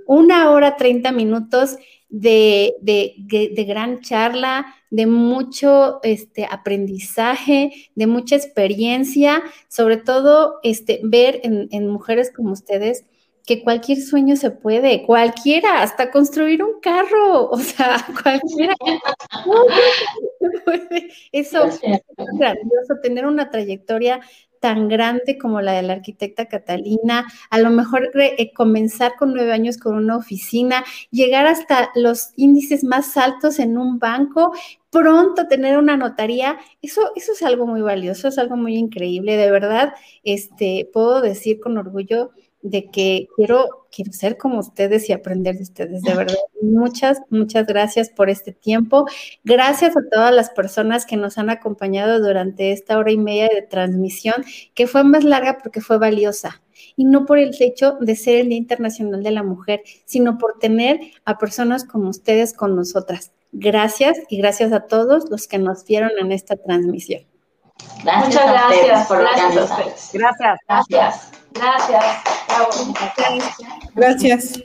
[0.07, 1.77] Una hora, treinta minutos
[2.09, 11.39] de, de, gran charla, de mucho este, aprendizaje, de mucha experiencia, sobre todo este, ver
[11.43, 13.05] en, en mujeres como ustedes
[13.45, 18.75] que cualquier sueño se puede, cualquiera, hasta construir un carro, o sea, cualquiera.
[21.31, 21.81] Eso es
[22.17, 24.21] grandioso, tener una trayectoria
[24.61, 29.51] tan grande como la de la arquitecta Catalina, a lo mejor eh, comenzar con nueve
[29.51, 34.53] años con una oficina, llegar hasta los índices más altos en un banco,
[34.91, 39.49] pronto tener una notaría, eso, eso es algo muy valioso, es algo muy increíble, de
[39.49, 42.29] verdad, este, puedo decir con orgullo
[42.61, 46.01] de que quiero, quiero ser como ustedes y aprender de ustedes.
[46.01, 49.05] De verdad, muchas, muchas gracias por este tiempo.
[49.43, 53.61] Gracias a todas las personas que nos han acompañado durante esta hora y media de
[53.61, 54.43] transmisión,
[54.73, 56.61] que fue más larga porque fue valiosa.
[56.95, 60.59] Y no por el hecho de ser el Día Internacional de la Mujer, sino por
[60.59, 63.31] tener a personas como ustedes con nosotras.
[63.51, 67.30] Gracias y gracias a todos los que nos vieron en esta transmisión.
[68.03, 70.59] Muchas gracias por gracias Gracias.
[70.67, 71.31] Gracias.
[71.53, 72.23] Gracias.
[73.95, 74.63] Gracias.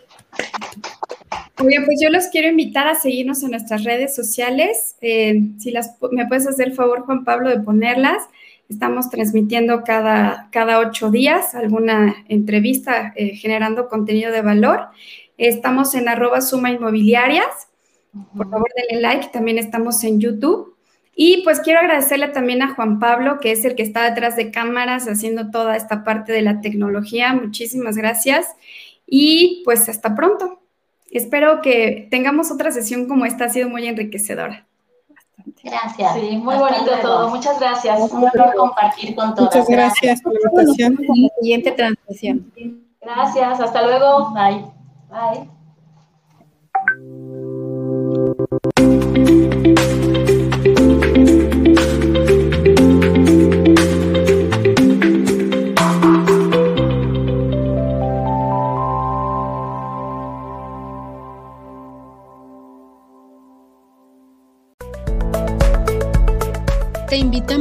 [1.58, 4.96] Muy pues yo los quiero invitar a seguirnos en nuestras redes sociales.
[5.00, 8.24] Eh, si las, me puedes hacer el favor, Juan Pablo, de ponerlas.
[8.68, 14.88] Estamos transmitiendo cada, cada ocho días alguna entrevista eh, generando contenido de valor.
[15.38, 17.68] Estamos en arroba suma inmobiliarias.
[18.36, 19.28] Por favor, denle like.
[19.28, 20.75] También estamos en YouTube.
[21.18, 24.50] Y pues quiero agradecerle también a Juan Pablo, que es el que está detrás de
[24.50, 27.32] cámaras haciendo toda esta parte de la tecnología.
[27.32, 28.54] Muchísimas gracias.
[29.06, 30.60] Y pues hasta pronto.
[31.10, 33.46] Espero que tengamos otra sesión como esta.
[33.46, 34.66] Ha sido muy enriquecedora.
[35.64, 36.14] Gracias.
[36.20, 37.30] Sí, muy bonito todo.
[37.30, 37.98] Muchas gracias.
[37.98, 39.54] Un honor compartir con todas.
[39.54, 40.98] Muchas gracias por la invitación.
[41.40, 42.52] Siguiente transmisión.
[43.00, 43.60] Gracias.
[43.60, 44.34] Hasta luego.
[44.34, 44.66] Bye.
[45.08, 45.48] Bye.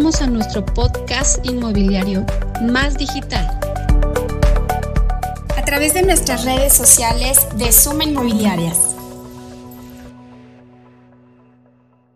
[0.06, 2.24] A nuestro podcast inmobiliario
[2.62, 3.44] Más Digital.
[5.58, 8.95] A través de nuestras redes sociales de Suma Inmobiliarias.